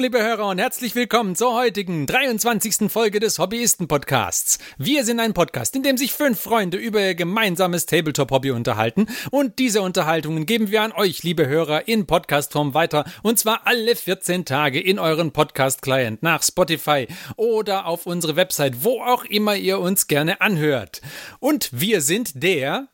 Hallo, 0.00 0.06
liebe 0.06 0.22
Hörer 0.22 0.48
und 0.48 0.58
herzlich 0.58 0.94
willkommen 0.94 1.36
zur 1.36 1.52
heutigen 1.52 2.06
23. 2.06 2.90
Folge 2.90 3.20
des 3.20 3.38
Hobbyisten-Podcasts. 3.38 4.58
Wir 4.78 5.04
sind 5.04 5.20
ein 5.20 5.34
Podcast, 5.34 5.76
in 5.76 5.82
dem 5.82 5.98
sich 5.98 6.14
fünf 6.14 6.40
Freunde 6.40 6.78
über 6.78 7.02
ihr 7.02 7.14
gemeinsames 7.14 7.84
Tabletop-Hobby 7.84 8.52
unterhalten 8.52 9.08
und 9.30 9.58
diese 9.58 9.82
Unterhaltungen 9.82 10.46
geben 10.46 10.70
wir 10.70 10.80
an 10.80 10.92
euch, 10.92 11.22
liebe 11.22 11.46
Hörer, 11.46 11.86
in 11.86 12.06
Podcastform 12.06 12.72
weiter 12.72 13.04
und 13.22 13.38
zwar 13.38 13.66
alle 13.66 13.94
14 13.94 14.46
Tage 14.46 14.80
in 14.80 14.98
euren 14.98 15.32
Podcast-Client 15.32 16.22
nach 16.22 16.42
Spotify 16.42 17.06
oder 17.36 17.84
auf 17.84 18.06
unsere 18.06 18.36
Website, 18.36 18.82
wo 18.82 19.02
auch 19.02 19.26
immer 19.26 19.54
ihr 19.54 19.80
uns 19.80 20.06
gerne 20.06 20.40
anhört. 20.40 21.02
Und 21.40 21.68
wir 21.78 22.00
sind 22.00 22.42
der 22.42 22.88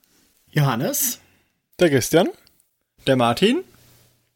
Johannes, 0.50 1.20
der 1.78 1.88
Christian, 1.88 2.30
der 3.06 3.14
Martin 3.14 3.62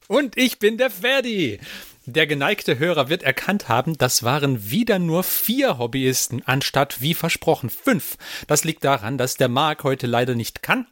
und 0.07 0.39
ich 0.39 0.61
bin 0.61 0.79
der 0.79 0.91
Ferdi. 0.91 1.59
Der 2.07 2.27
geneigte 2.27 2.79
Hörer 2.79 3.11
wird 3.11 3.23
erkannt 3.23 3.69
haben, 3.69 3.99
das 3.99 4.23
waren 4.23 4.71
wieder 4.71 4.99
nur 4.99 5.23
vier 5.23 5.79
Hobbyisten 5.79 6.43
anstatt 6.47 7.03
wie 7.03 7.13
versprochen 7.13 7.69
fünf. 7.69 8.17
Das 8.47 8.65
liegt 8.65 8.85
daran, 8.85 9.19
dass 9.19 9.37
der 9.37 9.49
Marc 9.49 9.85
heute 9.85 10.07
leider 10.07 10.35
nicht 10.35 10.63
kann. 10.63 10.87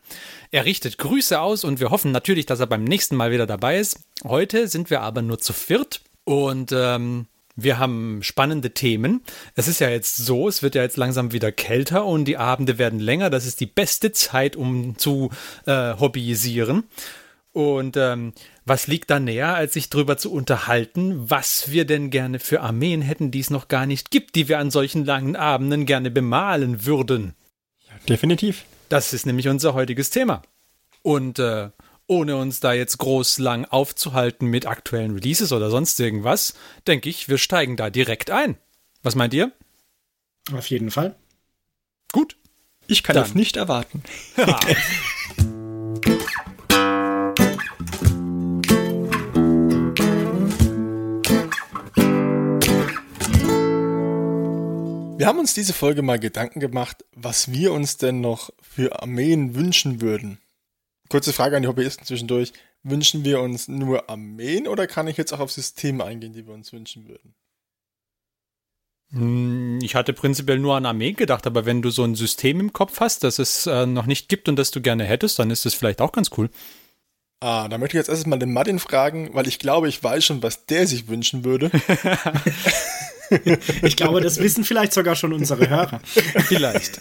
Er 0.50 0.66
richtet 0.66 0.98
Grüße 0.98 1.40
aus 1.40 1.64
und 1.64 1.80
wir 1.80 1.90
hoffen 1.90 2.12
natürlich, 2.12 2.44
dass 2.44 2.60
er 2.60 2.66
beim 2.66 2.84
nächsten 2.84 3.16
Mal 3.16 3.30
wieder 3.30 3.46
dabei 3.46 3.78
ist. 3.78 4.00
Heute 4.24 4.68
sind 4.68 4.90
wir 4.90 5.00
aber 5.00 5.22
nur 5.22 5.38
zu 5.38 5.54
viert 5.54 6.02
und 6.24 6.72
ähm, 6.72 7.26
wir 7.56 7.78
haben 7.78 8.22
spannende 8.22 8.70
Themen. 8.70 9.22
Es 9.56 9.66
ist 9.66 9.80
ja 9.80 9.88
jetzt 9.88 10.16
so, 10.16 10.46
es 10.46 10.62
wird 10.62 10.76
ja 10.76 10.82
jetzt 10.82 10.96
langsam 10.96 11.32
wieder 11.32 11.50
kälter 11.50 12.04
und 12.04 12.26
die 12.26 12.36
Abende 12.36 12.78
werden 12.78 13.00
länger. 13.00 13.30
Das 13.30 13.46
ist 13.46 13.60
die 13.60 13.66
beste 13.66 14.12
Zeit, 14.12 14.54
um 14.56 14.96
zu 14.96 15.30
äh, 15.66 15.94
hobbyisieren. 15.94 16.84
Und 17.52 17.96
ähm, 17.96 18.34
was 18.64 18.86
liegt 18.86 19.10
da 19.10 19.18
näher, 19.18 19.54
als 19.54 19.72
sich 19.72 19.90
darüber 19.90 20.16
zu 20.16 20.32
unterhalten, 20.32 21.30
was 21.30 21.70
wir 21.70 21.86
denn 21.86 22.10
gerne 22.10 22.38
für 22.38 22.60
Armeen 22.60 23.02
hätten, 23.02 23.30
die 23.30 23.40
es 23.40 23.50
noch 23.50 23.68
gar 23.68 23.86
nicht 23.86 24.10
gibt, 24.10 24.34
die 24.34 24.48
wir 24.48 24.58
an 24.58 24.70
solchen 24.70 25.04
langen 25.04 25.34
Abenden 25.34 25.86
gerne 25.86 26.10
bemalen 26.10 26.84
würden? 26.84 27.34
Ja, 27.88 27.94
definitiv. 28.08 28.64
Das 28.88 29.12
ist 29.12 29.26
nämlich 29.26 29.48
unser 29.48 29.74
heutiges 29.74 30.10
Thema. 30.10 30.42
Und 31.02 31.38
äh, 31.38 31.70
ohne 32.06 32.36
uns 32.36 32.60
da 32.60 32.72
jetzt 32.72 32.98
groß 32.98 33.38
lang 33.38 33.64
aufzuhalten 33.64 34.46
mit 34.48 34.66
aktuellen 34.66 35.12
Releases 35.12 35.52
oder 35.52 35.70
sonst 35.70 35.98
irgendwas, 36.00 36.54
denke 36.86 37.08
ich, 37.08 37.28
wir 37.28 37.38
steigen 37.38 37.76
da 37.76 37.90
direkt 37.90 38.30
ein. 38.30 38.56
Was 39.02 39.14
meint 39.14 39.34
ihr? 39.34 39.52
Auf 40.52 40.68
jeden 40.70 40.90
Fall. 40.90 41.16
Gut. 42.12 42.36
Ich 42.86 43.02
kann 43.02 43.14
Dann. 43.14 43.24
das 43.24 43.34
nicht 43.34 43.56
erwarten. 43.56 44.02
Wir 55.18 55.26
haben 55.26 55.40
uns 55.40 55.52
diese 55.52 55.72
Folge 55.72 56.02
mal 56.02 56.20
Gedanken 56.20 56.60
gemacht, 56.60 57.04
was 57.12 57.50
wir 57.50 57.72
uns 57.72 57.96
denn 57.96 58.20
noch 58.20 58.50
für 58.62 59.02
Armeen 59.02 59.56
wünschen 59.56 60.00
würden. 60.00 60.38
Kurze 61.08 61.32
Frage 61.32 61.56
an 61.56 61.62
die 61.62 61.68
Hobbyisten 61.68 62.06
zwischendurch. 62.06 62.52
Wünschen 62.84 63.24
wir 63.24 63.40
uns 63.40 63.66
nur 63.66 64.08
Armeen 64.08 64.68
oder 64.68 64.86
kann 64.86 65.08
ich 65.08 65.16
jetzt 65.16 65.32
auch 65.32 65.40
auf 65.40 65.50
Systeme 65.50 66.04
eingehen, 66.04 66.34
die 66.34 66.46
wir 66.46 66.54
uns 66.54 66.72
wünschen 66.72 67.08
würden? 67.08 67.34
Hm, 69.10 69.80
ich 69.82 69.96
hatte 69.96 70.12
prinzipiell 70.12 70.60
nur 70.60 70.76
an 70.76 70.86
Armee 70.86 71.14
gedacht, 71.14 71.48
aber 71.48 71.66
wenn 71.66 71.82
du 71.82 71.90
so 71.90 72.04
ein 72.04 72.14
System 72.14 72.60
im 72.60 72.72
Kopf 72.72 73.00
hast, 73.00 73.24
das 73.24 73.40
es 73.40 73.66
äh, 73.66 73.86
noch 73.86 74.06
nicht 74.06 74.28
gibt 74.28 74.48
und 74.48 74.54
das 74.54 74.70
du 74.70 74.80
gerne 74.80 75.02
hättest, 75.02 75.40
dann 75.40 75.50
ist 75.50 75.64
das 75.64 75.74
vielleicht 75.74 76.00
auch 76.00 76.12
ganz 76.12 76.30
cool. 76.36 76.48
Ah, 77.40 77.66
da 77.66 77.78
möchte 77.78 77.96
ich 77.96 78.00
jetzt 78.02 78.08
erstmal 78.08 78.38
den 78.38 78.52
Martin 78.52 78.78
fragen, 78.78 79.30
weil 79.34 79.48
ich 79.48 79.58
glaube, 79.58 79.88
ich 79.88 80.00
weiß 80.00 80.24
schon, 80.24 80.44
was 80.44 80.66
der 80.66 80.86
sich 80.86 81.08
wünschen 81.08 81.44
würde. 81.44 81.72
ich 83.82 83.96
glaube, 83.96 84.20
das 84.20 84.38
wissen 84.38 84.64
vielleicht 84.64 84.92
sogar 84.92 85.16
schon 85.16 85.32
unsere 85.32 85.68
Hörer. 85.68 86.00
Vielleicht. 86.46 87.00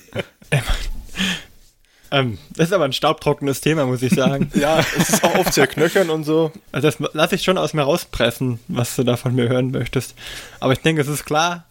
Ähm, 2.12 2.38
das 2.56 2.68
ist 2.68 2.74
aber 2.74 2.86
ein 2.86 2.94
staubtrockenes 2.94 3.62
Thema, 3.62 3.86
muss 3.86 4.02
ich 4.02 4.14
sagen. 4.14 4.52
ja, 4.56 4.80
es 4.98 5.10
ist 5.10 5.24
auch 5.24 5.36
oft 5.36 5.54
sehr 5.54 5.68
knöchern 5.68 6.10
und 6.10 6.24
so. 6.24 6.52
Also 6.72 6.88
das 6.88 7.14
lasse 7.14 7.36
ich 7.36 7.44
schon 7.44 7.58
aus 7.58 7.74
mir 7.74 7.84
rauspressen, 7.84 8.60
was 8.68 8.96
du 8.96 9.04
da 9.04 9.18
von 9.18 9.36
mir 9.36 9.50
hören 9.50 9.72
möchtest. 9.72 10.16
Aber 10.60 10.74
ich 10.74 10.80
denke, 10.80 11.02
es 11.02 11.08
ist 11.08 11.26
klar, 11.26 11.66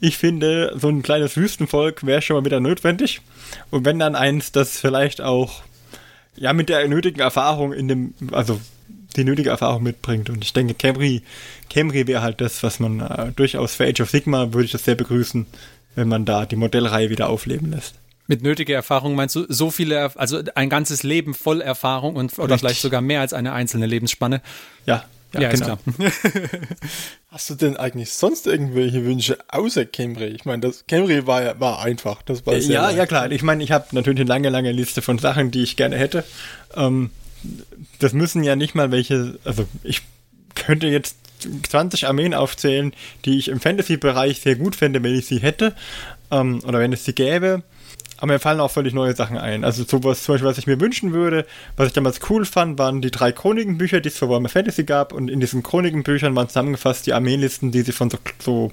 ich 0.00 0.18
finde, 0.18 0.74
so 0.76 0.88
ein 0.88 1.02
kleines 1.02 1.36
Wüstenvolk 1.36 2.04
wäre 2.04 2.22
schon 2.22 2.36
mal 2.36 2.44
wieder 2.44 2.60
notwendig. 2.60 3.20
Und 3.70 3.84
wenn 3.84 3.98
dann 3.98 4.14
eins, 4.14 4.52
das 4.52 4.78
vielleicht 4.78 5.20
auch 5.20 5.62
ja 6.36 6.52
mit 6.52 6.68
der 6.68 6.86
nötigen 6.88 7.20
Erfahrung 7.20 7.72
in 7.72 7.88
dem, 7.88 8.14
also 8.32 8.60
die 9.16 9.24
nötige 9.24 9.50
Erfahrung 9.50 9.82
mitbringt. 9.82 10.30
Und 10.30 10.44
ich 10.44 10.52
denke, 10.52 10.74
Camry, 10.74 11.22
Camry 11.70 12.06
wäre 12.06 12.22
halt 12.22 12.40
das, 12.40 12.62
was 12.62 12.80
man 12.80 13.00
äh, 13.00 13.32
durchaus 13.34 13.74
für 13.74 13.86
Age 13.86 14.00
of 14.00 14.10
Sigma 14.10 14.52
würde 14.52 14.66
ich 14.66 14.72
das 14.72 14.84
sehr 14.84 14.94
begrüßen, 14.94 15.46
wenn 15.94 16.08
man 16.08 16.24
da 16.24 16.46
die 16.46 16.56
Modellreihe 16.56 17.10
wieder 17.10 17.28
aufleben 17.28 17.72
lässt. 17.72 17.94
Mit 18.28 18.42
nötiger 18.42 18.74
Erfahrung 18.74 19.14
meinst 19.14 19.36
du 19.36 19.46
so 19.48 19.70
viele, 19.70 20.16
also 20.16 20.42
ein 20.56 20.68
ganzes 20.68 21.04
Leben 21.04 21.32
voll 21.32 21.60
Erfahrung 21.60 22.16
und 22.16 22.32
oder 22.38 22.54
Richtig. 22.54 22.60
vielleicht 22.60 22.80
sogar 22.82 23.00
mehr 23.00 23.20
als 23.20 23.32
eine 23.32 23.52
einzelne 23.52 23.86
Lebensspanne? 23.86 24.42
Ja, 24.84 25.04
ja, 25.32 25.42
ja 25.42 25.50
genau. 25.50 25.78
Hast 27.30 27.50
du 27.50 27.54
denn 27.54 27.76
eigentlich 27.76 28.12
sonst 28.12 28.46
irgendwelche 28.46 29.04
Wünsche 29.04 29.38
außer 29.48 29.84
Camry? 29.84 30.26
Ich 30.28 30.44
meine, 30.44 30.60
das 30.60 30.86
Camry 30.86 31.26
war 31.26 31.60
war 31.60 31.82
einfach. 31.82 32.22
Das 32.22 32.46
war 32.46 32.60
sehr 32.60 32.74
ja, 32.74 32.90
ja 32.90 33.06
klar. 33.06 33.30
Ich 33.30 33.42
meine, 33.42 33.62
ich 33.62 33.70
habe 33.70 33.86
natürlich 33.92 34.20
eine 34.20 34.28
lange, 34.28 34.48
lange 34.48 34.72
Liste 34.72 35.02
von 35.02 35.18
Sachen, 35.18 35.50
die 35.50 35.62
ich 35.62 35.76
gerne 35.76 35.96
hätte. 35.96 36.24
Ähm, 36.74 37.10
das 37.98 38.12
müssen 38.12 38.42
ja 38.42 38.56
nicht 38.56 38.74
mal 38.74 38.90
welche, 38.90 39.38
also 39.44 39.66
ich 39.82 40.02
könnte 40.54 40.86
jetzt 40.86 41.16
20 41.68 42.06
Armeen 42.06 42.34
aufzählen, 42.34 42.92
die 43.24 43.38
ich 43.38 43.48
im 43.48 43.60
Fantasy-Bereich 43.60 44.40
sehr 44.40 44.56
gut 44.56 44.76
fände, 44.76 45.02
wenn 45.02 45.14
ich 45.14 45.26
sie 45.26 45.38
hätte, 45.38 45.74
ähm, 46.30 46.60
oder 46.64 46.78
wenn 46.78 46.92
es 46.92 47.04
sie 47.04 47.14
gäbe. 47.14 47.62
Aber 48.18 48.32
mir 48.32 48.38
fallen 48.38 48.60
auch 48.60 48.70
völlig 48.70 48.94
neue 48.94 49.14
Sachen 49.14 49.36
ein. 49.36 49.62
Also 49.62 49.84
sowas 49.84 50.22
zum 50.22 50.34
Beispiel, 50.34 50.48
was 50.48 50.56
ich 50.56 50.66
mir 50.66 50.80
wünschen 50.80 51.12
würde, 51.12 51.46
was 51.76 51.88
ich 51.88 51.92
damals 51.92 52.20
cool 52.30 52.46
fand, 52.46 52.78
waren 52.78 53.02
die 53.02 53.10
drei 53.10 53.30
Chronikenbücher, 53.30 54.00
die 54.00 54.08
es 54.08 54.16
für 54.16 54.28
Warhammer 54.28 54.48
Fantasy 54.48 54.84
gab. 54.84 55.12
Und 55.12 55.28
in 55.28 55.38
diesen 55.38 55.62
Chronikenbüchern 55.62 56.34
waren 56.34 56.48
zusammengefasst 56.48 57.06
die 57.06 57.12
Armeelisten, 57.12 57.72
die 57.72 57.82
sie 57.82 57.92
von 57.92 58.08
so, 58.08 58.18
so 58.38 58.72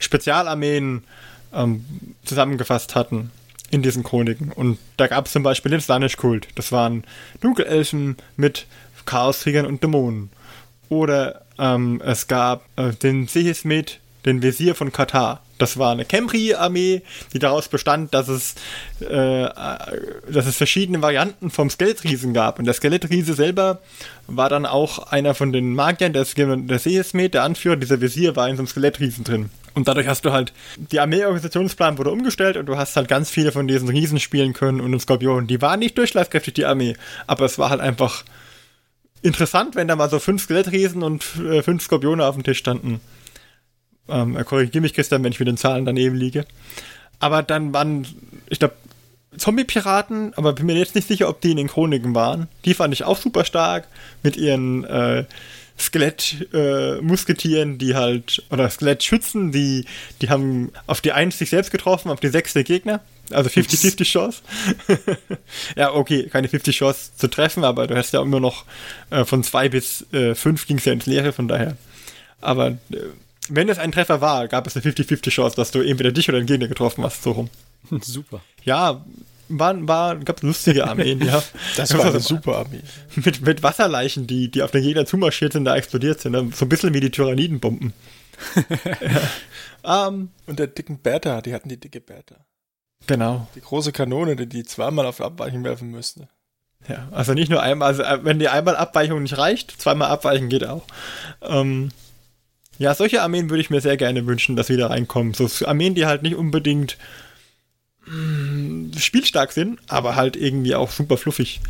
Spezialarmeen 0.00 1.04
ähm, 1.52 1.84
zusammengefasst 2.24 2.96
hatten 2.96 3.30
in 3.70 3.82
diesen 3.82 4.02
Chroniken. 4.02 4.52
Und 4.52 4.78
da 4.96 5.06
gab 5.06 5.26
es 5.26 5.32
zum 5.32 5.42
Beispiel 5.42 5.70
den 5.70 5.80
Slanish-Kult. 5.80 6.48
Das 6.54 6.72
waren 6.72 7.04
Dunkelelfen 7.40 8.16
mit 8.36 8.66
Chaoskriegern 9.06 9.66
und 9.66 9.82
Dämonen. 9.82 10.30
Oder 10.88 11.42
ähm, 11.58 12.00
es 12.04 12.26
gab 12.26 12.66
äh, 12.76 12.92
den 12.92 13.26
Sehismet, 13.26 14.00
den 14.24 14.42
Visier 14.42 14.74
von 14.74 14.92
Katar. 14.92 15.42
Das 15.58 15.78
war 15.78 15.92
eine 15.92 16.04
Kemri-Armee, 16.04 17.02
die 17.32 17.38
daraus 17.38 17.68
bestand, 17.68 18.12
dass 18.12 18.28
es, 18.28 18.54
äh, 19.00 19.48
dass 20.28 20.46
es 20.46 20.56
verschiedene 20.56 21.00
Varianten 21.00 21.50
vom 21.50 21.70
Skelettriesen 21.70 22.34
gab. 22.34 22.58
Und 22.58 22.64
der 22.64 22.74
Skelettriese 22.74 23.34
selber 23.34 23.80
war 24.26 24.48
dann 24.48 24.66
auch 24.66 25.10
einer 25.12 25.34
von 25.34 25.52
den 25.52 25.74
Magiern, 25.74 26.12
der, 26.12 26.24
der 26.24 26.78
der 26.78 27.42
Anführer, 27.42 27.76
dieser 27.76 28.00
Visier 28.00 28.34
war 28.34 28.48
in 28.48 28.56
so 28.56 28.62
einem 28.62 28.68
Skelettriesen 28.68 29.24
drin. 29.24 29.50
Und 29.74 29.88
dadurch 29.88 30.06
hast 30.06 30.24
du 30.24 30.32
halt, 30.32 30.52
die 30.76 31.00
Armee-Organisationsplan 31.00 31.98
wurde 31.98 32.10
umgestellt 32.10 32.56
und 32.56 32.66
du 32.66 32.76
hast 32.76 32.96
halt 32.96 33.08
ganz 33.08 33.28
viele 33.28 33.50
von 33.50 33.66
diesen 33.66 33.88
Riesen 33.88 34.20
spielen 34.20 34.52
können 34.52 34.80
und 34.80 34.92
den 34.92 35.00
Skorpionen. 35.00 35.48
Die 35.48 35.60
waren 35.60 35.80
nicht 35.80 35.98
durchschlagskräftig, 35.98 36.54
die 36.54 36.64
Armee, 36.64 36.96
aber 37.26 37.44
es 37.44 37.58
war 37.58 37.70
halt 37.70 37.80
einfach 37.80 38.24
interessant, 39.22 39.74
wenn 39.74 39.88
da 39.88 39.96
mal 39.96 40.10
so 40.10 40.20
fünf 40.20 40.42
Skelettriesen 40.42 41.02
und 41.02 41.24
äh, 41.36 41.62
fünf 41.62 41.82
Skorpione 41.82 42.24
auf 42.24 42.36
dem 42.36 42.44
Tisch 42.44 42.58
standen. 42.58 43.00
Ähm, 44.08 44.38
korrigiere 44.44 44.82
mich, 44.82 44.94
Christian, 44.94 45.24
wenn 45.24 45.32
ich 45.32 45.40
mit 45.40 45.48
den 45.48 45.56
Zahlen 45.56 45.84
daneben 45.84 46.14
liege. 46.14 46.44
Aber 47.18 47.42
dann 47.42 47.72
waren, 47.72 48.06
ich 48.48 48.58
glaube, 48.58 48.74
Zombie-Piraten, 49.36 50.34
aber 50.34 50.52
bin 50.52 50.66
mir 50.66 50.76
jetzt 50.76 50.94
nicht 50.94 51.08
sicher, 51.08 51.28
ob 51.28 51.40
die 51.40 51.50
in 51.50 51.56
den 51.56 51.68
Chroniken 51.68 52.14
waren. 52.14 52.48
Die 52.64 52.74
fand 52.74 52.94
ich 52.94 53.04
auch 53.04 53.18
super 53.18 53.44
stark 53.44 53.88
mit 54.22 54.36
ihren 54.36 54.84
äh, 54.84 55.24
Skelett-Musketieren, 55.78 57.74
äh, 57.74 57.78
die 57.78 57.94
halt, 57.94 58.42
oder 58.50 58.70
Skelettschützen, 58.70 59.52
die, 59.52 59.86
die 60.22 60.30
haben 60.30 60.72
auf 60.86 61.00
die 61.00 61.12
1 61.12 61.36
sich 61.38 61.50
selbst 61.50 61.70
getroffen, 61.70 62.10
auf 62.10 62.20
die 62.20 62.28
6 62.28 62.52
der 62.52 62.64
Gegner. 62.64 63.00
Also 63.30 63.48
50-50 63.48 64.04
Chance. 64.04 64.42
ja, 65.76 65.92
okay, 65.92 66.28
keine 66.28 66.48
50 66.48 66.76
Chance 66.76 67.12
zu 67.16 67.28
treffen, 67.28 67.64
aber 67.64 67.86
du 67.86 67.96
hast 67.96 68.12
ja 68.12 68.20
immer 68.20 68.38
noch 68.38 68.64
äh, 69.10 69.24
von 69.24 69.42
2 69.42 69.68
bis 69.70 70.06
5 70.10 70.46
äh, 70.46 70.66
ging 70.66 70.76
es 70.76 70.84
ja 70.84 70.92
ins 70.92 71.06
Leere, 71.06 71.32
von 71.32 71.48
daher. 71.48 71.76
Aber 72.40 72.68
äh, 72.68 72.76
wenn 73.48 73.68
es 73.68 73.78
ein 73.78 73.92
Treffer 73.92 74.20
war, 74.20 74.48
gab 74.48 74.66
es 74.66 74.76
eine 74.76 74.84
50-50 74.84 75.30
Chance, 75.30 75.56
dass 75.56 75.70
du 75.70 75.80
entweder 75.80 76.12
dich 76.12 76.28
oder 76.28 76.38
den 76.38 76.46
Gegner 76.46 76.68
getroffen 76.68 77.02
hast, 77.02 77.22
so 77.22 77.32
rum. 77.32 77.50
Super. 78.02 78.42
Ja, 78.62 79.04
war, 79.48 79.88
war, 79.88 80.16
gab 80.16 80.42
lustige 80.42 80.86
Armeen, 80.86 81.24
ja. 81.24 81.42
Das 81.76 81.96
war 81.96 82.06
eine 82.06 82.20
super 82.20 82.58
Armee. 82.58 82.80
Mit, 83.16 83.42
mit 83.42 83.62
Wasserleichen, 83.62 84.26
die, 84.26 84.50
die 84.50 84.62
auf 84.62 84.70
den 84.70 84.82
Gegner 84.82 85.06
zumarschiert 85.06 85.52
sind, 85.52 85.64
da 85.64 85.76
explodiert 85.76 86.20
sind. 86.20 86.32
Ne? 86.32 86.50
So 86.54 86.64
ein 86.64 86.68
bisschen 86.68 86.94
wie 86.94 87.00
die 87.00 87.10
Tyrannidenbomben. 87.10 87.92
ja. 89.82 90.08
um, 90.08 90.14
ähm, 90.14 90.28
und 90.46 90.58
der 90.58 90.66
dicken 90.66 90.98
Bertha, 90.98 91.40
die 91.40 91.54
hatten 91.54 91.68
die 91.68 91.78
dicke 91.78 92.00
Bertha. 92.00 92.36
Genau. 93.06 93.46
Die 93.54 93.60
große 93.60 93.92
Kanone, 93.92 94.36
die, 94.36 94.46
die 94.46 94.64
zweimal 94.64 95.06
auf 95.06 95.20
Abweichen 95.20 95.62
werfen 95.64 95.90
müsste. 95.90 96.28
Ja, 96.88 97.08
also 97.12 97.32
nicht 97.32 97.50
nur 97.50 97.62
einmal, 97.62 97.88
also 97.88 98.02
äh, 98.02 98.24
wenn 98.24 98.38
die 98.38 98.48
einmal 98.48 98.76
Abweichung 98.76 99.22
nicht 99.22 99.38
reicht, 99.38 99.80
zweimal 99.80 100.10
Abweichen 100.10 100.48
geht 100.48 100.66
auch. 100.66 100.84
Ähm, 101.42 101.90
Ja, 102.78 102.94
solche 102.94 103.22
Armeen 103.22 103.50
würde 103.50 103.60
ich 103.60 103.70
mir 103.70 103.80
sehr 103.80 103.96
gerne 103.96 104.26
wünschen, 104.26 104.56
dass 104.56 104.68
wieder 104.68 104.90
reinkommen. 104.90 105.32
So 105.34 105.48
Armeen, 105.66 105.94
die 105.94 106.06
halt 106.06 106.22
nicht 106.22 106.34
unbedingt 106.34 106.98
mh, 108.06 108.98
spielstark 108.98 109.52
sind, 109.52 109.80
aber 109.88 110.16
halt 110.16 110.36
irgendwie 110.36 110.74
auch 110.74 110.90
super 110.90 111.16
fluffig. 111.16 111.60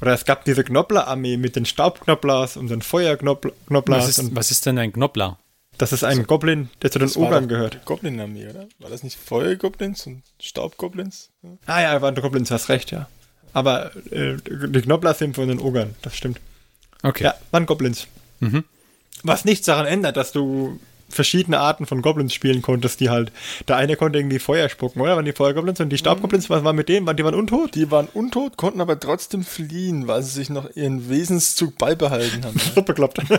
Oder 0.00 0.14
es 0.14 0.24
gab 0.24 0.44
diese 0.44 0.64
Knoppler-Armee 0.64 1.36
mit 1.36 1.56
den 1.56 1.66
Staubknopplers 1.66 2.56
und 2.56 2.70
den 2.70 2.82
Feuerknopplers. 2.82 3.54
Was 3.86 4.18
ist, 4.18 4.34
was 4.34 4.50
ist 4.50 4.66
denn 4.66 4.78
ein 4.78 4.92
Knoppler? 4.92 5.38
Das 5.76 5.92
ist 5.92 6.04
ein 6.04 6.26
Goblin, 6.26 6.68
der 6.82 6.90
zu 6.90 6.98
den 6.98 7.10
Ogern 7.16 7.48
gehört. 7.48 7.84
Goblin-Armee, 7.86 8.48
oder? 8.48 8.66
War 8.78 8.90
das 8.90 9.02
nicht 9.02 9.18
Feuergoblins 9.18 10.06
und 10.06 10.22
Staubgoblins? 10.40 11.30
Ja. 11.42 11.50
Ah 11.66 11.82
ja, 11.82 12.02
waren 12.02 12.14
Goblins, 12.14 12.50
hast 12.50 12.68
recht, 12.68 12.90
ja. 12.90 13.08
Aber 13.52 13.90
äh, 14.10 14.36
die 14.46 14.82
Knoppler 14.82 15.14
sind 15.14 15.36
von 15.36 15.48
den 15.48 15.58
Ogern, 15.58 15.94
das 16.02 16.16
stimmt. 16.16 16.40
Okay. 17.02 17.24
Ja, 17.24 17.34
waren 17.50 17.66
Goblins. 17.66 18.08
Mhm. 18.40 18.64
Was 19.22 19.44
nichts 19.44 19.66
daran 19.66 19.86
ändert, 19.86 20.16
dass 20.16 20.32
du 20.32 20.78
verschiedene 21.10 21.58
Arten 21.60 21.86
von 21.86 22.02
Goblins 22.02 22.32
spielen 22.34 22.62
konntest, 22.62 23.00
die 23.00 23.10
halt, 23.10 23.32
der 23.68 23.76
eine 23.76 23.96
konnte 23.96 24.18
irgendwie 24.18 24.38
Feuer 24.38 24.68
spucken, 24.68 25.00
oder? 25.00 25.16
Waren 25.16 25.24
die 25.24 25.32
Feuergoblins 25.32 25.80
und 25.80 25.90
die 25.90 25.98
Staubgoblins, 25.98 26.48
was 26.50 26.64
war 26.64 26.72
mit 26.72 26.88
denen? 26.88 27.06
Waren 27.06 27.16
die 27.16 27.24
waren 27.24 27.34
untot? 27.34 27.74
Die 27.74 27.90
waren 27.90 28.08
untot, 28.14 28.56
konnten 28.56 28.80
aber 28.80 28.98
trotzdem 28.98 29.44
fliehen, 29.44 30.06
weil 30.08 30.22
sie 30.22 30.30
sich 30.30 30.50
noch 30.50 30.74
ihren 30.76 31.08
Wesenszug 31.08 31.76
beibehalten 31.78 32.44
haben. 32.44 32.58
So 32.74 32.82
bekloppt. 32.82 33.18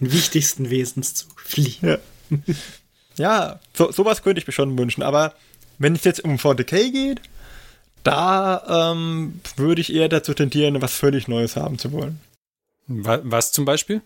Den 0.00 0.10
wichtigsten 0.12 0.70
Wesenszug. 0.70 1.40
Fliehen. 1.40 1.76
Ja, 1.82 1.98
ja 3.16 3.60
so, 3.74 3.92
sowas 3.92 4.22
könnte 4.22 4.40
ich 4.40 4.46
mir 4.46 4.52
schon 4.52 4.76
wünschen. 4.78 5.02
Aber 5.02 5.34
wenn 5.78 5.94
es 5.94 6.04
jetzt 6.04 6.24
um 6.24 6.36
40k 6.36 6.90
geht, 6.90 7.20
da 8.04 8.90
ähm, 8.92 9.40
würde 9.56 9.80
ich 9.80 9.92
eher 9.92 10.08
dazu 10.08 10.34
tendieren, 10.34 10.80
was 10.82 10.94
völlig 10.94 11.28
Neues 11.28 11.56
haben 11.56 11.78
zu 11.78 11.92
wollen. 11.92 12.20
Wa- 12.88 13.20
Was 13.22 13.52
zum 13.52 13.64
Beispiel? 13.64 14.02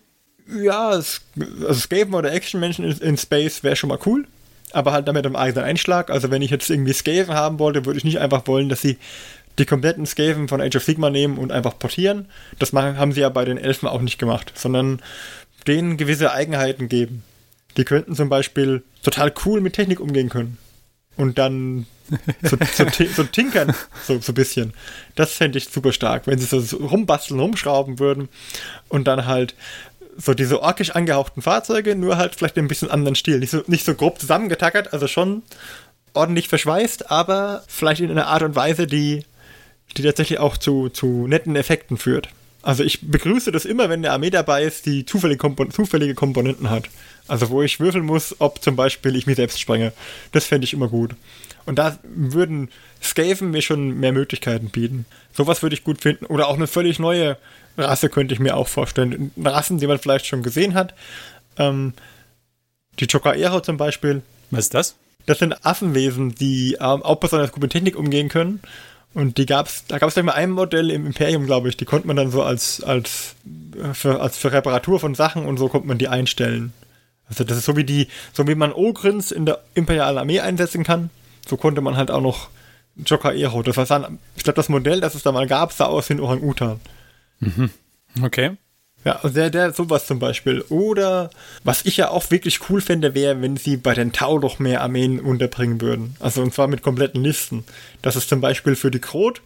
Ja, 0.49 0.95
es, 0.95 1.21
also 1.67 1.79
Skaven 1.79 2.13
oder 2.13 2.31
Action-Menschen 2.31 2.85
in, 2.85 2.97
in 2.97 3.17
Space 3.17 3.63
wäre 3.63 3.75
schon 3.75 3.89
mal 3.89 3.99
cool. 4.05 4.25
Aber 4.71 4.91
halt 4.91 5.07
damit 5.07 5.25
im 5.25 5.35
eigenen 5.35 5.65
Einschlag. 5.65 6.09
Also 6.09 6.29
wenn 6.29 6.41
ich 6.41 6.51
jetzt 6.51 6.69
irgendwie 6.69 6.93
Skaven 6.93 7.33
haben 7.33 7.59
wollte, 7.59 7.85
würde 7.85 7.97
ich 7.97 8.03
nicht 8.03 8.19
einfach 8.19 8.47
wollen, 8.47 8.69
dass 8.69 8.81
sie 8.81 8.97
die 9.57 9.65
kompletten 9.65 10.05
Skaven 10.05 10.47
von 10.47 10.61
Age 10.61 10.75
of 10.75 10.83
Sigma 10.83 11.09
nehmen 11.09 11.37
und 11.37 11.51
einfach 11.51 11.79
portieren. 11.79 12.27
Das 12.59 12.73
machen, 12.73 12.97
haben 12.97 13.11
sie 13.11 13.21
ja 13.21 13.29
bei 13.29 13.45
den 13.45 13.57
Elfen 13.57 13.87
auch 13.87 14.01
nicht 14.01 14.19
gemacht, 14.19 14.51
sondern 14.55 15.01
denen 15.67 15.97
gewisse 15.97 16.31
Eigenheiten 16.31 16.89
geben. 16.89 17.23
Die 17.75 17.85
könnten 17.85 18.15
zum 18.15 18.29
Beispiel 18.29 18.83
total 19.03 19.33
cool 19.45 19.61
mit 19.61 19.73
Technik 19.73 19.99
umgehen 19.99 20.29
können. 20.29 20.57
Und 21.15 21.37
dann 21.37 21.87
so, 22.43 22.57
so, 22.73 22.85
so 23.15 23.23
tinkern, 23.23 23.73
so, 24.05 24.19
so 24.19 24.31
ein 24.31 24.35
bisschen. 24.35 24.73
Das 25.15 25.33
fände 25.33 25.57
ich 25.57 25.69
super 25.69 25.91
stark, 25.91 26.27
wenn 26.27 26.39
sie 26.39 26.59
so 26.59 26.77
rumbasteln, 26.77 27.39
rumschrauben 27.39 27.99
würden 27.99 28.29
und 28.87 29.07
dann 29.07 29.25
halt 29.25 29.55
so 30.17 30.33
diese 30.33 30.61
orkisch 30.61 30.91
angehauchten 30.91 31.41
Fahrzeuge, 31.41 31.95
nur 31.95 32.17
halt 32.17 32.35
vielleicht 32.35 32.57
in 32.57 32.65
ein 32.65 32.67
bisschen 32.67 32.89
anderen 32.89 33.15
Stil. 33.15 33.39
Nicht 33.39 33.51
so, 33.51 33.63
nicht 33.67 33.85
so 33.85 33.93
grob 33.93 34.19
zusammengetackert, 34.19 34.93
also 34.93 35.07
schon 35.07 35.43
ordentlich 36.13 36.49
verschweißt, 36.49 37.11
aber 37.11 37.63
vielleicht 37.67 38.01
in 38.01 38.11
einer 38.11 38.27
Art 38.27 38.41
und 38.41 38.55
Weise, 38.55 38.87
die, 38.87 39.23
die 39.95 40.01
tatsächlich 40.01 40.39
auch 40.39 40.57
zu, 40.57 40.89
zu 40.89 41.27
netten 41.27 41.55
Effekten 41.55 41.97
führt. 41.97 42.29
Also 42.63 42.83
ich 42.83 43.09
begrüße 43.09 43.51
das 43.51 43.65
immer, 43.65 43.89
wenn 43.89 43.99
eine 43.99 44.11
Armee 44.11 44.31
dabei 44.31 44.63
ist, 44.63 44.87
die 44.87 45.05
zufällige, 45.05 45.37
Kompon 45.37 45.71
zufällige 45.71 46.15
Komponenten 46.15 46.69
hat. 46.69 46.85
Also 47.27 47.49
wo 47.49 47.61
ich 47.61 47.79
würfeln 47.79 48.05
muss, 48.05 48.35
ob 48.39 48.61
zum 48.61 48.75
Beispiel 48.75 49.15
ich 49.15 49.27
mich 49.27 49.35
selbst 49.35 49.59
sprenge. 49.59 49.93
Das 50.31 50.45
fände 50.45 50.65
ich 50.65 50.73
immer 50.73 50.87
gut. 50.87 51.15
Und 51.65 51.79
da 51.79 51.97
würden 52.03 52.69
Skaven 53.01 53.51
mir 53.51 53.61
schon 53.61 53.99
mehr 53.99 54.11
Möglichkeiten 54.11 54.69
bieten. 54.69 55.05
Sowas 55.33 55.61
würde 55.61 55.75
ich 55.75 55.83
gut 55.83 56.01
finden. 56.01 56.25
Oder 56.25 56.47
auch 56.47 56.55
eine 56.55 56.67
völlig 56.67 56.99
neue 56.99 57.37
Rasse 57.77 58.09
könnte 58.09 58.33
ich 58.33 58.39
mir 58.39 58.55
auch 58.55 58.67
vorstellen. 58.67 59.31
Rassen, 59.43 59.77
die 59.77 59.87
man 59.87 59.99
vielleicht 59.99 60.25
schon 60.25 60.43
gesehen 60.43 60.73
hat. 60.73 60.93
Ähm, 61.57 61.93
die 62.99 63.07
Chocaero 63.07 63.61
zum 63.61 63.77
Beispiel. 63.77 64.21
Was 64.51 64.65
ist 64.65 64.73
das? 64.73 64.95
Das 65.25 65.39
sind 65.39 65.65
Affenwesen, 65.65 66.35
die 66.35 66.77
ähm, 66.79 67.03
auch 67.03 67.17
besonders 67.17 67.51
gut 67.51 67.61
mit 67.61 67.71
Technik 67.71 67.97
umgehen 67.97 68.29
können. 68.29 68.61
Und 69.13 69.37
die 69.37 69.45
gab's, 69.45 69.83
da 69.87 69.97
gab 69.97 70.09
es 70.09 70.15
mal 70.15 70.33
ein 70.33 70.51
Modell 70.51 70.91
im 70.91 71.05
Imperium, 71.05 71.45
glaube 71.45 71.69
ich, 71.69 71.77
die 71.77 71.85
konnte 71.85 72.07
man 72.07 72.15
dann 72.15 72.31
so 72.31 72.43
als, 72.43 72.83
als, 72.83 73.35
äh, 73.75 73.93
für, 73.93 74.21
als 74.21 74.37
für 74.37 74.51
Reparatur 74.51 74.99
von 74.99 75.15
Sachen 75.15 75.45
und 75.45 75.57
so 75.57 75.69
konnte 75.69 75.87
man 75.87 75.97
die 75.97 76.07
einstellen. 76.07 76.73
Also 77.29 77.43
das 77.43 77.57
ist 77.57 77.65
so 77.65 77.75
wie 77.75 77.83
die, 77.83 78.07
so 78.31 78.47
wie 78.47 78.55
man 78.55 78.71
Ogrins 78.71 79.31
in 79.31 79.45
der 79.45 79.59
imperialen 79.73 80.17
Armee 80.17 80.39
einsetzen 80.39 80.83
kann, 80.83 81.09
so 81.47 81.57
konnte 81.57 81.81
man 81.81 81.97
halt 81.97 82.11
auch 82.11 82.21
noch 82.21 82.49
Jokaero. 82.95 83.63
Das 83.63 83.77
war 83.77 83.85
dann, 83.85 84.19
ich 84.35 84.43
glaube, 84.43 84.55
das 84.55 84.69
Modell, 84.69 85.01
das 85.01 85.15
es 85.15 85.23
da 85.23 85.31
mal 85.31 85.47
gab, 85.47 85.73
sah 85.73 85.85
aus 85.85 86.09
wie 86.09 86.13
ein 86.13 86.19
Orang-Utan. 86.19 86.79
Okay. 88.21 88.57
Ja, 89.05 89.17
also 89.17 89.29
der, 89.29 89.49
der, 89.49 89.73
sowas 89.73 90.05
zum 90.05 90.19
Beispiel. 90.19 90.61
Oder, 90.69 91.29
was 91.63 91.85
ich 91.85 91.97
ja 91.97 92.09
auch 92.09 92.29
wirklich 92.31 92.69
cool 92.69 92.81
fände, 92.81 93.13
wäre, 93.13 93.41
wenn 93.41 93.55
sie 93.55 93.77
bei 93.77 93.93
den 93.93 94.11
Tau 94.11 94.39
noch 94.39 94.59
mehr 94.59 94.81
Armeen 94.81 95.19
unterbringen 95.19 95.79
würden. 95.79 96.15
Also, 96.19 96.41
und 96.41 96.53
zwar 96.53 96.67
mit 96.67 96.81
kompletten 96.81 97.23
Listen. 97.23 97.63
Dass 98.01 98.15
es 98.15 98.27
zum 98.27 98.41
Beispiel 98.41 98.75
für 98.75 98.91
die 98.91 98.99
Krot 98.99 99.41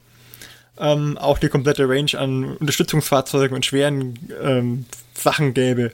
ähm, 0.79 1.17
auch 1.17 1.38
die 1.38 1.49
komplette 1.49 1.88
Range 1.88 2.11
an 2.17 2.55
Unterstützungsfahrzeugen 2.57 3.55
und 3.55 3.65
schweren 3.65 4.17
ähm, 4.41 4.85
Sachen 5.13 5.53
gäbe. 5.53 5.91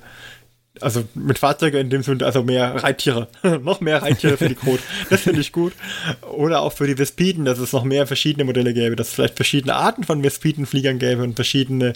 Also 0.81 1.06
mit 1.13 1.39
Fahrzeugen 1.39 1.77
in 1.77 1.89
dem 1.89 2.03
Sinne, 2.03 2.25
also 2.25 2.44
mehr 2.44 2.83
Reittiere. 2.83 3.27
noch 3.62 3.81
mehr 3.81 4.01
Reittiere 4.01 4.38
für 4.38 4.50
die 4.50 4.56
Krot. 4.63 4.79
Das 5.09 5.21
finde 5.21 5.41
ich 5.41 5.51
gut. 5.51 5.74
Oder 6.21 6.62
auch 6.62 6.74
für 6.74 6.88
die 6.88 6.97
Vespiden, 6.97 7.45
dass 7.45 7.59
es 7.59 7.74
noch 7.74 7.83
mehr 7.83 8.07
verschiedene 8.07 8.45
Modelle 8.45 8.74
gäbe, 8.74 8.95
dass 8.95 9.09
es 9.09 9.13
vielleicht 9.13 9.35
verschiedene 9.35 9.75
Arten 9.75 10.03
von 10.03 10.24
Vespidenfliegern 10.24 11.00
gäbe 11.00 11.24
und 11.24 11.35
verschiedene 11.35 11.94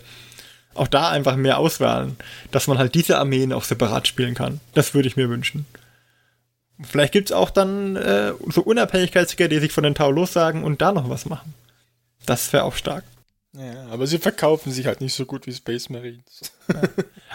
auch 0.73 0.87
da 0.87 1.09
einfach 1.09 1.35
mehr 1.35 1.57
auswählen, 1.57 2.15
dass 2.51 2.67
man 2.67 2.77
halt 2.77 2.95
diese 2.95 3.17
Armeen 3.17 3.51
auch 3.51 3.65
separat 3.65 4.07
spielen 4.07 4.35
kann. 4.35 4.61
Das 4.73 4.93
würde 4.93 5.07
ich 5.07 5.17
mir 5.17 5.29
wünschen. 5.29 5.65
Vielleicht 6.81 7.13
gibt 7.13 7.29
es 7.29 7.35
auch 7.35 7.49
dann 7.49 7.95
äh, 7.95 8.31
so 8.47 8.61
Unabhängigkeitssieger, 8.61 9.47
die 9.47 9.59
sich 9.59 9.71
von 9.71 9.83
den 9.83 9.95
Tau 9.95 10.11
lossagen 10.11 10.63
und 10.63 10.81
da 10.81 10.91
noch 10.91 11.09
was 11.09 11.25
machen. 11.25 11.53
Das 12.25 12.51
wäre 12.53 12.63
auch 12.63 12.75
stark. 12.75 13.03
Ja, 13.53 13.87
aber 13.91 14.07
sie 14.07 14.17
verkaufen 14.17 14.71
sich 14.71 14.85
halt 14.85 15.01
nicht 15.01 15.13
so 15.13 15.25
gut 15.25 15.45
wie 15.45 15.53
Space 15.53 15.89
Marines. 15.89 16.53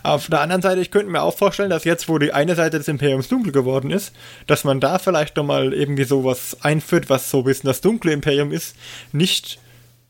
Auf 0.02 0.28
der 0.28 0.40
anderen 0.40 0.62
Seite, 0.62 0.80
ich 0.80 0.90
könnte 0.90 1.12
mir 1.12 1.20
auch 1.22 1.36
vorstellen, 1.36 1.68
dass 1.68 1.84
jetzt, 1.84 2.08
wo 2.08 2.18
die 2.18 2.32
eine 2.32 2.54
Seite 2.54 2.78
des 2.78 2.88
Imperiums 2.88 3.28
dunkel 3.28 3.52
geworden 3.52 3.90
ist, 3.90 4.12
dass 4.46 4.64
man 4.64 4.80
da 4.80 4.98
vielleicht 4.98 5.36
nochmal 5.36 5.74
irgendwie 5.74 6.04
sowas 6.04 6.56
einführt, 6.62 7.10
was 7.10 7.30
so 7.30 7.38
ein 7.38 7.44
bisschen 7.44 7.68
das 7.68 7.82
dunkle 7.82 8.12
Imperium 8.12 8.50
ist. 8.50 8.76
Nicht 9.12 9.58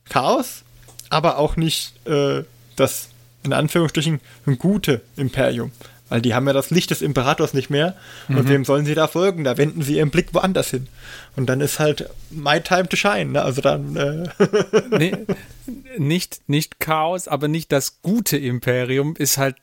Chaos, 0.09 0.63
aber 1.11 1.39
auch 1.39 1.57
nicht 1.57 1.95
äh, 2.07 2.45
das, 2.77 3.09
in 3.43 3.53
Anführungsstrichen, 3.53 4.21
ein 4.47 4.59
gute 4.59 5.01
Imperium. 5.17 5.73
Weil 6.09 6.23
die 6.23 6.35
haben 6.35 6.47
ja 6.47 6.53
das 6.53 6.71
Licht 6.71 6.93
des 6.93 7.03
Imperators 7.03 7.53
nicht 7.53 7.69
mehr. 7.69 7.97
Und 8.29 8.49
wem 8.49 8.65
sollen 8.65 8.87
sie 8.87 8.95
da 8.95 9.09
folgen? 9.09 9.43
Da 9.43 9.57
wenden 9.57 9.83
sie 9.83 9.97
ihren 9.97 10.11
Blick 10.11 10.33
woanders 10.35 10.71
hin. 10.71 10.87
Und 11.37 11.47
dann 11.47 11.61
ist 11.61 11.79
halt 11.79 12.09
my 12.31 12.61
time 12.61 12.89
to 12.89 12.97
shine. 12.97 13.27
Ne? 13.27 13.43
Also 13.43 13.61
dann. 13.61 13.97
Äh, 13.97 14.29
Nee, 14.99 15.13
nicht, 15.99 16.49
nicht 16.49 16.81
Chaos, 16.81 17.29
aber 17.29 17.49
nicht 17.49 17.73
das 17.73 18.01
gute 18.03 18.37
Imperium 18.37 19.15
ist 19.17 19.37
halt 19.37 19.57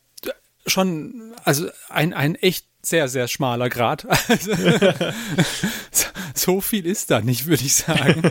schon, 0.68 1.34
also 1.44 1.68
ein, 1.90 2.14
ein 2.14 2.36
echt 2.36 2.66
sehr, 2.82 3.08
sehr 3.08 3.28
schmaler 3.28 3.70
Grad. 3.70 4.06
Also, 4.28 4.54
so, 6.36 6.62
viel 6.62 6.86
ist 6.86 7.12
da 7.12 7.22
nicht, 7.22 7.48
würde 7.48 7.64
ich 7.64 7.76
sagen. 7.76 8.24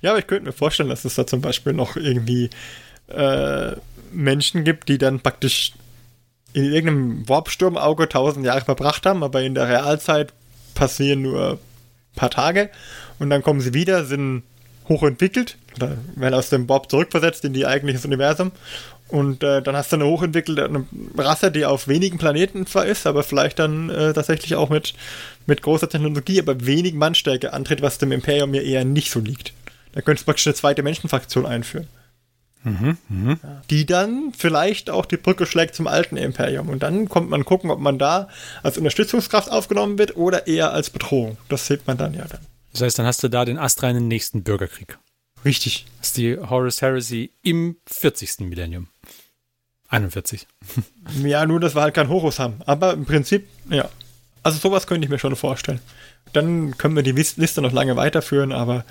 Ja, 0.00 0.10
aber 0.10 0.18
ich 0.18 0.26
könnte 0.26 0.46
mir 0.46 0.52
vorstellen, 0.52 0.88
dass 0.88 1.04
es 1.04 1.14
da 1.14 1.26
zum 1.26 1.40
Beispiel 1.40 1.72
noch 1.72 1.96
irgendwie 1.96 2.50
äh, 3.08 3.72
Menschen 4.12 4.64
gibt, 4.64 4.88
die 4.88 4.98
dann 4.98 5.20
praktisch 5.20 5.72
in 6.52 6.64
irgendeinem 6.64 7.28
Warpsturmauge 7.28 8.08
tausend 8.08 8.46
Jahre 8.46 8.64
verbracht 8.64 9.06
haben, 9.06 9.22
aber 9.22 9.42
in 9.42 9.54
der 9.54 9.68
Realzeit 9.68 10.32
passieren 10.74 11.22
nur 11.22 11.58
paar 12.14 12.30
Tage 12.30 12.70
und 13.18 13.30
dann 13.30 13.42
kommen 13.42 13.60
sie 13.60 13.74
wieder, 13.74 14.04
sind 14.04 14.42
hochentwickelt 14.88 15.56
oder 15.76 15.96
werden 16.14 16.34
aus 16.34 16.50
dem 16.50 16.68
Warp 16.68 16.90
zurückversetzt 16.90 17.44
in 17.44 17.52
die 17.52 17.66
eigentliches 17.66 18.04
Universum 18.04 18.52
und 19.08 19.42
äh, 19.42 19.62
dann 19.62 19.76
hast 19.76 19.92
du 19.92 19.96
eine 19.96 20.06
hochentwickelte 20.06 20.64
eine 20.64 20.86
Rasse, 21.16 21.52
die 21.52 21.64
auf 21.64 21.88
wenigen 21.88 22.18
Planeten 22.18 22.66
zwar 22.66 22.86
ist, 22.86 23.06
aber 23.06 23.22
vielleicht 23.22 23.58
dann 23.58 23.90
äh, 23.90 24.12
tatsächlich 24.12 24.54
auch 24.56 24.70
mit, 24.70 24.94
mit 25.46 25.62
großer 25.62 25.88
Technologie, 25.88 26.40
aber 26.40 26.66
wenig 26.66 26.94
Mannstärke 26.94 27.52
antritt, 27.52 27.82
was 27.82 27.98
dem 27.98 28.12
Imperium 28.12 28.54
ja 28.54 28.62
eher 28.62 28.84
nicht 28.84 29.10
so 29.10 29.20
liegt. 29.20 29.52
Da 29.92 30.00
könntest 30.00 30.22
du 30.22 30.26
praktisch 30.26 30.46
eine 30.46 30.54
zweite 30.54 30.82
Menschenfraktion 30.82 31.46
einführen. 31.46 31.86
Ja. 32.64 33.62
Die 33.70 33.86
dann 33.86 34.32
vielleicht 34.36 34.88
auch 34.90 35.04
die 35.06 35.16
Brücke 35.18 35.44
schlägt 35.46 35.74
zum 35.74 35.86
alten 35.86 36.16
Imperium. 36.16 36.68
Und 36.70 36.82
dann 36.82 37.08
kommt 37.08 37.28
man 37.30 37.44
gucken, 37.44 37.70
ob 37.70 37.78
man 37.78 37.98
da 37.98 38.28
als 38.62 38.78
Unterstützungskraft 38.78 39.50
aufgenommen 39.50 39.98
wird 39.98 40.16
oder 40.16 40.46
eher 40.46 40.72
als 40.72 40.90
Bedrohung. 40.90 41.36
Das 41.48 41.66
sieht 41.66 41.86
man 41.86 41.98
dann 41.98 42.14
ja 42.14 42.24
dann. 42.26 42.40
Das 42.72 42.80
heißt, 42.82 42.98
dann 42.98 43.06
hast 43.06 43.22
du 43.22 43.28
da 43.28 43.44
den 43.44 43.58
astreinen 43.58 44.08
nächsten 44.08 44.42
Bürgerkrieg. 44.42 44.98
Richtig. 45.44 45.84
Das 45.98 46.08
ist 46.08 46.16
die 46.16 46.38
Horus 46.38 46.80
Heresy 46.80 47.32
im 47.42 47.76
40. 47.86 48.40
Millennium. 48.40 48.88
41. 49.88 50.46
Ja, 51.22 51.44
nur, 51.46 51.60
dass 51.60 51.74
wir 51.74 51.82
halt 51.82 51.94
kein 51.94 52.08
Horus 52.08 52.38
haben. 52.38 52.60
Aber 52.66 52.94
im 52.94 53.04
Prinzip, 53.04 53.46
ja. 53.68 53.88
Also 54.42 54.58
sowas 54.58 54.86
könnte 54.86 55.04
ich 55.04 55.10
mir 55.10 55.18
schon 55.18 55.36
vorstellen. 55.36 55.80
Dann 56.32 56.76
können 56.78 56.96
wir 56.96 57.02
die 57.02 57.12
Lis- 57.12 57.36
Liste 57.36 57.60
noch 57.62 57.72
lange 57.72 57.94
weiterführen, 57.96 58.52
aber 58.52 58.84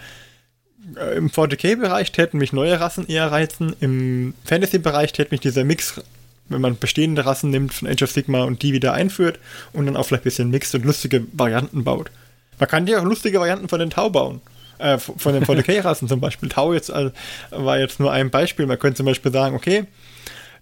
im 1.15 1.29
40k-Bereich 1.29 2.11
täten 2.11 2.39
mich 2.39 2.53
neue 2.53 2.79
Rassen 2.79 3.07
eher 3.07 3.31
reizen. 3.31 3.75
Im 3.79 4.33
Fantasy-Bereich 4.45 5.13
täte 5.13 5.31
mich 5.31 5.41
dieser 5.41 5.63
Mix 5.63 6.01
wenn 6.49 6.61
man 6.61 6.77
bestehende 6.77 7.25
Rassen 7.25 7.49
nimmt 7.49 7.73
von 7.73 7.87
Age 7.87 8.03
of 8.03 8.11
Sigma 8.11 8.43
und 8.43 8.61
die 8.61 8.73
wieder 8.73 8.93
einführt 8.93 9.39
und 9.71 9.85
dann 9.85 9.95
auch 9.95 10.05
vielleicht 10.05 10.23
ein 10.23 10.25
bisschen 10.25 10.49
mixt 10.49 10.75
und 10.75 10.85
lustige 10.85 11.25
Varianten 11.33 11.83
baut. 11.83 12.11
Man 12.59 12.69
kann 12.69 12.87
ja 12.87 12.99
auch 12.99 13.03
lustige 13.03 13.39
Varianten 13.39 13.69
von 13.69 13.79
den 13.79 13.89
Tau 13.89 14.09
bauen. 14.09 14.41
Äh, 14.77 14.97
von 14.97 15.33
den 15.33 15.45
40k-Rassen 15.45 16.07
zum 16.09 16.19
Beispiel. 16.19 16.49
Tau 16.49 16.73
jetzt 16.73 16.89
äh, 16.89 17.11
war 17.51 17.79
jetzt 17.79 17.99
nur 17.99 18.11
ein 18.11 18.29
Beispiel. 18.29 18.65
Man 18.65 18.79
könnte 18.79 18.97
zum 18.97 19.05
Beispiel 19.05 19.31
sagen, 19.31 19.55
okay, 19.55 19.85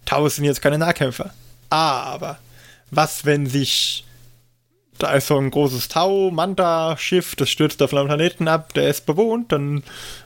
Tau 0.05 0.27
sind 0.29 0.45
jetzt 0.45 0.61
keine 0.61 0.77
Nahkämpfer. 0.77 1.33
Aber 1.69 2.37
was, 2.91 3.25
wenn 3.25 3.47
sich 3.47 4.05
da 5.01 5.13
ist 5.13 5.27
so 5.27 5.37
ein 5.37 5.49
großes 5.49 5.87
Tau-Manta-Schiff, 5.87 7.35
das 7.35 7.49
stürzt 7.49 7.81
auf 7.81 7.93
einem 7.93 8.07
Planeten 8.07 8.47
ab, 8.47 8.73
der 8.73 8.89
ist 8.89 9.05
bewohnt, 9.05 9.51
dann 9.51 9.83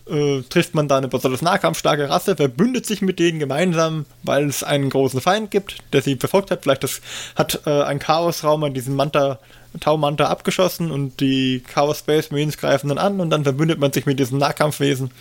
äh, 0.09 0.41
trifft 0.49 0.75
man 0.75 0.87
da 0.87 0.97
eine 0.97 1.07
besonders 1.07 1.41
nahkampfstarke 1.41 2.09
Rasse, 2.09 2.35
verbündet 2.35 2.85
sich 2.85 3.01
mit 3.01 3.19
denen 3.19 3.39
gemeinsam, 3.39 4.05
weil 4.23 4.47
es 4.47 4.63
einen 4.63 4.89
großen 4.89 5.21
Feind 5.21 5.51
gibt, 5.51 5.77
der 5.93 6.01
sie 6.01 6.15
verfolgt 6.15 6.51
hat. 6.51 6.63
Vielleicht 6.63 6.83
das, 6.83 7.01
hat 7.35 7.61
äh, 7.65 7.83
ein 7.83 7.99
Chaosraum 7.99 8.63
an 8.63 8.73
diesen 8.73 8.95
Manta, 8.95 9.39
Tau-Manta 9.79 10.25
abgeschossen 10.25 10.91
und 10.91 11.19
die 11.19 11.61
Chaos 11.61 11.99
Space 11.99 12.31
Marines 12.31 12.57
greifen 12.57 12.89
dann 12.89 12.97
an 12.97 13.19
und 13.19 13.29
dann 13.29 13.43
verbündet 13.43 13.79
man 13.79 13.91
sich 13.91 14.05
mit 14.05 14.19
diesen 14.19 14.39
Nahkampfwesen. 14.39 15.11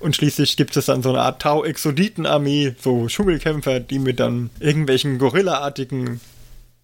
Und 0.00 0.16
schließlich 0.16 0.56
gibt 0.56 0.76
es 0.76 0.86
dann 0.86 1.02
so 1.02 1.10
eine 1.10 1.20
Art 1.20 1.40
Tau-Exoditen-Armee, 1.40 2.74
so 2.80 3.06
Dschungelkämpfer, 3.06 3.78
die 3.80 4.00
mit 4.00 4.18
dann 4.18 4.50
irgendwelchen 4.58 5.18
Gorilla-artigen 5.18 6.20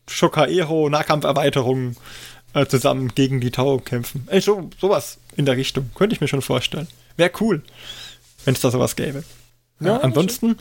Schokaero-Nahkampferweiterungen 0.08 1.96
äh, 2.54 2.66
zusammen 2.66 3.14
gegen 3.14 3.40
die 3.40 3.50
Tau 3.50 3.78
kämpfen. 3.78 4.26
Ey, 4.28 4.40
so, 4.40 4.70
sowas 4.80 5.18
in 5.36 5.46
der 5.46 5.56
Richtung. 5.56 5.90
Könnte 5.94 6.14
ich 6.14 6.20
mir 6.20 6.28
schon 6.28 6.42
vorstellen. 6.42 6.88
Wäre 7.16 7.32
cool, 7.40 7.62
wenn 8.44 8.54
es 8.54 8.60
da 8.60 8.70
sowas 8.70 8.96
gäbe. 8.96 9.24
Ja, 9.80 9.86
ja 9.86 9.96
ansonsten, 9.98 10.56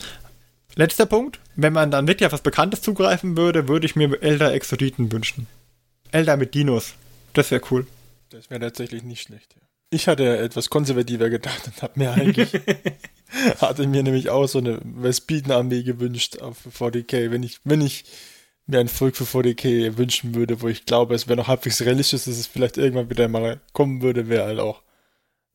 letzter 0.74 1.06
Punkt. 1.06 1.40
Wenn 1.56 1.72
man 1.72 1.90
dann 1.90 2.06
wirklich 2.06 2.26
auf 2.26 2.32
was 2.32 2.42
Bekanntes 2.42 2.82
zugreifen 2.82 3.36
würde, 3.36 3.68
würde 3.68 3.86
ich 3.86 3.96
mir 3.96 4.22
Elder 4.22 4.52
Exoditen 4.52 5.10
wünschen. 5.10 5.46
Elder 6.12 6.36
mit 6.36 6.54
Dinos. 6.54 6.94
Das 7.32 7.50
wäre 7.50 7.62
cool. 7.70 7.86
Das 8.30 8.50
wäre 8.50 8.60
tatsächlich 8.60 9.02
nicht 9.02 9.22
schlecht. 9.22 9.54
Ja. 9.54 9.62
Ich 9.90 10.06
hatte 10.06 10.36
etwas 10.36 10.68
konservativer 10.68 11.30
gedacht 11.30 11.62
und 11.66 11.82
habe 11.82 11.92
mir 11.96 12.12
eigentlich 12.12 12.52
hatte 13.60 13.86
mir 13.86 14.02
nämlich 14.02 14.28
auch 14.28 14.46
so 14.46 14.58
eine 14.58 14.80
Vespiden-Armee 14.82 15.82
gewünscht 15.82 16.40
auf 16.40 16.58
40k, 16.78 17.30
wenn 17.30 17.42
ich 17.42 17.60
wenn 17.64 17.80
ich 17.80 18.04
mir 18.68 18.80
ein 18.80 18.88
Volk 18.88 19.16
für 19.16 19.24
40k 19.24 19.96
wünschen 19.96 20.34
würde, 20.34 20.60
wo 20.60 20.68
ich 20.68 20.84
glaube, 20.84 21.14
es 21.14 21.26
wäre 21.26 21.36
noch 21.36 21.48
halbwegs 21.48 21.80
realistisch, 21.80 22.24
dass 22.24 22.38
es 22.38 22.46
vielleicht 22.46 22.76
irgendwann 22.76 23.10
wieder 23.10 23.26
mal 23.26 23.60
kommen 23.72 24.02
würde, 24.02 24.28
wäre 24.28 24.44
halt 24.44 24.60
auch 24.60 24.82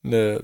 eine 0.03 0.43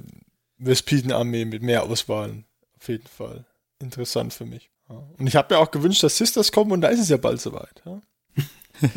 Vespiden-Armee 0.60 1.46
mit 1.46 1.64
mehr 1.64 1.84
Auswahlen. 1.84 2.46
Auf 2.80 2.88
jeden 2.88 3.08
Fall. 3.08 3.46
Interessant 3.80 4.34
für 4.34 4.46
mich. 4.46 4.70
Und 4.88 5.28
ich 5.28 5.36
habe 5.36 5.54
mir 5.54 5.60
auch 5.60 5.72
gewünscht, 5.72 6.04
dass 6.04 6.18
Sisters 6.18 6.52
kommen 6.52 6.72
und 6.72 6.82
da 6.82 6.90
ist 6.90 7.00
es 7.00 7.10
ja 7.10 7.18
bald 7.18 7.42
soweit. 7.42 7.82
Ja? 7.86 8.02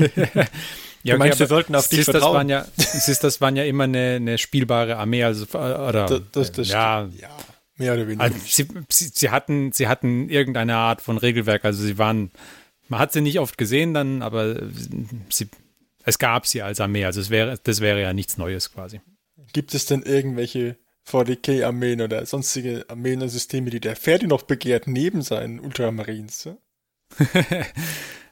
ja, 1.02 1.14
okay, 1.14 1.18
meinst, 1.18 1.38
wir 1.40 1.46
sollten 1.46 1.74
auf 1.74 1.88
dich 1.88 2.04
vertrauen? 2.04 2.34
Waren 2.34 2.48
ja, 2.48 2.66
Sisters 2.76 3.40
waren 3.40 3.56
ja 3.56 3.64
immer 3.64 3.84
eine, 3.84 4.16
eine 4.16 4.38
spielbare 4.38 4.96
Armee, 4.96 5.24
also 5.24 5.46
oder 5.58 6.06
das, 6.06 6.20
das, 6.32 6.52
das 6.52 6.68
ja, 6.68 7.08
ja, 7.18 7.28
mehr 7.76 7.94
oder 7.94 8.06
weniger. 8.06 8.22
Also 8.22 8.38
sie, 8.38 8.68
sie, 8.88 9.10
sie, 9.12 9.30
hatten, 9.30 9.72
sie 9.72 9.88
hatten 9.88 10.28
irgendeine 10.28 10.76
Art 10.76 11.00
von 11.02 11.18
Regelwerk, 11.18 11.64
also 11.64 11.82
sie 11.82 11.98
waren 11.98 12.30
man 12.92 13.00
hat 13.00 13.12
sie 13.12 13.22
nicht 13.22 13.40
oft 13.40 13.56
gesehen 13.56 13.94
dann, 13.94 14.20
aber 14.20 14.56
sie, 15.30 15.48
es 16.04 16.18
gab 16.18 16.46
sie 16.46 16.60
als 16.60 16.78
Armee. 16.78 17.06
Also 17.06 17.22
es 17.22 17.30
wäre, 17.30 17.58
das 17.64 17.80
wäre 17.80 18.02
ja 18.02 18.12
nichts 18.12 18.36
Neues 18.36 18.70
quasi. 18.70 19.00
Gibt 19.54 19.72
es 19.72 19.86
denn 19.86 20.02
irgendwelche 20.02 20.76
40k-Armeen 21.08 22.02
oder 22.02 22.26
sonstige 22.26 22.84
Armeen 22.88 23.22
und 23.22 23.30
Systeme, 23.30 23.70
die 23.70 23.80
der 23.80 23.96
Ferdi 23.96 24.26
noch 24.26 24.42
begehrt, 24.42 24.86
neben 24.86 25.22
seinen 25.22 25.58
Ultramarines? 25.58 26.50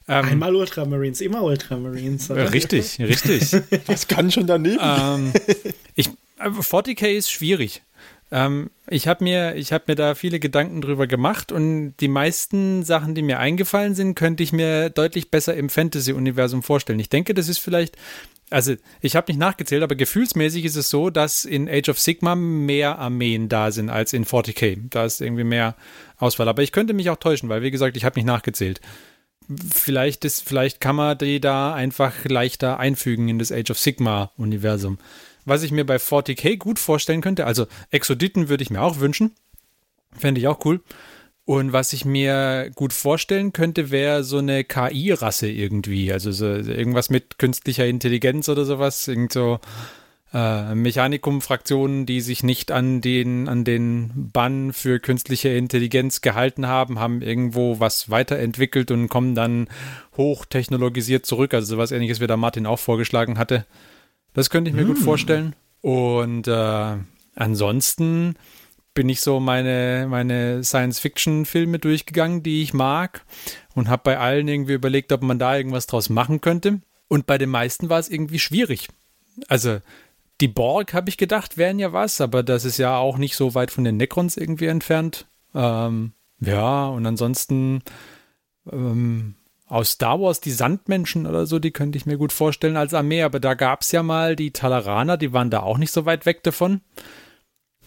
Ähm, 0.07 0.25
Einmal 0.25 0.55
Ultramarines, 0.55 1.21
immer 1.21 1.43
Ultramarines. 1.43 2.31
Oder? 2.31 2.51
Richtig, 2.51 2.99
richtig. 2.99 3.53
Was 3.85 4.07
kann 4.07 4.31
schon 4.31 4.47
daneben? 4.47 4.79
Ähm, 4.81 5.31
ich, 5.93 6.09
40k 6.39 7.05
äh, 7.05 7.17
ist 7.17 7.31
schwierig. 7.31 7.83
Ähm, 8.31 8.71
ich 8.87 9.07
habe 9.07 9.23
mir, 9.23 9.55
hab 9.55 9.87
mir 9.87 9.95
da 9.95 10.15
viele 10.15 10.39
Gedanken 10.39 10.81
drüber 10.81 11.05
gemacht 11.05 11.51
und 11.51 11.95
die 11.99 12.07
meisten 12.07 12.83
Sachen, 12.83 13.13
die 13.13 13.21
mir 13.21 13.39
eingefallen 13.39 13.93
sind, 13.93 14.15
könnte 14.15 14.41
ich 14.41 14.53
mir 14.53 14.89
deutlich 14.89 15.31
besser 15.31 15.55
im 15.55 15.69
Fantasy-Universum 15.69 16.63
vorstellen. 16.63 16.99
Ich 16.99 17.09
denke, 17.09 17.33
das 17.33 17.49
ist 17.49 17.59
vielleicht, 17.59 17.97
also 18.49 18.75
ich 19.01 19.17
habe 19.17 19.31
nicht 19.31 19.39
nachgezählt, 19.39 19.83
aber 19.83 19.95
gefühlsmäßig 19.95 20.63
ist 20.63 20.77
es 20.77 20.89
so, 20.89 21.09
dass 21.09 21.43
in 21.43 21.69
Age 21.69 21.89
of 21.89 21.99
Sigma 21.99 22.35
mehr 22.35 22.99
Armeen 22.99 23.49
da 23.49 23.71
sind 23.71 23.89
als 23.89 24.13
in 24.13 24.25
40k. 24.25 24.89
Da 24.89 25.05
ist 25.05 25.19
irgendwie 25.19 25.43
mehr 25.43 25.75
Auswahl. 26.17 26.47
Aber 26.47 26.63
ich 26.63 26.71
könnte 26.71 26.93
mich 26.93 27.09
auch 27.09 27.17
täuschen, 27.17 27.49
weil 27.49 27.61
wie 27.61 27.71
gesagt, 27.71 27.97
ich 27.97 28.05
habe 28.05 28.17
nicht 28.17 28.25
nachgezählt. 28.25 28.79
Vielleicht, 29.73 30.23
ist, 30.23 30.47
vielleicht 30.47 30.79
kann 30.79 30.95
man 30.95 31.17
die 31.17 31.41
da 31.41 31.73
einfach 31.73 32.13
leichter 32.23 32.79
einfügen 32.79 33.27
in 33.27 33.39
das 33.39 33.51
Age 33.51 33.71
of 33.71 33.79
Sigma-Universum 33.79 34.99
was 35.45 35.63
ich 35.63 35.71
mir 35.71 35.85
bei 35.85 35.97
40k 35.97 36.57
gut 36.57 36.79
vorstellen 36.79 37.21
könnte, 37.21 37.45
also 37.45 37.67
Exoditen 37.89 38.49
würde 38.49 38.63
ich 38.63 38.69
mir 38.69 38.81
auch 38.81 38.99
wünschen. 38.99 39.31
Fände 40.17 40.39
ich 40.41 40.47
auch 40.47 40.63
cool. 40.65 40.81
Und 41.45 41.73
was 41.73 41.91
ich 41.93 42.05
mir 42.05 42.71
gut 42.75 42.93
vorstellen 42.93 43.51
könnte, 43.51 43.91
wäre 43.91 44.23
so 44.23 44.37
eine 44.37 44.63
KI-Rasse 44.63 45.49
irgendwie. 45.49 46.13
Also 46.13 46.31
so 46.31 46.45
irgendwas 46.45 47.09
mit 47.09 47.39
künstlicher 47.39 47.85
Intelligenz 47.87 48.47
oder 48.47 48.63
sowas. 48.63 49.07
Irgend 49.07 49.33
so 49.33 49.59
äh, 50.33 50.75
Mechanikum-Fraktionen, 50.75 52.05
die 52.05 52.21
sich 52.21 52.43
nicht 52.43 52.71
an 52.71 53.01
den, 53.01 53.49
an 53.49 53.63
den 53.63 54.11
Bann 54.31 54.71
für 54.71 54.99
künstliche 54.99 55.49
Intelligenz 55.49 56.21
gehalten 56.21 56.67
haben, 56.67 56.99
haben 56.99 57.21
irgendwo 57.21 57.79
was 57.79 58.09
weiterentwickelt 58.09 58.91
und 58.91 59.09
kommen 59.09 59.35
dann 59.35 59.67
hochtechnologisiert 60.15 61.25
zurück. 61.25 61.53
Also 61.53 61.75
sowas 61.75 61.91
ähnliches, 61.91 62.21
wie 62.21 62.27
der 62.27 62.37
Martin 62.37 62.65
auch 62.65 62.79
vorgeschlagen 62.79 63.37
hatte. 63.37 63.65
Das 64.33 64.49
könnte 64.49 64.69
ich 64.69 64.75
mir 64.75 64.85
mm. 64.85 64.87
gut 64.87 64.97
hm. 64.97 65.03
vorstellen. 65.03 65.55
Und 65.81 66.47
äh, 66.47 66.97
ansonsten 67.35 68.35
bin 68.93 69.09
ich 69.09 69.21
so 69.21 69.39
meine, 69.39 70.07
meine 70.09 70.63
Science-Fiction-Filme 70.63 71.79
durchgegangen, 71.79 72.43
die 72.43 72.61
ich 72.61 72.73
mag 72.73 73.25
und 73.73 73.89
habe 73.89 74.03
bei 74.03 74.17
allen 74.17 74.47
irgendwie 74.47 74.73
überlegt, 74.73 75.11
ob 75.11 75.21
man 75.21 75.39
da 75.39 75.55
irgendwas 75.55 75.87
draus 75.87 76.09
machen 76.09 76.41
könnte. 76.41 76.81
Und 77.07 77.25
bei 77.25 77.37
den 77.37 77.49
meisten 77.49 77.89
war 77.89 77.99
es 77.99 78.09
irgendwie 78.09 78.39
schwierig. 78.39 78.89
Also 79.47 79.79
die 80.41 80.47
Borg, 80.47 80.93
habe 80.93 81.09
ich 81.09 81.17
gedacht, 81.17 81.57
wären 81.57 81.79
ja 81.79 81.93
was, 81.93 82.19
aber 82.19 82.43
das 82.43 82.65
ist 82.65 82.77
ja 82.77 82.97
auch 82.97 83.17
nicht 83.17 83.35
so 83.35 83.53
weit 83.55 83.71
von 83.71 83.83
den 83.83 83.97
Necrons 83.97 84.37
irgendwie 84.37 84.65
entfernt. 84.65 85.27
Ähm, 85.53 86.13
ja, 86.39 86.87
und 86.87 87.05
ansonsten 87.05 87.83
ähm, 88.71 89.35
aus 89.71 89.91
Star 89.91 90.19
Wars 90.19 90.41
die 90.41 90.51
Sandmenschen 90.51 91.25
oder 91.25 91.45
so, 91.45 91.57
die 91.57 91.71
könnte 91.71 91.97
ich 91.97 92.05
mir 92.05 92.17
gut 92.17 92.33
vorstellen 92.33 92.75
als 92.75 92.93
Armee, 92.93 93.23
aber 93.23 93.39
da 93.39 93.53
gab 93.53 93.81
es 93.81 93.91
ja 93.93 94.03
mal 94.03 94.35
die 94.35 94.51
Talaraner, 94.51 95.15
die 95.15 95.31
waren 95.31 95.49
da 95.49 95.61
auch 95.61 95.77
nicht 95.77 95.93
so 95.93 96.05
weit 96.05 96.25
weg 96.25 96.43
davon. 96.43 96.81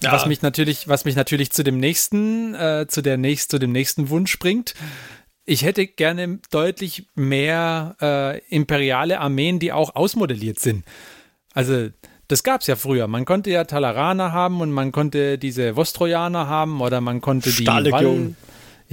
Ja. 0.02 0.10
Was 0.12 0.26
mich 0.26 0.40
natürlich, 0.40 0.88
was 0.88 1.04
mich 1.04 1.14
natürlich 1.14 1.52
zu 1.52 1.62
dem 1.62 1.78
nächsten, 1.78 2.54
äh, 2.54 2.86
zu 2.88 3.02
der 3.02 3.18
nächst, 3.18 3.50
zu 3.50 3.58
dem 3.58 3.72
nächsten 3.72 4.08
Wunsch 4.08 4.38
bringt. 4.38 4.74
Ich 5.44 5.62
hätte 5.62 5.86
gerne 5.86 6.40
deutlich 6.50 7.06
mehr 7.14 7.96
äh, 8.00 8.38
imperiale 8.48 9.20
Armeen, 9.20 9.58
die 9.58 9.72
auch 9.72 9.94
ausmodelliert 9.94 10.58
sind. 10.58 10.84
Also 11.52 11.90
das 12.28 12.42
gab 12.42 12.62
es 12.62 12.66
ja 12.66 12.76
früher. 12.76 13.08
Man 13.08 13.26
konnte 13.26 13.50
ja 13.50 13.64
Talaraner 13.64 14.32
haben 14.32 14.62
und 14.62 14.72
man 14.72 14.90
konnte 14.90 15.36
diese 15.36 15.76
Vostrojaner 15.76 16.48
haben 16.48 16.80
oder 16.80 17.02
man 17.02 17.20
konnte 17.20 17.50
die 17.50 17.66
Wall, 17.66 18.34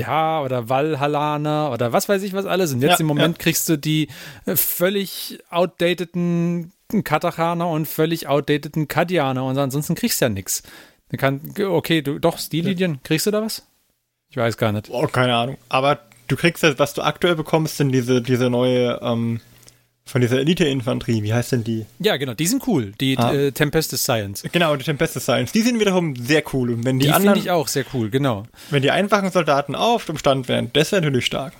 ja, 0.01 0.41
oder 0.41 0.69
Valhallaner 0.69 1.71
oder 1.71 1.93
was 1.93 2.09
weiß 2.09 2.23
ich 2.23 2.33
was 2.33 2.45
alles. 2.45 2.73
Und 2.73 2.81
jetzt 2.81 2.91
ja, 2.91 2.99
im 2.99 3.07
Moment 3.07 3.37
ja. 3.37 3.43
kriegst 3.43 3.67
du 3.69 3.77
die 3.77 4.07
äh, 4.45 4.55
völlig 4.55 5.39
outdateden 5.49 6.71
Katachaner 7.03 7.69
und 7.69 7.87
völlig 7.87 8.27
outdateden 8.27 8.87
Kadianer 8.87 9.45
und 9.45 9.57
ansonsten 9.57 9.95
kriegst 9.95 10.21
du 10.21 10.25
ja 10.25 10.29
nichts. 10.29 10.63
Okay, 11.59 12.01
du, 12.01 12.19
doch, 12.19 12.37
Stillinien, 12.37 12.99
kriegst 13.03 13.27
du 13.27 13.31
da 13.31 13.41
was? 13.41 13.67
Ich 14.29 14.37
weiß 14.37 14.57
gar 14.57 14.71
nicht. 14.71 14.89
Oh, 14.89 15.07
keine 15.07 15.35
Ahnung. 15.35 15.57
Aber 15.67 15.99
du 16.27 16.35
kriegst 16.37 16.63
ja, 16.63 16.77
was 16.79 16.93
du 16.93 17.01
aktuell 17.01 17.35
bekommst, 17.35 17.77
sind 17.77 17.91
diese, 17.91 18.21
diese 18.21 18.49
neue 18.49 18.99
ähm, 19.01 19.41
von 20.11 20.19
dieser 20.19 20.39
Elite-Infanterie, 20.39 21.23
wie 21.23 21.33
heißt 21.33 21.53
denn 21.53 21.63
die? 21.63 21.85
Ja, 21.99 22.17
genau, 22.17 22.33
die 22.33 22.45
sind 22.45 22.67
cool. 22.67 22.91
Die 22.99 23.17
ah. 23.17 23.33
äh, 23.33 23.51
Tempestus 23.53 24.03
Science. 24.03 24.43
Genau, 24.51 24.75
die 24.75 24.83
Tempestus 24.83 25.23
Science. 25.23 25.53
Die 25.53 25.61
sind 25.61 25.79
wiederum 25.79 26.17
sehr 26.17 26.43
cool. 26.53 26.71
Und 26.71 26.83
wenn 26.83 26.99
die, 26.99 27.05
die 27.05 27.13
anderen. 27.13 27.35
finde 27.35 27.45
ich 27.45 27.51
auch 27.51 27.69
sehr 27.69 27.85
cool, 27.93 28.09
genau. 28.09 28.43
Wenn 28.69 28.81
die 28.81 28.91
einfachen 28.91 29.31
Soldaten 29.31 29.73
auf 29.73 30.05
dem 30.05 30.17
Stand 30.17 30.49
wären, 30.49 30.69
das 30.73 30.91
wäre 30.91 31.01
natürlich 31.01 31.25
stark. 31.25 31.53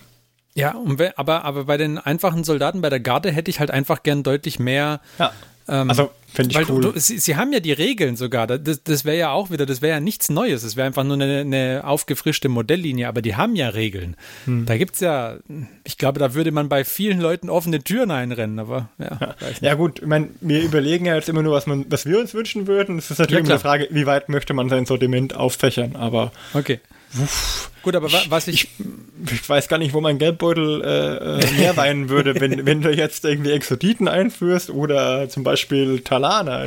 Ja, 0.53 0.75
aber, 1.15 1.45
aber 1.45 1.65
bei 1.65 1.77
den 1.77 1.97
einfachen 1.97 2.43
Soldaten 2.43 2.81
bei 2.81 2.89
der 2.89 2.99
Garde 2.99 3.31
hätte 3.31 3.49
ich 3.49 3.59
halt 3.59 3.71
einfach 3.71 4.03
gern 4.03 4.23
deutlich 4.23 4.59
mehr. 4.59 4.99
Ja. 5.17 5.31
Ähm, 5.67 5.89
also 5.89 6.11
Finde 6.33 6.61
ich 6.61 6.69
cool. 6.69 6.81
Du, 6.81 6.99
sie, 6.99 7.17
sie, 7.17 7.35
haben 7.35 7.51
ja 7.51 7.59
die 7.59 7.73
Regeln 7.73 8.15
sogar. 8.15 8.47
Das, 8.47 8.83
das 8.83 9.03
wäre 9.03 9.17
ja 9.17 9.31
auch 9.31 9.51
wieder, 9.51 9.65
das 9.65 9.81
wäre 9.81 9.95
ja 9.95 9.99
nichts 9.99 10.29
Neues. 10.29 10.63
Es 10.63 10.77
wäre 10.77 10.87
einfach 10.87 11.03
nur 11.03 11.15
eine, 11.15 11.41
eine, 11.41 11.81
aufgefrischte 11.83 12.47
Modelllinie, 12.47 13.09
aber 13.09 13.21
die 13.21 13.35
haben 13.35 13.55
ja 13.55 13.67
Regeln. 13.69 14.15
Hm. 14.45 14.65
Da 14.65 14.77
gibt 14.77 14.95
es 14.95 15.01
ja, 15.01 15.35
ich 15.83 15.97
glaube, 15.97 16.19
da 16.19 16.33
würde 16.33 16.51
man 16.51 16.69
bei 16.69 16.85
vielen 16.85 17.19
Leuten 17.19 17.49
offene 17.49 17.83
Türen 17.83 18.11
einrennen, 18.11 18.59
aber 18.59 18.89
ja. 18.97 19.17
Ja, 19.19 19.35
ja 19.59 19.73
gut, 19.73 19.99
ich 19.99 20.07
meine, 20.07 20.29
wir 20.39 20.61
überlegen 20.61 21.05
ja 21.05 21.15
jetzt 21.15 21.27
immer 21.27 21.43
nur, 21.43 21.53
was, 21.53 21.67
man, 21.67 21.85
was 21.89 22.05
wir 22.05 22.19
uns 22.19 22.33
wünschen 22.33 22.65
würden. 22.65 22.97
Es 22.97 23.11
ist 23.11 23.19
natürlich 23.19 23.43
ja, 23.43 23.45
immer 23.45 23.57
die 23.57 23.61
Frage, 23.61 23.87
wie 23.91 24.05
weit 24.05 24.29
möchte 24.29 24.53
man 24.53 24.69
sein 24.69 24.85
Sortiment 24.85 25.35
auffächern, 25.35 25.97
aber 25.97 26.31
okay. 26.53 26.79
Gut, 27.83 27.95
aber 27.95 28.11
wa 28.11 28.21
was 28.29 28.47
ich, 28.47 28.67
Ich 29.31 29.49
weiß 29.49 29.67
gar 29.67 29.77
nicht, 29.77 29.93
wo 29.93 30.01
mein 30.01 30.17
Geldbeutel 30.17 30.81
äh, 30.83 31.39
äh, 31.39 31.51
mehr 31.53 31.77
weinen 31.77 32.09
würde, 32.09 32.39
wenn, 32.39 32.65
wenn 32.65 32.81
du 32.81 32.91
jetzt 32.91 33.25
irgendwie 33.25 33.51
Exoditen 33.51 34.07
einführst 34.07 34.69
oder 34.69 35.29
zum 35.29 35.43
Beispiel 35.43 35.99
Talana. 36.01 36.65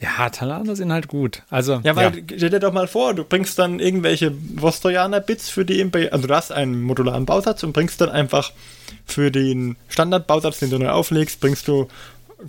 ja, 0.00 0.30
Talaner 0.30 0.76
sind 0.76 0.92
halt 0.92 1.08
gut. 1.08 1.42
Also, 1.50 1.80
Ja, 1.84 1.96
weil 1.96 2.22
stell 2.36 2.50
dir 2.50 2.60
doch 2.60 2.72
mal 2.72 2.86
vor, 2.86 3.14
du 3.14 3.24
bringst 3.24 3.58
dann 3.58 3.80
irgendwelche 3.80 4.32
Vostrojaner-Bits 4.54 5.48
für 5.50 5.64
die 5.64 5.80
Imperial, 5.80 6.10
also 6.10 6.28
du 6.28 6.34
hast 6.34 6.52
einen 6.52 6.82
modularen 6.82 7.26
Bausatz 7.26 7.62
und 7.62 7.72
bringst 7.72 8.00
dann 8.00 8.10
einfach 8.10 8.52
für 9.06 9.30
den 9.30 9.76
Standardbausatz, 9.88 10.58
den 10.60 10.70
du 10.70 10.78
neu 10.78 10.90
auflegst, 10.90 11.40
bringst 11.40 11.66
du 11.66 11.88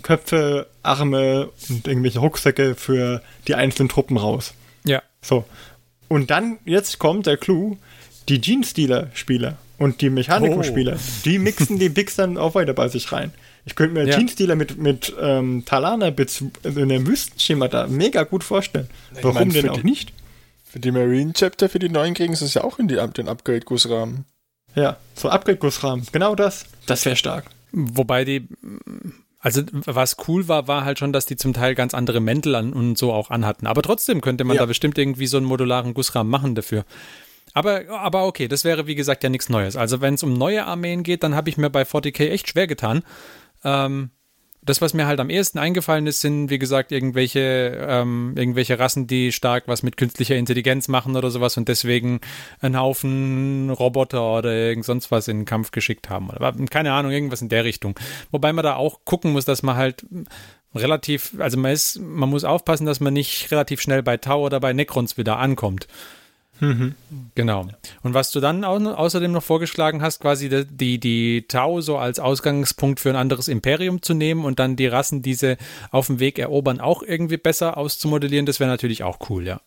Köpfe, 0.02 0.66
Arme 0.82 1.48
und 1.68 1.88
irgendwelche 1.88 2.20
Rucksäcke 2.20 2.74
für 2.74 3.22
die 3.48 3.54
einzelnen 3.54 3.88
Truppen 3.88 4.16
raus. 4.16 4.54
ja. 4.84 5.02
So. 5.22 5.44
Und 6.10 6.30
dann, 6.30 6.58
jetzt 6.64 6.98
kommt 6.98 7.26
der 7.26 7.36
Clou, 7.36 7.76
die 8.28 8.40
Gene-Stealer-Spieler 8.40 9.56
und 9.78 10.00
die 10.00 10.10
Mechanico-Spieler, 10.10 10.98
die 11.24 11.38
mixen 11.38 11.78
die 11.78 11.88
Bigs 11.88 12.16
dann 12.16 12.36
auch 12.36 12.54
weiter 12.56 12.72
bei 12.74 12.88
sich 12.88 13.12
rein. 13.12 13.32
Ich 13.64 13.76
könnte 13.76 13.94
mir 13.94 14.06
Ja. 14.08 14.16
Gene-Stealer 14.16 14.56
mit, 14.56 14.76
mit 14.76 15.14
ähm, 15.20 15.62
Talana-Bits 15.64 16.42
in 16.64 16.78
einem 16.78 17.06
Wüstenschema 17.06 17.68
da 17.68 17.86
mega 17.86 18.24
gut 18.24 18.42
vorstellen. 18.42 18.88
Warum 19.22 19.34
meine, 19.34 19.52
denn 19.52 19.68
auch 19.70 19.78
die- 19.78 19.84
nicht? 19.86 20.12
Für 20.64 20.80
die 20.80 20.90
Marine 20.90 21.32
Chapter, 21.32 21.68
für 21.68 21.78
die 21.78 21.88
neuen 21.88 22.14
kriegen 22.14 22.34
sie 22.34 22.44
es 22.44 22.54
ja 22.54 22.64
auch 22.64 22.78
in 22.80 22.88
die, 22.88 22.98
den 23.16 23.28
Upgrade-Gussrahmen. 23.28 24.24
Ja, 24.74 24.96
so 25.14 25.28
Upgrade-Gussrahmen. 25.28 26.06
Genau 26.12 26.34
das. 26.34 26.64
Das 26.86 27.04
wäre 27.04 27.14
stark. 27.16 27.46
Wobei 27.72 28.24
die, 28.24 28.48
also 29.40 29.62
was 29.72 30.16
cool 30.28 30.48
war, 30.48 30.68
war 30.68 30.84
halt 30.84 30.98
schon, 30.98 31.12
dass 31.12 31.26
die 31.26 31.36
zum 31.36 31.52
Teil 31.54 31.74
ganz 31.74 31.94
andere 31.94 32.20
Mäntel 32.20 32.54
an 32.54 32.72
und 32.72 32.96
so 32.98 33.12
auch 33.12 33.30
anhatten. 33.30 33.66
Aber 33.66 33.82
trotzdem 33.82 34.20
könnte 34.20 34.44
man 34.44 34.56
Ja. 34.56 34.62
da 34.62 34.66
bestimmt 34.66 34.98
irgendwie 34.98 35.26
so 35.26 35.38
einen 35.38 35.46
modularen 35.46 35.94
Gussrahmen 35.94 36.30
machen 36.30 36.54
dafür. 36.54 36.84
Aber, 37.52 37.88
aber 37.88 38.26
okay, 38.26 38.46
das 38.48 38.64
wäre 38.64 38.86
wie 38.86 38.94
gesagt 38.94 39.24
ja 39.24 39.30
nichts 39.30 39.48
Neues. 39.48 39.74
Also 39.76 40.00
wenn 40.00 40.14
es 40.14 40.22
um 40.22 40.34
neue 40.34 40.64
Armeen 40.66 41.02
geht, 41.02 41.22
dann 41.22 41.34
habe 41.34 41.48
ich 41.48 41.56
mir 41.56 41.70
bei 41.70 41.82
40k 41.82 42.28
echt 42.30 42.48
schwer 42.48 42.66
getan. 42.66 43.02
Ähm, 43.64 44.10
das, 44.62 44.82
was 44.82 44.92
mir 44.92 45.06
halt 45.06 45.20
am 45.20 45.30
ehesten 45.30 45.58
eingefallen 45.58 46.06
ist, 46.06 46.20
sind, 46.20 46.50
wie 46.50 46.58
gesagt, 46.58 46.92
irgendwelche, 46.92 47.86
ähm, 47.88 48.34
irgendwelche 48.36 48.78
Rassen, 48.78 49.06
die 49.06 49.32
stark 49.32 49.68
was 49.68 49.82
mit 49.82 49.96
künstlicher 49.96 50.36
Intelligenz 50.36 50.88
machen 50.88 51.16
oder 51.16 51.30
sowas 51.30 51.56
und 51.56 51.68
deswegen 51.68 52.20
einen 52.60 52.78
Haufen 52.78 53.70
Roboter 53.70 54.38
oder 54.38 54.52
irgend 54.52 54.84
sonst 54.84 55.10
was 55.10 55.28
in 55.28 55.40
den 55.40 55.44
Kampf 55.46 55.70
geschickt 55.70 56.10
haben. 56.10 56.28
Oder 56.28 56.52
keine 56.68 56.92
Ahnung, 56.92 57.10
irgendwas 57.10 57.40
in 57.40 57.48
der 57.48 57.64
Richtung. 57.64 57.98
Wobei 58.30 58.52
man 58.52 58.62
da 58.62 58.76
auch 58.76 59.00
gucken 59.04 59.32
muss, 59.32 59.46
dass 59.46 59.62
man 59.62 59.76
halt 59.76 60.04
relativ, 60.74 61.34
also 61.38 61.58
man 61.58 61.72
ist, 61.72 61.98
man 61.98 62.28
muss 62.28 62.44
aufpassen, 62.44 62.86
dass 62.86 63.00
man 63.00 63.14
nicht 63.14 63.50
relativ 63.50 63.80
schnell 63.80 64.02
bei 64.02 64.18
Tau 64.18 64.44
oder 64.44 64.60
bei 64.60 64.72
Necrons 64.72 65.16
wieder 65.16 65.38
ankommt. 65.38 65.88
Genau. 67.34 67.68
Und 68.02 68.14
was 68.14 68.30
du 68.30 68.40
dann 68.40 68.64
au 68.64 68.76
außerdem 68.76 69.32
noch 69.32 69.42
vorgeschlagen 69.42 70.02
hast, 70.02 70.20
quasi 70.20 70.48
die, 70.70 70.98
die, 70.98 71.46
Tau 71.48 71.80
so 71.80 71.98
als 71.98 72.18
Ausgangspunkt 72.18 73.00
für 73.00 73.10
ein 73.10 73.16
anderes 73.16 73.48
Imperium 73.48 74.02
zu 74.02 74.14
nehmen 74.14 74.44
und 74.44 74.58
dann 74.58 74.76
die 74.76 74.86
Rassen, 74.86 75.22
die 75.22 75.34
sie 75.34 75.56
auf 75.90 76.06
dem 76.06 76.20
Weg 76.20 76.38
erobern, 76.38 76.80
auch 76.80 77.02
irgendwie 77.02 77.36
besser 77.38 77.76
auszumodellieren, 77.76 78.46
das 78.46 78.60
wäre 78.60 78.70
natürlich 78.70 79.02
auch 79.02 79.18
cool, 79.30 79.46
ja. 79.46 79.60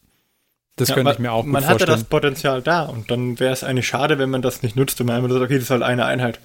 Das 0.75 0.89
Ja, 0.89 0.95
könnte 0.95 1.05
man, 1.05 1.13
ich 1.13 1.19
mir 1.19 1.31
auch 1.31 1.43
gut 1.43 1.51
Man 1.51 1.63
hatte 1.63 1.79
vorstellen. 1.79 1.99
das 1.99 2.03
Potenzial 2.05 2.61
da 2.61 2.83
und 2.83 3.11
dann 3.11 3.39
wäre 3.39 3.53
es 3.53 3.63
eigentlich 3.63 3.87
schade, 3.87 4.17
wenn 4.17 4.29
man 4.29 4.41
das 4.41 4.63
nicht 4.63 4.75
nutzt 4.75 4.99
und 5.01 5.07
man 5.07 5.17
einfach 5.17 5.29
sagt, 5.29 5.43
okay, 5.43 5.55
das 5.55 5.63
ist 5.63 5.69
halt 5.69 5.83
eine 5.83 6.05
Einheit. 6.05 6.39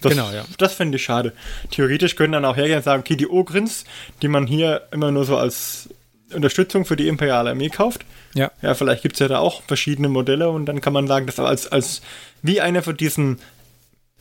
Das, 0.00 0.12
Genau, 0.12 0.30
ja. 0.30 0.44
Das 0.58 0.74
fände 0.74 0.96
ich 0.96 1.04
schade. 1.04 1.32
Theoretisch 1.70 2.16
können 2.16 2.32
dann 2.32 2.44
auch 2.44 2.56
hergehen 2.56 2.78
und 2.78 2.82
sagen, 2.82 3.00
okay, 3.00 3.16
die 3.16 3.28
Ogrins, 3.30 3.84
die 4.20 4.28
man 4.28 4.46
hier 4.46 4.82
immer 4.90 5.10
nur 5.10 5.24
so 5.24 5.36
als 5.36 5.88
Unterstützung 6.34 6.84
für 6.84 6.96
die 6.96 7.08
imperiale 7.08 7.50
Armee 7.50 7.68
kauft, 7.68 8.04
Ja. 8.34 8.50
ja, 8.62 8.74
vielleicht 8.74 9.02
gibt 9.02 9.14
es 9.16 9.20
ja 9.20 9.28
da 9.28 9.38
auch 9.38 9.62
verschiedene 9.62 10.08
Modelle 10.08 10.50
und 10.50 10.66
dann 10.66 10.80
kann 10.80 10.92
man 10.92 11.06
sagen, 11.06 11.26
das 11.26 11.38
als, 11.38 11.66
als 11.70 12.02
wie 12.42 12.60
eine 12.60 12.82
von 12.82 12.96
diesen 12.96 13.38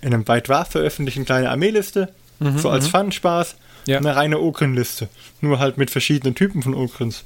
in 0.02 0.13
einem 0.13 0.28
weit 0.28 0.50
war 0.50 0.65
veröffentlichten 0.65 1.26
kleine 1.26 1.50
Armeeliste, 1.52 2.10
so 2.58 2.69
als 2.69 2.88
Fun-Spaß, 2.88 3.56
Mhm, 3.56 3.91
Ja. 3.91 3.97
eine 4.00 4.15
reine 4.15 4.39
Ogrin-Liste. 4.39 5.10
Nur 5.41 5.58
halt 5.60 5.78
mit 5.78 5.89
verschiedenen 5.91 6.34
Typen 6.36 6.62
von 6.63 6.74
Ogrins. 6.76 7.24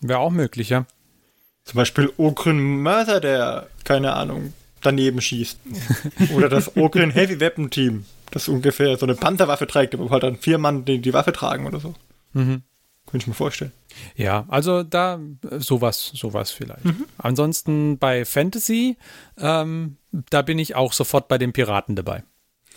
Wäre 0.00 0.18
auch 0.20 0.30
möglich, 0.30 0.70
ja. 0.70 0.86
Zum 1.64 1.76
Beispiel 1.78 2.12
Ogrin 2.16 2.82
Mörser, 2.82 3.20
der, 3.20 3.66
keine 3.84 4.12
Ahnung, 4.14 4.52
daneben 4.82 5.20
schießt. 5.20 5.58
Oder 6.34 6.48
das 6.48 6.76
Ogrin 6.76 7.10
Heavy 7.10 7.40
Weapon 7.40 7.70
Team, 7.70 8.06
das 8.30 8.48
ungefähr 8.48 8.96
so 8.96 9.06
eine 9.06 9.14
Panzerwaffe 9.14 9.66
trägt, 9.66 9.96
wo 9.98 10.10
halt 10.10 10.22
dann 10.22 10.36
vier 10.36 10.58
Mann 10.58 10.84
die, 10.84 11.00
die 11.00 11.12
Waffe 11.12 11.32
tragen 11.32 11.66
oder 11.66 11.80
so. 11.80 11.94
Mhm. 12.32 12.62
Könnte 13.06 13.24
ich 13.24 13.26
mir 13.28 13.34
vorstellen. 13.34 13.72
Ja, 14.16 14.44
also 14.48 14.82
da 14.82 15.20
äh, 15.50 15.58
sowas, 15.60 16.10
sowas 16.14 16.50
vielleicht. 16.50 16.82
Ansonsten 17.18 17.98
bei 17.98 18.24
Fantasy, 18.24 18.96
ähm, 19.38 19.96
da 20.30 20.42
bin 20.42 20.58
ich 20.58 20.74
auch 20.74 20.92
sofort 20.92 21.28
bei 21.28 21.38
den 21.38 21.52
Piraten 21.52 21.94
dabei. 21.96 22.24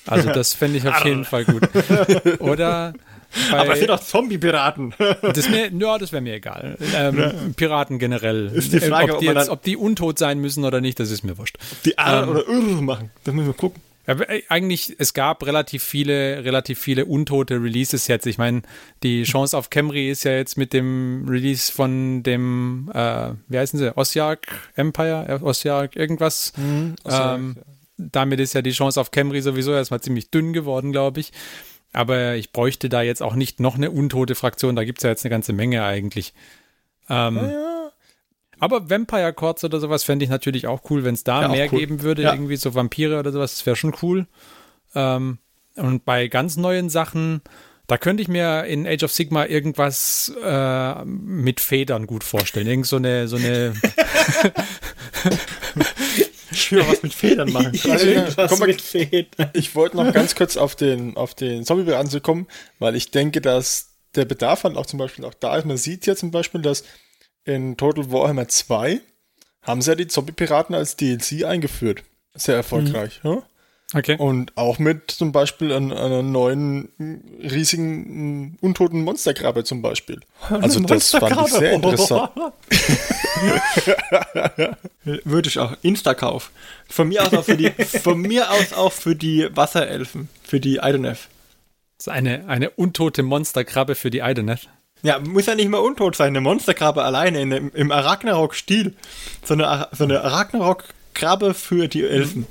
Also 0.05 0.29
das 0.33 0.53
fände 0.53 0.77
ich 0.77 0.87
auf 0.87 1.03
jeden 1.03 1.25
Fall 1.25 1.45
gut. 1.45 1.67
Oder 2.39 2.93
bei, 3.51 3.59
Aber 3.59 3.73
es 3.73 3.79
sind 3.79 3.89
doch 3.89 3.99
Zombie-Piraten. 3.99 4.93
das 5.21 5.49
mir, 5.49 5.71
ja, 5.71 5.97
das 5.97 6.11
wäre 6.11 6.21
mir 6.21 6.33
egal. 6.35 6.77
Ähm, 6.95 7.53
Piraten 7.55 7.99
generell. 7.99 8.47
Ist 8.47 8.73
die 8.73 8.79
Frage, 8.79 9.11
ob, 9.11 9.17
ob 9.17 9.19
die 9.19 9.25
man 9.27 9.37
jetzt, 9.37 9.49
ob 9.49 9.61
die 9.61 9.77
untot 9.77 10.17
sein 10.17 10.39
müssen 10.39 10.63
oder 10.65 10.81
nicht, 10.81 10.99
das 10.99 11.11
ist 11.11 11.23
mir 11.23 11.37
wurscht. 11.37 11.57
die 11.85 11.97
A 11.97 12.23
Ähm. 12.23 12.29
oder 12.29 12.47
Irr 12.47 12.81
machen. 12.81 13.11
Das 13.23 13.33
müssen 13.33 13.47
wir 13.47 13.53
gucken. 13.53 13.81
Ja, 14.09 14.19
äh, 14.21 14.41
eigentlich, 14.49 14.95
es 14.97 15.13
gab 15.13 15.45
relativ 15.45 15.83
viele, 15.83 16.43
relativ 16.43 16.79
viele 16.79 17.05
untote 17.05 17.61
Releases 17.61 18.07
jetzt. 18.07 18.25
Ich 18.25 18.39
meine, 18.39 18.63
die 19.03 19.23
Chance 19.23 19.55
auf 19.55 19.69
Camry 19.69 20.09
ist 20.09 20.23
ja 20.23 20.31
jetzt 20.31 20.57
mit 20.57 20.73
dem 20.73 21.27
Release 21.29 21.71
von 21.71 22.23
dem, 22.23 22.89
äh, 22.93 23.33
wie 23.47 23.59
heißen 23.59 23.77
sie, 23.77 23.95
Osiark 23.95 24.47
Empire, 24.75 25.39
Osiark 25.43 25.95
irgendwas. 25.95 26.53
ähm, 27.05 27.57
damit 27.97 28.39
ist 28.39 28.53
ja 28.53 28.63
die 28.63 28.71
Chance 28.71 28.99
auf 28.99 29.11
Camry 29.11 29.41
sowieso 29.41 29.73
erstmal 29.73 30.01
ziemlich 30.01 30.31
dünn 30.31 30.53
geworden, 30.53 30.91
glaube 30.91 31.19
ich. 31.19 31.31
Aber 31.93 32.35
ich 32.35 32.51
bräuchte 32.51 32.89
da 32.89 33.03
jetzt 33.03 33.21
auch 33.21 33.35
nicht 33.35 33.59
noch 33.59 33.75
eine 33.75 33.91
untote 33.91 34.33
Fraktion. 34.33 34.75
Da 34.75 34.85
gibt 34.85 34.99
es 34.99 35.03
ja 35.03 35.11
jetzt 35.11 35.23
eine 35.23 35.31
ganze 35.31 35.53
Menge 35.53 35.83
eigentlich. 35.83 36.33
Ähm, 37.09 37.37
Aber 38.59 38.89
Vampire 38.89 39.33
Courts 39.33 39.63
oder 39.63 39.79
sowas 39.79 40.03
fände 40.03 40.23
ich 40.25 40.29
natürlich 40.31 40.67
auch 40.67 40.81
cool, 40.89 41.03
wenn 41.03 41.13
es 41.15 41.23
da 41.23 41.43
Ja, 41.43 41.47
mehr 41.47 41.71
cool. 41.71 41.79
geben 41.79 42.01
würde. 42.01 42.23
Ja. 42.23 42.33
Irgendwie 42.33 42.55
so 42.57 42.75
Vampire 42.75 43.19
oder 43.19 43.31
sowas, 43.31 43.53
das 43.55 43.65
wäre 43.65 43.75
schon 43.75 43.95
cool. 44.01 44.27
Ähm, 44.95 45.37
und 45.75 46.03
bei 46.05 46.27
ganz 46.27 46.57
neuen 46.57 46.89
Sachen, 46.89 47.41
da 47.87 47.97
könnte 47.97 48.21
ich 48.21 48.27
mir 48.27 48.65
in 48.65 48.85
Age 48.85 49.03
of 49.03 49.11
Sigma 49.11 49.45
irgendwas 49.45 50.31
äh, 50.43 51.05
mit 51.05 51.59
Federn 51.59 52.05
gut 52.05 52.23
vorstellen. 52.23 52.67
Irgend 52.67 52.85
so 52.87 52.97
eine, 52.97 53.27
so 53.27 53.37
eine 53.37 53.73
Ich 56.51 56.71
will 56.71 56.83
was 56.87 57.03
mit 57.03 57.13
Federn 57.13 57.51
machen. 57.51 57.79
Also, 57.89 58.07
komm 58.47 58.59
mal, 58.59 58.67
mit 58.67 58.81
Federn. 58.81 59.49
ich 59.53 59.75
wollte 59.75 59.97
noch 59.97 60.11
ganz 60.13 60.35
kurz 60.35 60.57
auf 60.57 60.75
den, 60.75 61.15
auf 61.15 61.33
den 61.35 61.63
zombie 61.63 61.93
anzukommen, 61.93 62.47
weil 62.79 62.95
ich 62.95 63.11
denke, 63.11 63.39
dass 63.41 63.89
der 64.15 64.25
Bedarf 64.25 64.63
halt 64.63 64.75
auch 64.75 64.85
zum 64.87 64.97
Beispiel 64.99 65.25
auch 65.25 65.33
da 65.35 65.55
ist. 65.57 65.65
Man 65.65 65.77
sieht 65.77 66.05
ja 66.07 66.15
zum 66.15 66.31
Beispiel, 66.31 66.61
dass 66.61 66.83
in 67.49 67.77
Total 67.77 68.11
Warhammer 68.11 68.47
2 68.47 69.01
haben 69.63 69.81
sie 69.81 69.91
ja 69.91 69.95
die 69.95 70.07
Zombie-Piraten 70.07 70.75
als 70.75 70.95
DLC 70.95 71.43
eingeführt. 71.43 72.03
Sehr 72.35 72.55
erfolgreich. 72.55 73.19
Ja? 73.23 73.43
Okay. 73.93 74.17
Und 74.17 74.55
auch 74.55 74.77
mit 74.77 75.09
zum 75.09 75.31
Beispiel 75.31 75.73
an, 75.73 75.91
einer 75.91 76.21
neuen 76.21 76.89
riesigen 77.41 78.55
untoten 78.61 79.01
Monsterkrabbe 79.01 79.63
zum 79.63 79.81
Beispiel. 79.81 80.19
Also 80.47 80.79
das 80.81 81.09
fand 81.09 81.41
ich 81.41 81.53
sehr 81.53 81.71
interessant. 81.73 82.29
Würde 85.23 85.49
ich 85.49 85.57
auch. 85.57 85.75
Insta-Kauf. 85.81 86.51
Von 86.87 87.07
mir 87.07 87.23
aus 87.23 87.33
auch 87.33 87.43
für 87.43 87.57
die, 87.57 87.71
von 87.71 88.21
mir 88.21 88.51
aus 88.51 88.73
auch 88.73 88.93
für 88.93 89.15
die 89.15 89.47
Wasserelfen, 89.55 90.29
für 90.43 90.59
die 90.59 90.75
Idoneth. 90.75 91.27
Das 91.97 92.07
ist 92.07 92.09
eine, 92.09 92.47
eine 92.47 92.69
untote 92.69 93.23
Monsterkrabbe 93.23 93.95
für 93.95 94.11
die 94.11 94.19
Idoneth. 94.19 94.69
Ja, 95.01 95.19
muss 95.19 95.45
ja 95.45 95.55
nicht 95.55 95.69
mal 95.69 95.77
untot 95.77 96.15
sein. 96.15 96.27
Eine 96.29 96.41
Monsterkrabbe 96.41 97.03
alleine 97.03 97.41
in, 97.41 97.49
dem- 97.49 97.71
im 97.73 97.91
Arachnarok-Stil. 97.91 98.93
So 99.45 99.53
eine, 99.53 99.87
so 99.91 100.03
eine 100.03 100.21
Arachnarok-Krabbe 100.23 101.53
für 101.53 101.87
die 101.87 102.03
Elfen. 102.03 102.47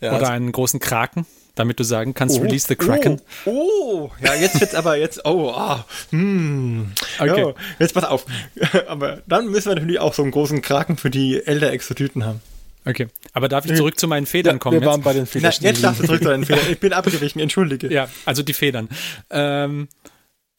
Ja, 0.00 0.10
Oder 0.10 0.20
also, 0.20 0.32
einen 0.32 0.50
großen 0.52 0.80
Kraken, 0.80 1.26
damit 1.56 1.78
du 1.78 1.84
sagen 1.84 2.14
kannst, 2.14 2.40
release 2.40 2.66
the 2.68 2.74
Kraken. 2.76 3.20
Oh, 3.44 3.50
oh, 3.50 4.10
ja, 4.24 4.34
jetzt 4.34 4.58
wird's 4.60 4.74
aber 4.74 4.96
jetzt, 4.96 5.26
oh, 5.26 5.50
ah, 5.50 5.84
hm. 6.10 6.92
Okay. 7.18 7.40
Ja, 7.42 7.54
jetzt 7.78 7.92
pass 7.92 8.04
auf. 8.04 8.24
Aber 8.88 9.20
dann 9.26 9.48
müssen 9.50 9.68
wir 9.68 9.74
natürlich 9.74 9.98
auch 10.00 10.14
so 10.14 10.22
einen 10.22 10.30
großen 10.30 10.62
Kraken 10.62 10.96
für 10.96 11.10
die 11.10 11.44
Elder-Exodyten 11.44 12.24
haben. 12.24 12.40
Okay. 12.86 13.08
Aber 13.34 13.48
darf 13.50 13.66
ich 13.66 13.74
zurück 13.76 13.98
zu 14.00 14.08
meinen 14.08 14.24
Federn 14.24 14.58
kommen? 14.58 14.80
wir 14.80 14.86
waren 14.86 15.00
jetzt? 15.00 15.04
bei 15.04 15.12
den 15.12 15.22
Na, 15.24 15.26
Federstielen. 15.26 15.74
jetzt 15.74 15.84
darfst 15.84 16.00
du 16.00 16.06
zurück 16.06 16.22
zu 16.22 16.28
deinen 16.30 16.46
Fehlern. 16.46 16.64
Ich 16.70 16.80
bin 16.80 16.94
abgewichen, 16.94 17.38
entschuldige. 17.40 17.92
Ja, 17.92 18.08
also 18.24 18.42
die 18.42 18.54
Federn. 18.54 18.88
Ähm, 19.28 19.88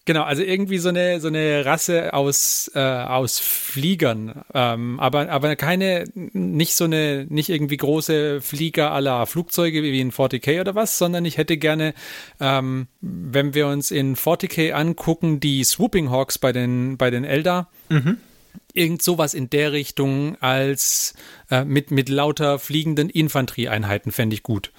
genau, 0.05 0.23
also 0.23 0.43
irgendwie 0.43 0.77
so 0.77 0.89
eine 0.89 1.19
so 1.19 1.27
eine 1.27 1.65
Rasse 1.65 2.13
aus 2.13 2.71
äh, 2.73 2.79
aus 2.79 3.39
Fliegern, 3.39 4.43
ähm, 4.53 4.99
aber 4.99 5.29
aber 5.29 5.55
keine 5.55 6.05
nicht 6.13 6.75
so 6.75 6.85
eine 6.85 7.25
nicht 7.29 7.49
irgendwie 7.49 7.77
große 7.77 8.41
Flieger 8.41 8.91
aller 8.91 9.25
Flugzeuge 9.25 9.83
wie 9.83 9.99
in 9.99 10.11
40k 10.11 10.61
oder 10.61 10.75
was, 10.75 10.97
sondern 10.97 11.25
ich 11.25 11.37
hätte 11.37 11.57
gerne, 11.57 11.93
ähm, 12.39 12.87
wenn 13.01 13.53
wir 13.53 13.67
uns 13.67 13.91
in 13.91 14.15
40k 14.15 14.71
angucken, 14.71 15.39
die 15.39 15.63
Swooping 15.63 16.09
Hawks 16.09 16.37
bei 16.37 16.51
den 16.51 16.97
bei 16.97 17.09
den 17.09 17.23
Eldar. 17.23 17.69
Irgend 18.73 19.01
sowas 19.01 19.33
in 19.33 19.49
der 19.49 19.73
Richtung 19.73 20.37
als 20.41 21.13
äh, 21.49 21.65
mit, 21.65 21.91
mit 21.91 22.07
lauter 22.07 22.57
fliegenden 22.57 23.09
Infanterieeinheiten 23.09 24.13
fände 24.13 24.33
ich 24.33 24.43
gut. 24.43 24.71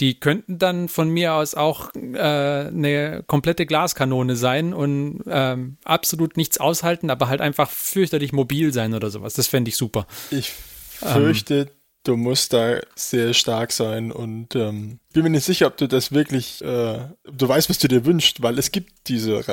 Die 0.00 0.18
könnten 0.18 0.58
dann 0.58 0.88
von 0.88 1.10
mir 1.10 1.34
aus 1.34 1.54
auch 1.54 1.94
äh, 1.94 2.18
eine 2.18 3.22
komplette 3.26 3.66
Glaskanone 3.66 4.34
sein 4.34 4.72
und 4.72 5.22
ähm, 5.26 5.76
absolut 5.84 6.38
nichts 6.38 6.58
aushalten, 6.58 7.10
aber 7.10 7.28
halt 7.28 7.42
einfach 7.42 7.70
fürchterlich 7.70 8.32
mobil 8.32 8.72
sein 8.72 8.94
oder 8.94 9.10
sowas. 9.10 9.34
Das 9.34 9.46
fände 9.46 9.68
ich 9.68 9.76
super. 9.76 10.06
Ich 10.30 10.50
fürchte, 10.50 11.54
ähm, 11.54 11.68
du 12.04 12.16
musst 12.16 12.54
da 12.54 12.80
sehr 12.94 13.34
stark 13.34 13.72
sein 13.72 14.10
und 14.10 14.56
ähm, 14.56 15.00
bin 15.12 15.22
mir 15.24 15.30
nicht 15.30 15.44
sicher, 15.44 15.66
ob 15.66 15.76
du 15.76 15.86
das 15.86 16.12
wirklich, 16.12 16.62
äh, 16.62 17.00
du 17.30 17.48
weißt, 17.48 17.68
was 17.68 17.78
du 17.78 17.88
dir 17.88 18.06
wünschst, 18.06 18.42
weil 18.42 18.58
es 18.58 18.72
gibt 18.72 19.08
diese, 19.08 19.44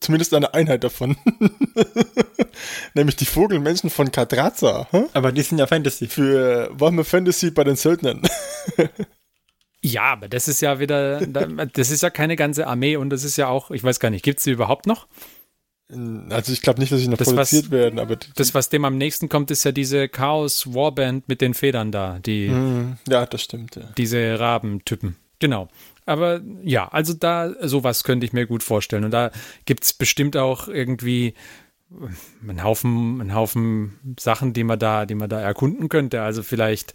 zumindest 0.00 0.34
eine 0.34 0.54
Einheit 0.54 0.82
davon, 0.82 1.16
nämlich 2.94 3.14
die 3.14 3.26
Vogelmenschen 3.26 3.90
von 3.90 4.10
Kadraza. 4.10 4.88
Hm? 4.90 5.06
Aber 5.12 5.30
die 5.30 5.42
sind 5.42 5.58
ja 5.58 5.68
Fantasy. 5.68 6.08
Für 6.08 6.68
Warhammer 6.72 7.04
Fantasy 7.04 7.52
bei 7.52 7.62
den 7.62 7.76
Söldnern. 7.76 8.22
Ja, 9.82 10.04
aber 10.04 10.28
das 10.28 10.48
ist 10.48 10.60
ja 10.60 10.80
wieder, 10.80 11.20
das 11.20 11.90
ist 11.90 12.02
ja 12.02 12.10
keine 12.10 12.36
ganze 12.36 12.66
Armee 12.66 12.96
und 12.96 13.10
das 13.10 13.22
ist 13.24 13.36
ja 13.36 13.48
auch, 13.48 13.70
ich 13.70 13.84
weiß 13.84 14.00
gar 14.00 14.10
nicht, 14.10 14.24
gibt 14.24 14.38
es 14.38 14.44
sie 14.44 14.50
überhaupt 14.50 14.86
noch? 14.86 15.06
Also 16.30 16.52
ich 16.52 16.60
glaube 16.60 16.80
nicht, 16.80 16.92
dass 16.92 17.00
sie 17.00 17.08
noch 17.08 17.16
das, 17.16 17.28
produziert 17.28 17.66
was, 17.66 17.70
werden, 17.70 17.98
aber 17.98 18.16
das, 18.16 18.52
was 18.54 18.68
dem 18.68 18.84
am 18.84 18.98
nächsten 18.98 19.28
kommt, 19.28 19.50
ist 19.50 19.64
ja 19.64 19.72
diese 19.72 20.08
Chaos 20.08 20.74
Warband 20.74 21.28
mit 21.28 21.40
den 21.40 21.54
Federn 21.54 21.92
da, 21.92 22.18
die 22.18 22.48
mm, 22.48 22.98
ja, 23.08 23.24
das 23.24 23.42
stimmt. 23.42 23.76
Ja. 23.76 23.84
Diese 23.96 24.38
Rabentypen. 24.38 25.16
Genau. 25.38 25.68
Aber 26.04 26.40
ja, 26.62 26.88
also 26.88 27.14
da 27.14 27.54
sowas 27.66 28.04
könnte 28.04 28.26
ich 28.26 28.32
mir 28.32 28.46
gut 28.46 28.62
vorstellen 28.62 29.04
und 29.04 29.12
da 29.12 29.30
gibt 29.64 29.84
es 29.84 29.92
bestimmt 29.94 30.36
auch 30.36 30.68
irgendwie 30.68 31.34
einen 32.46 32.62
Haufen, 32.62 33.20
einen 33.20 33.34
Haufen 33.34 34.16
Sachen, 34.18 34.52
die 34.52 34.64
man 34.64 34.78
da, 34.78 35.06
die 35.06 35.14
man 35.14 35.28
da 35.28 35.40
erkunden 35.40 35.88
könnte. 35.88 36.20
Also 36.20 36.42
vielleicht 36.42 36.92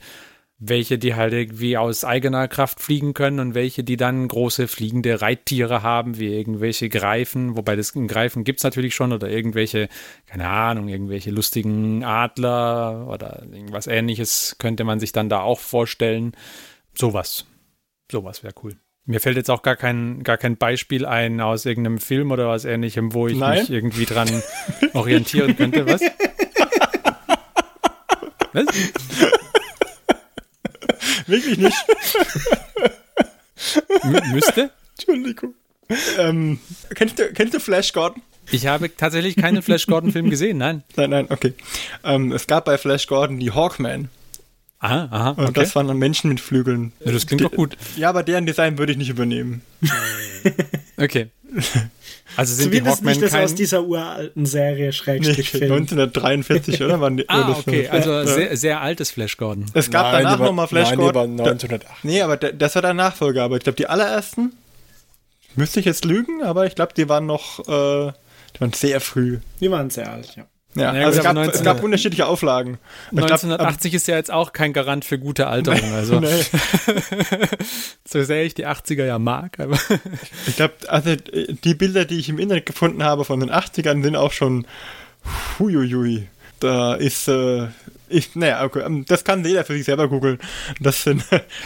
welche, 0.66 0.98
die 0.98 1.16
halt 1.16 1.34
irgendwie 1.34 1.78
aus 1.78 2.06
eigener 2.06 2.48
Kraft 2.48 2.80
fliegen 2.80 3.14
können 3.14 3.40
und 3.40 3.54
welche, 3.54 3.84
die 3.84 3.98
dann 3.98 4.28
große 4.28 4.68
fliegende 4.68 5.22
Reittiere 5.22 5.84
haben, 5.84 6.20
wie 6.20 6.34
irgendwelche 6.34 6.90
Greifen, 6.90 7.58
wobei 7.58 7.76
das 7.76 7.94
Greifen 7.94 8.44
gibt 8.44 8.60
es 8.60 8.64
natürlich 8.64 8.96
schon 8.96 9.12
oder 9.12 9.30
irgendwelche, 9.30 9.90
keine 10.26 10.48
Ahnung, 10.48 10.88
irgendwelche 10.88 11.32
lustigen 11.32 12.04
Adler 12.04 13.08
oder 13.10 13.44
irgendwas 13.52 13.88
ähnliches 13.88 14.56
könnte 14.60 14.84
man 14.84 15.00
sich 15.00 15.12
dann 15.12 15.30
da 15.30 15.42
auch 15.42 15.60
vorstellen. 15.60 16.34
Sowas. 16.94 17.46
Sowas 18.12 18.44
wäre 18.44 18.54
cool. 18.64 18.78
Mir 19.06 19.20
fällt 19.20 19.36
jetzt 19.36 19.52
auch 19.52 19.64
gar 19.64 19.76
kein, 19.76 20.24
gar 20.24 20.38
kein 20.38 20.56
Beispiel 20.56 21.06
ein 21.06 21.42
aus 21.42 21.66
irgendeinem 21.66 21.98
Film 21.98 22.32
oder 22.32 22.48
was 22.48 22.64
ähnlichem, 22.64 23.14
wo 23.14 23.28
ich 23.28 23.38
Nein? 23.38 23.60
mich 23.60 23.70
irgendwie 23.70 24.06
dran 24.06 24.30
orientieren 24.94 25.58
könnte. 25.58 25.86
Was? 25.86 26.02
Was? 28.54 28.68
Wirklich 31.28 31.58
nicht. 31.58 31.78
müsste? 34.34 34.72
Entschuldigung. 34.98 35.54
Ähm, 36.18 36.60
kennst, 36.96 37.20
du, 37.20 37.32
kennst 37.34 37.54
du 37.54 37.60
Flash 37.60 37.94
Gordon? 37.94 38.22
Ich 38.52 38.68
habe 38.68 38.96
tatsächlich 38.96 39.36
keinen 39.36 39.62
Flash 39.62 39.88
Gordon-Film 39.88 40.30
gesehen, 40.30 40.58
nein. 40.58 40.84
Nein, 40.96 41.10
nein, 41.10 41.28
okay. 41.30 41.54
Ähm, 42.04 42.32
es 42.32 42.48
gab 42.48 42.66
bei 42.66 42.78
Flash 42.78 43.08
Gordon 43.08 43.40
die 43.40 43.52
Hawkman. 43.52 44.10
Aha, 44.80 45.08
aha. 45.12 45.32
Okay. 45.32 45.46
Und 45.48 45.58
das 45.58 45.76
waren 45.76 45.88
dann 45.88 45.98
Menschen 45.98 46.30
mit 46.30 46.42
Flügeln. 46.42 46.92
Ja, 47.06 47.14
das 47.14 47.26
klingt 47.26 47.42
doch 47.42 47.52
gut. 47.52 47.78
Ja, 47.96 48.10
aber 48.10 48.22
deren 48.22 48.46
Design 48.46 48.78
würde 48.78 48.92
ich 48.92 48.98
nicht 48.98 49.10
übernehmen. 49.10 49.62
okay. 50.98 51.30
Also 52.36 52.56
sind 52.56 52.66
Zumindest 52.66 52.86
die 52.86 52.90
Hawkmen 52.92 53.10
nicht 53.12 53.22
das 53.24 53.32
kein... 53.32 53.44
aus 53.44 53.56
dieser 53.56 53.84
uralten 53.84 54.46
Serie 54.46 54.92
Schrägstrich 54.92 55.54
nee, 55.54 55.64
1943, 55.64 56.82
oder? 56.82 57.00
Waren 57.00 57.18
die, 57.18 57.30
ah, 57.30 57.50
okay, 57.50 57.88
also 57.88 58.12
ja. 58.12 58.26
sehr, 58.26 58.58
sehr 58.58 58.82
altes 58.82 59.12
Flash 59.12 59.38
Gordon. 59.38 59.66
Es 59.74 59.92
gab 59.92 60.12
nein, 60.12 60.24
danach 60.24 60.40
nochmal 60.40 60.68
Flash 60.68 60.90
nein, 60.90 61.00
Gordon. 61.00 61.36
Nein, 61.36 61.48
1908. 61.48 62.04
Nee, 62.04 62.22
aber 62.22 62.38
das 62.38 62.76
war 62.76 62.82
der 62.82 62.94
Nachfolger. 62.94 63.44
Aber 63.44 63.58
ich 63.58 63.64
glaube, 63.64 63.76
die 63.76 63.88
allerersten, 63.88 64.54
müsste 65.56 65.80
ich 65.80 65.86
jetzt 65.86 66.06
lügen, 66.06 66.44
aber 66.44 66.66
ich 66.66 66.76
glaube, 66.76 66.94
die 66.96 67.08
waren 67.10 67.26
noch, 67.26 67.60
äh, 67.60 68.12
die 68.56 68.62
waren 68.62 68.74
sehr 68.74 69.00
früh. 69.00 69.40
Die 69.60 69.70
waren 69.70 69.90
sehr 69.90 70.12
alt, 70.12 70.36
ja. 70.36 70.46
Ja, 70.76 70.92
naja, 70.92 71.06
also 71.06 71.20
es, 71.20 71.24
gab, 71.24 71.36
19, 71.36 71.54
es 71.54 71.64
gab 71.64 71.84
unterschiedliche 71.84 72.26
Auflagen. 72.26 72.80
1980 73.12 73.92
glaub, 73.92 73.96
ist 73.96 74.08
ja 74.08 74.16
jetzt 74.16 74.32
auch 74.32 74.54
kein 74.54 74.74
Garant 74.74 75.06
für 75.06 75.20
gute 75.20 75.48
Alterung. 75.48 75.94
Also 75.94 76.20
so 78.06 78.24
sehr 78.24 78.44
ich 78.44 78.56
die 78.56 78.66
80er 78.66 79.06
ja 79.06 79.20
mag. 79.20 79.60
Aber 79.60 79.78
ich 80.48 80.56
glaube, 80.56 80.74
also 80.88 81.16
die 81.16 81.76
Bilder, 81.76 82.06
die 82.06 82.20
ich 82.20 82.30
im 82.30 82.40
Internet 82.40 82.66
gefunden 82.66 83.04
habe 83.04 83.24
von 83.24 83.40
den 83.40 83.52
80ern, 83.52 84.02
sind 84.02 84.16
auch 84.16 84.32
schon 84.32 84.66
huiuiui. 85.60 86.28
Da 86.60 86.96
ist 86.96 87.28
äh, 87.28 87.68
ich, 88.10 88.36
naja, 88.36 88.64
okay, 88.64 88.84
ähm, 88.86 89.06
das 89.08 89.24
kann 89.24 89.44
jeder 89.44 89.66
für 89.66 89.74
sich 89.74 89.86
selber 89.86 90.08
googeln. 90.08 90.40
Das 90.80 91.04
sind, 91.04 91.24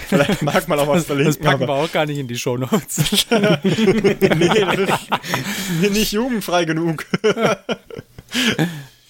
vielleicht 0.08 0.42
mag 0.42 0.68
man 0.68 0.80
auch 0.80 0.88
was 0.88 1.06
verlinken. 1.06 1.36
Das 1.42 1.52
packen 1.52 1.68
wir 1.68 1.74
auch 1.74 1.92
gar 1.92 2.06
nicht 2.06 2.18
in 2.18 2.28
die 2.28 2.38
Shownotes. 2.38 3.28
nee, 3.30 4.66
das 4.86 5.02
ist 5.82 5.92
nicht 5.92 6.12
jugendfrei 6.14 6.66
genug. 6.66 7.06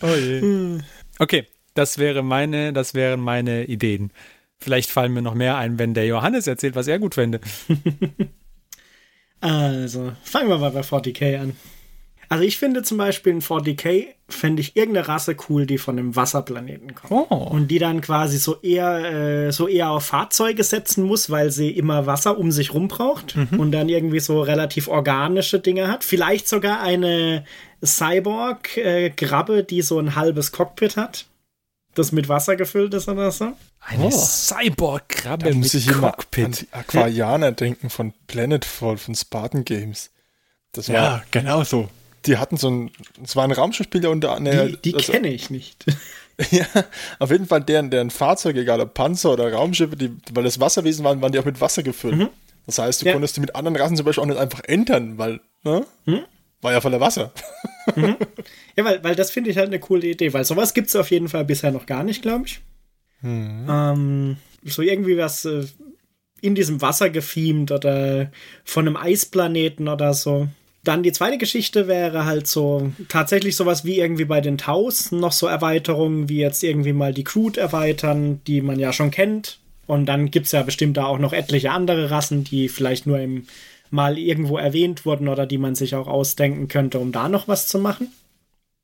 Oh 0.01 0.15
je. 0.15 0.41
Hm. 0.41 0.83
Okay, 1.19 1.47
das 1.73 1.97
wäre 1.97 2.23
meine, 2.23 2.73
das 2.73 2.93
wären 2.93 3.19
meine 3.19 3.65
Ideen. 3.65 4.11
Vielleicht 4.59 4.89
fallen 4.89 5.13
mir 5.13 5.21
noch 5.21 5.35
mehr 5.35 5.57
ein, 5.57 5.77
wenn 5.77 5.93
der 5.93 6.05
Johannes 6.05 6.47
erzählt, 6.47 6.75
was 6.75 6.87
er 6.87 6.99
gut 6.99 7.15
fände. 7.15 7.39
also, 9.39 10.13
fangen 10.23 10.49
wir 10.49 10.57
mal 10.57 10.71
bei 10.71 10.81
40k 10.81 11.39
an. 11.39 11.55
Also 12.29 12.43
ich 12.43 12.57
finde 12.57 12.83
zum 12.83 12.97
Beispiel 12.97 13.33
in 13.33 13.41
40k 13.41 14.07
fände 14.29 14.61
ich 14.61 14.75
irgendeine 14.75 15.07
Rasse 15.07 15.37
cool, 15.47 15.65
die 15.65 15.77
von 15.77 15.97
einem 15.97 16.15
Wasserplaneten 16.15 16.95
kommt. 16.95 17.31
Oh. 17.31 17.35
Und 17.35 17.69
die 17.69 17.79
dann 17.79 18.01
quasi 18.01 18.37
so 18.37 18.59
eher, 18.61 19.47
äh, 19.47 19.51
so 19.51 19.67
eher 19.67 19.91
auf 19.91 20.05
Fahrzeuge 20.05 20.63
setzen 20.63 21.03
muss, 21.03 21.29
weil 21.29 21.51
sie 21.51 21.69
immer 21.69 22.05
Wasser 22.05 22.37
um 22.37 22.51
sich 22.51 22.73
rum 22.73 22.89
braucht 22.89 23.35
mhm. 23.35 23.59
und 23.59 23.71
dann 23.71 23.87
irgendwie 23.87 24.19
so 24.19 24.41
relativ 24.41 24.89
organische 24.89 25.59
Dinge 25.59 25.87
hat. 25.87 26.03
Vielleicht 26.03 26.49
sogar 26.49 26.81
eine 26.81 27.45
Cyborg-Grabbe, 27.83 29.59
äh, 29.59 29.63
die 29.63 29.81
so 29.81 29.97
ein 29.97 30.15
halbes 30.15 30.51
Cockpit 30.51 30.97
hat, 30.97 31.25
das 31.95 32.11
mit 32.11 32.27
Wasser 32.27 32.57
gefüllt 32.57 32.93
ist 32.93 33.07
oder 33.07 33.31
so. 33.31 33.53
Eine 33.79 34.07
oh. 34.07 34.11
Cyborg-Krabbe 34.11 35.53
mit 35.53 35.73
ich 35.73 35.87
Cockpit. 35.87 36.37
Immer 36.37 36.47
an 36.47 36.51
die 36.51 36.67
Aquarianer 36.73 37.51
denken 37.53 37.89
von 37.89 38.13
Planetfall, 38.27 38.97
von 38.97 39.15
Spartan 39.15 39.63
Games. 39.63 40.09
Das 40.73 40.89
war, 40.89 40.95
ja, 40.95 41.23
genau 41.31 41.63
so 41.63 41.87
die 42.27 42.37
hatten 42.37 42.57
so 42.57 42.69
ein, 42.69 42.91
es 43.23 43.35
war 43.35 43.43
ein 43.43 43.51
Raumschiffspiel 43.51 44.05
unter 44.07 44.33
anderem. 44.33 44.77
Die, 44.83 44.91
die 44.91 44.95
also, 44.95 45.11
kenne 45.11 45.29
ich 45.29 45.49
nicht. 45.49 45.85
ja, 46.51 46.65
auf 47.19 47.31
jeden 47.31 47.47
Fall 47.47 47.61
deren, 47.61 47.89
deren 47.89 48.09
Fahrzeuge, 48.09 48.61
egal 48.61 48.81
ob 48.81 48.93
Panzer 48.93 49.33
oder 49.33 49.51
Raumschiffe, 49.51 49.95
die, 49.95 50.11
weil 50.33 50.43
das 50.43 50.59
Wasserwesen 50.59 51.03
waren, 51.03 51.21
waren 51.21 51.31
die 51.31 51.39
auch 51.39 51.45
mit 51.45 51.59
Wasser 51.61 51.83
gefüllt. 51.83 52.17
Mhm. 52.17 52.29
Das 52.65 52.79
heißt, 52.79 53.01
du 53.01 53.05
ja. 53.05 53.13
konntest 53.13 53.37
die 53.37 53.41
mit 53.41 53.55
anderen 53.55 53.77
Rassen 53.77 53.95
zum 53.95 54.05
Beispiel 54.05 54.23
auch 54.23 54.27
nicht 54.27 54.39
einfach 54.39 54.61
entern, 54.65 55.17
weil, 55.17 55.39
ne? 55.63 55.85
Mhm. 56.05 56.25
War 56.61 56.73
ja 56.73 56.81
voller 56.81 56.99
Wasser. 56.99 57.31
Mhm. 57.95 58.17
Ja, 58.75 58.85
weil, 58.85 59.03
weil 59.03 59.15
das 59.15 59.31
finde 59.31 59.49
ich 59.49 59.57
halt 59.57 59.69
eine 59.69 59.79
coole 59.79 60.05
Idee, 60.05 60.33
weil 60.33 60.45
sowas 60.45 60.75
gibt 60.75 60.89
es 60.89 60.95
auf 60.95 61.09
jeden 61.09 61.29
Fall 61.29 61.45
bisher 61.45 61.71
noch 61.71 61.87
gar 61.87 62.03
nicht, 62.03 62.21
glaube 62.21 62.45
ich. 62.45 62.59
Mhm. 63.21 63.65
Ähm, 63.67 64.37
so 64.63 64.83
irgendwie 64.83 65.17
was 65.17 65.45
äh, 65.45 65.65
in 66.41 66.53
diesem 66.53 66.79
Wasser 66.79 67.09
gefiemt 67.09 67.71
oder 67.71 68.31
von 68.63 68.85
einem 68.85 68.95
Eisplaneten 68.95 69.87
oder 69.87 70.13
so. 70.13 70.47
Dann 70.87 71.03
die 71.03 71.11
zweite 71.11 71.37
Geschichte 71.37 71.89
wäre 71.89 72.23
halt 72.23 72.47
so 72.47 72.93
tatsächlich 73.09 73.57
sowas 73.57 73.83
wie 73.83 73.99
irgendwie 73.99 74.23
bei 74.23 74.39
den 74.39 74.57
Taus, 74.57 75.11
noch 75.11 75.33
so 75.33 75.45
Erweiterungen 75.45 76.29
wie 76.29 76.37
jetzt 76.37 76.63
irgendwie 76.63 76.93
mal 76.93 77.13
die 77.13 77.25
Crude 77.25 77.59
erweitern, 77.59 78.39
die 78.47 78.61
man 78.61 78.79
ja 78.79 78.93
schon 78.93 79.11
kennt. 79.11 79.59
Und 79.85 80.05
dann 80.05 80.31
gibt 80.31 80.45
es 80.45 80.53
ja 80.53 80.63
bestimmt 80.63 80.95
da 80.95 81.05
auch 81.05 81.19
noch 81.19 81.33
etliche 81.33 81.71
andere 81.71 82.09
Rassen, 82.09 82.45
die 82.45 82.69
vielleicht 82.69 83.05
nur 83.05 83.19
im 83.19 83.47
mal 83.89 84.17
irgendwo 84.17 84.57
erwähnt 84.57 85.05
wurden 85.05 85.27
oder 85.27 85.45
die 85.45 85.57
man 85.57 85.75
sich 85.75 85.93
auch 85.93 86.07
ausdenken 86.07 86.69
könnte, 86.69 86.99
um 86.99 87.11
da 87.11 87.27
noch 87.27 87.49
was 87.49 87.67
zu 87.67 87.79
machen. 87.79 88.07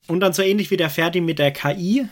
Und 0.08 0.20
dann 0.20 0.34
so 0.34 0.42
ähnlich 0.42 0.72
wie 0.72 0.78
der 0.78 0.89
Ferdi 0.89 1.22
mit 1.22 1.39
der 1.39 1.52
KI, 1.52 2.06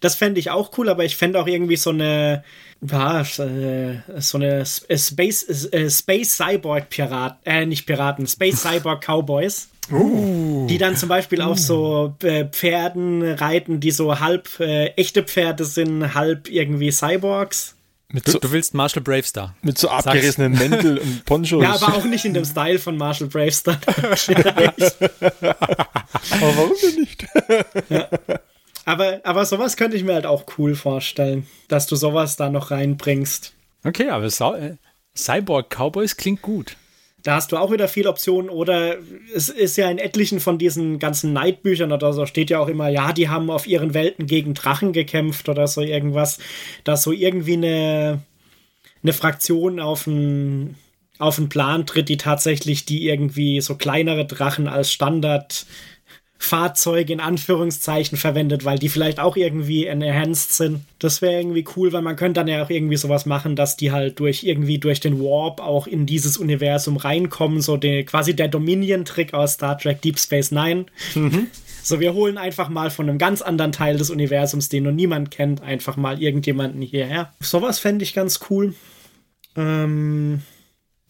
das 0.00 0.14
fände 0.14 0.40
ich 0.40 0.50
auch 0.50 0.76
cool, 0.78 0.88
aber 0.88 1.04
ich 1.04 1.16
fände 1.16 1.40
auch 1.40 1.46
irgendwie 1.46 1.76
so 1.76 1.90
eine, 1.90 2.44
ja, 2.80 3.20
äh, 3.20 4.00
so 4.18 4.38
eine 4.38 4.60
äh, 4.60 4.98
Space, 4.98 5.68
äh, 5.72 5.90
Space 5.90 6.36
Cyborg 6.36 6.88
Pirat, 6.90 7.38
äh, 7.44 7.66
nicht 7.66 7.86
Piraten, 7.86 8.26
Space 8.26 8.62
Cyborg 8.62 9.04
Cowboys. 9.06 9.68
Uh. 9.90 10.66
Die 10.68 10.78
dann 10.78 10.96
zum 10.96 11.08
Beispiel 11.08 11.40
uh. 11.40 11.44
auf 11.44 11.58
so 11.58 12.14
äh, 12.22 12.44
Pferden 12.46 13.22
reiten, 13.22 13.80
die 13.80 13.90
so 13.90 14.20
halb 14.20 14.60
äh, 14.60 14.88
echte 14.96 15.22
Pferde 15.22 15.64
sind, 15.64 16.14
halb 16.14 16.48
irgendwie 16.48 16.92
Cyborgs. 16.92 17.74
Du, 18.10 18.30
so, 18.30 18.38
du, 18.38 18.50
willst 18.52 18.72
Marshall 18.72 19.02
Bravestar. 19.02 19.54
Mit 19.60 19.76
so 19.76 19.90
abgerissenen 19.90 20.52
Mäntel 20.52 20.96
und 20.96 21.24
Ponchos. 21.26 21.62
Ja, 21.62 21.74
aber 21.74 21.94
auch 21.94 22.04
nicht 22.04 22.24
in 22.24 22.32
dem 22.32 22.46
Style 22.46 22.78
von 22.78 22.96
Marshall 22.96 23.28
Bravestar. 23.28 23.78
aber 23.86 24.06
warum 26.40 26.72
denn 26.82 26.94
nicht? 27.00 27.26
ja. 27.90 28.08
Aber, 28.88 29.20
aber 29.22 29.44
sowas 29.44 29.76
könnte 29.76 29.98
ich 29.98 30.02
mir 30.02 30.14
halt 30.14 30.24
auch 30.24 30.46
cool 30.56 30.74
vorstellen, 30.74 31.46
dass 31.68 31.86
du 31.86 31.94
sowas 31.94 32.36
da 32.36 32.48
noch 32.48 32.70
reinbringst. 32.70 33.52
Okay, 33.84 34.08
aber 34.08 34.30
Cyborg 35.14 35.68
Cowboys 35.68 36.16
klingt 36.16 36.40
gut. 36.40 36.74
da 37.22 37.34
hast 37.34 37.52
du 37.52 37.58
auch 37.58 37.70
wieder 37.70 37.86
viel 37.86 38.06
Optionen 38.06 38.48
oder 38.48 38.96
es 39.34 39.50
ist 39.50 39.76
ja 39.76 39.90
in 39.90 39.98
etlichen 39.98 40.40
von 40.40 40.56
diesen 40.56 40.98
ganzen 40.98 41.34
Neidbüchern 41.34 41.92
oder 41.92 42.14
so 42.14 42.24
steht 42.24 42.48
ja 42.48 42.60
auch 42.60 42.68
immer, 42.68 42.88
ja, 42.88 43.12
die 43.12 43.28
haben 43.28 43.50
auf 43.50 43.66
ihren 43.66 43.92
Welten 43.92 44.26
gegen 44.26 44.54
Drachen 44.54 44.94
gekämpft 44.94 45.50
oder 45.50 45.68
so 45.68 45.82
irgendwas, 45.82 46.38
dass 46.84 47.02
so 47.02 47.12
irgendwie 47.12 47.58
eine, 47.58 48.22
eine 49.02 49.12
Fraktion 49.12 49.80
auf 49.80 50.06
einen 50.08 50.76
auf 51.18 51.36
einen 51.36 51.48
Plan 51.48 51.84
tritt, 51.84 52.08
die 52.08 52.16
tatsächlich 52.16 52.86
die 52.86 53.06
irgendwie 53.06 53.60
so 53.60 53.74
kleinere 53.74 54.24
Drachen 54.24 54.68
als 54.68 54.90
Standard 54.92 55.66
Fahrzeuge 56.40 57.12
in 57.12 57.20
Anführungszeichen 57.20 58.16
verwendet, 58.16 58.64
weil 58.64 58.78
die 58.78 58.88
vielleicht 58.88 59.18
auch 59.18 59.36
irgendwie 59.36 59.86
enhanced 59.86 60.54
sind. 60.54 60.80
Das 61.00 61.20
wäre 61.20 61.40
irgendwie 61.40 61.64
cool, 61.76 61.92
weil 61.92 62.02
man 62.02 62.14
könnte 62.14 62.40
dann 62.40 62.48
ja 62.48 62.64
auch 62.64 62.70
irgendwie 62.70 62.96
sowas 62.96 63.26
machen, 63.26 63.56
dass 63.56 63.76
die 63.76 63.90
halt 63.90 64.20
durch 64.20 64.44
irgendwie 64.44 64.78
durch 64.78 65.00
den 65.00 65.18
Warp 65.20 65.60
auch 65.60 65.88
in 65.88 66.06
dieses 66.06 66.38
Universum 66.38 66.96
reinkommen, 66.96 67.60
so 67.60 67.76
den, 67.76 68.06
quasi 68.06 68.36
der 68.36 68.46
Dominion-Trick 68.48 69.34
aus 69.34 69.54
Star 69.54 69.76
Trek 69.76 70.00
Deep 70.00 70.18
Space 70.18 70.52
Nine. 70.52 70.86
Mhm. 71.16 71.48
So, 71.82 72.00
wir 72.00 72.14
holen 72.14 72.38
einfach 72.38 72.68
mal 72.68 72.90
von 72.90 73.08
einem 73.08 73.18
ganz 73.18 73.42
anderen 73.42 73.72
Teil 73.72 73.96
des 73.96 74.10
Universums, 74.10 74.68
den 74.68 74.84
noch 74.84 74.92
niemand 74.92 75.30
kennt, 75.30 75.62
einfach 75.62 75.96
mal 75.96 76.22
irgendjemanden 76.22 76.82
hierher. 76.82 77.32
Sowas 77.40 77.78
fände 77.78 78.04
ich 78.04 78.14
ganz 78.14 78.40
cool. 78.48 78.74
Ähm, 79.56 80.42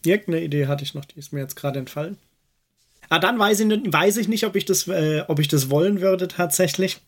irgendeine 0.07 0.45
Idee 0.45 0.67
hatte 0.67 0.85
ich 0.85 0.95
noch, 0.95 1.05
die 1.05 1.19
ist 1.19 1.33
mir 1.33 1.41
jetzt 1.41 1.57
gerade 1.57 1.79
entfallen. 1.79 2.17
Ah, 3.09 3.19
dann 3.19 3.39
weiß 3.39 3.61
ich, 3.61 3.69
weiß 3.69 4.17
ich 4.19 4.29
nicht, 4.29 4.45
ob 4.45 4.57
ich 4.57 4.65
das, 4.65 4.87
äh, 4.89 5.23
ob 5.29 5.39
ich 5.39 5.49
das 5.49 5.71
wollen 5.71 6.01
würde 6.01 6.29
tatsächlich. 6.29 7.01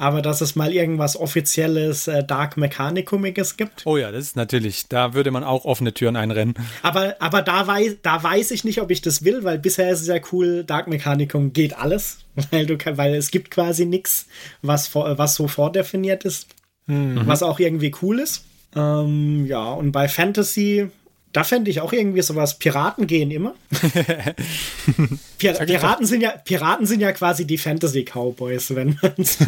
Aber 0.00 0.22
dass 0.22 0.40
es 0.40 0.54
mal 0.54 0.72
irgendwas 0.72 1.16
offizielles 1.16 2.06
äh, 2.06 2.22
Dark 2.22 2.56
Mechanicumiges 2.56 3.56
gibt. 3.56 3.82
Oh 3.84 3.96
ja, 3.96 4.12
das 4.12 4.26
ist 4.26 4.36
natürlich, 4.36 4.86
da 4.88 5.12
würde 5.12 5.32
man 5.32 5.42
auch 5.42 5.64
offene 5.64 5.92
Türen 5.92 6.14
einrennen. 6.14 6.54
Aber, 6.82 7.16
aber 7.18 7.42
da, 7.42 7.66
weiß, 7.66 7.96
da 8.02 8.22
weiß 8.22 8.52
ich 8.52 8.62
nicht, 8.62 8.80
ob 8.80 8.92
ich 8.92 9.02
das 9.02 9.24
will, 9.24 9.42
weil 9.42 9.58
bisher 9.58 9.90
ist 9.90 10.02
es 10.02 10.06
ja 10.06 10.20
cool, 10.30 10.62
Dark 10.62 10.86
Mechanicum 10.86 11.52
geht 11.52 11.76
alles. 11.76 12.18
Weil, 12.52 12.66
du, 12.66 12.78
weil 12.96 13.16
es 13.16 13.32
gibt 13.32 13.50
quasi 13.50 13.84
nichts, 13.84 14.28
was, 14.62 14.94
was 14.94 15.34
so 15.34 15.48
vordefiniert 15.48 16.24
ist. 16.24 16.46
Mhm. 16.86 17.22
Was 17.26 17.42
auch 17.42 17.58
irgendwie 17.58 17.92
cool 18.00 18.20
ist. 18.20 18.44
Ähm, 18.76 19.44
ja, 19.46 19.72
und 19.72 19.90
bei 19.90 20.08
Fantasy 20.08 20.88
da 21.32 21.44
fände 21.44 21.70
ich 21.70 21.80
auch 21.82 21.92
irgendwie 21.92 22.22
sowas. 22.22 22.58
Piraten 22.58 23.06
gehen 23.06 23.30
immer. 23.30 23.54
Pir 25.38 25.52
Piraten, 25.52 26.06
sind 26.06 26.22
ja, 26.22 26.30
Piraten 26.30 26.86
sind 26.86 27.00
ja 27.00 27.12
quasi 27.12 27.46
die 27.46 27.58
Fantasy-Cowboys, 27.58 28.74
wenn 28.74 28.98
man 29.02 29.12
es 29.18 29.38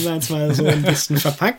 wenn, 0.00 0.04
mal 0.30 0.54
so 0.54 0.64
ein 0.64 0.82
bisschen 0.82 1.16
verpackt. 1.16 1.58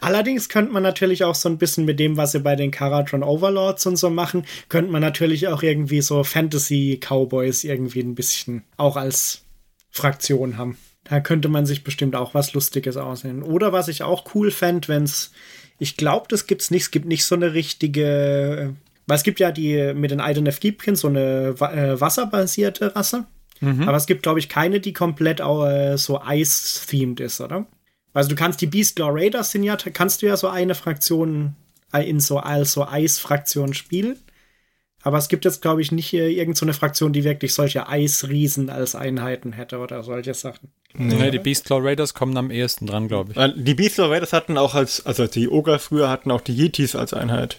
Allerdings 0.00 0.48
könnte 0.48 0.72
man 0.72 0.84
natürlich 0.84 1.24
auch 1.24 1.34
so 1.34 1.48
ein 1.48 1.58
bisschen 1.58 1.84
mit 1.84 1.98
dem, 1.98 2.16
was 2.16 2.32
sie 2.32 2.40
bei 2.40 2.54
den 2.54 2.70
Karatron 2.70 3.24
Overlords 3.24 3.84
und 3.86 3.96
so 3.96 4.10
machen, 4.10 4.46
könnte 4.68 4.92
man 4.92 5.02
natürlich 5.02 5.48
auch 5.48 5.64
irgendwie 5.64 6.02
so 6.02 6.22
Fantasy-Cowboys 6.22 7.64
irgendwie 7.64 8.00
ein 8.00 8.14
bisschen 8.14 8.62
auch 8.76 8.96
als 8.96 9.42
Fraktion 9.90 10.56
haben. 10.56 10.78
Da 11.04 11.20
könnte 11.20 11.48
man 11.48 11.66
sich 11.66 11.84
bestimmt 11.84 12.16
auch 12.16 12.32
was 12.32 12.54
Lustiges 12.54 12.96
aussehen. 12.96 13.42
Oder 13.42 13.72
was 13.72 13.88
ich 13.88 14.02
auch 14.02 14.34
cool 14.34 14.50
fände, 14.50 14.88
wenn 14.88 15.02
es 15.04 15.32
ich 15.78 15.96
glaube, 15.96 16.26
das 16.28 16.46
gibt's 16.46 16.70
nicht. 16.70 16.82
Es 16.82 16.90
gibt 16.90 17.06
nicht 17.06 17.24
so 17.24 17.34
eine 17.34 17.54
richtige. 17.54 18.74
Weil 19.06 19.16
es 19.16 19.22
gibt 19.22 19.40
ja 19.40 19.52
die 19.52 19.92
mit 19.94 20.10
den 20.10 20.20
IDNF 20.20 20.60
Deepkin 20.60 20.96
so 20.96 21.08
eine 21.08 21.54
äh, 21.60 22.00
wasserbasierte 22.00 22.96
Rasse. 22.96 23.26
Mhm. 23.60 23.86
Aber 23.88 23.96
es 23.96 24.06
gibt, 24.06 24.22
glaube 24.22 24.38
ich, 24.38 24.48
keine, 24.48 24.80
die 24.80 24.92
komplett 24.92 25.40
äh, 25.40 25.96
so 25.96 26.20
Ice-themed 26.26 27.20
ist, 27.20 27.40
oder? 27.40 27.66
Also 28.14 28.30
du 28.30 28.36
kannst 28.36 28.60
die 28.60 28.66
Beastlaw 28.66 29.10
Raiders 29.12 29.50
sind 29.50 29.64
ja, 29.64 29.76
kannst 29.76 30.22
du 30.22 30.26
ja 30.26 30.36
so 30.36 30.48
eine 30.48 30.74
Fraktion 30.74 31.56
äh, 31.92 32.08
in 32.08 32.20
so 32.20 32.38
als 32.38 32.72
so 32.72 32.86
Eis-Fraktion 32.86 33.74
spielen. 33.74 34.16
Aber 35.02 35.18
es 35.18 35.28
gibt 35.28 35.44
jetzt, 35.44 35.60
glaube 35.60 35.82
ich, 35.82 35.92
nicht 35.92 36.14
irgendeine 36.14 36.72
so 36.72 36.78
Fraktion, 36.78 37.12
die 37.12 37.24
wirklich 37.24 37.52
solche 37.52 37.88
Eisriesen 37.88 38.70
als 38.70 38.94
Einheiten 38.94 39.52
hätte 39.52 39.78
oder 39.78 40.02
solche 40.02 40.32
Sachen. 40.32 40.72
Nee, 40.96 41.14
nee 41.14 41.30
die 41.30 41.38
Beastlaw 41.38 41.80
Raiders 41.82 42.14
kommen 42.14 42.36
am 42.36 42.50
ehesten 42.50 42.86
dran, 42.86 43.08
glaube 43.08 43.32
ich. 43.32 43.64
Die 43.64 43.74
Beastlaw 43.74 44.08
Raiders 44.12 44.32
hatten 44.32 44.56
auch 44.56 44.74
als, 44.74 45.04
also 45.04 45.26
die 45.26 45.48
Ogre 45.48 45.78
früher 45.78 46.08
hatten 46.08 46.30
auch 46.30 46.40
die 46.40 46.54
Yetis 46.54 46.94
als 46.94 47.12
Einheit. 47.12 47.58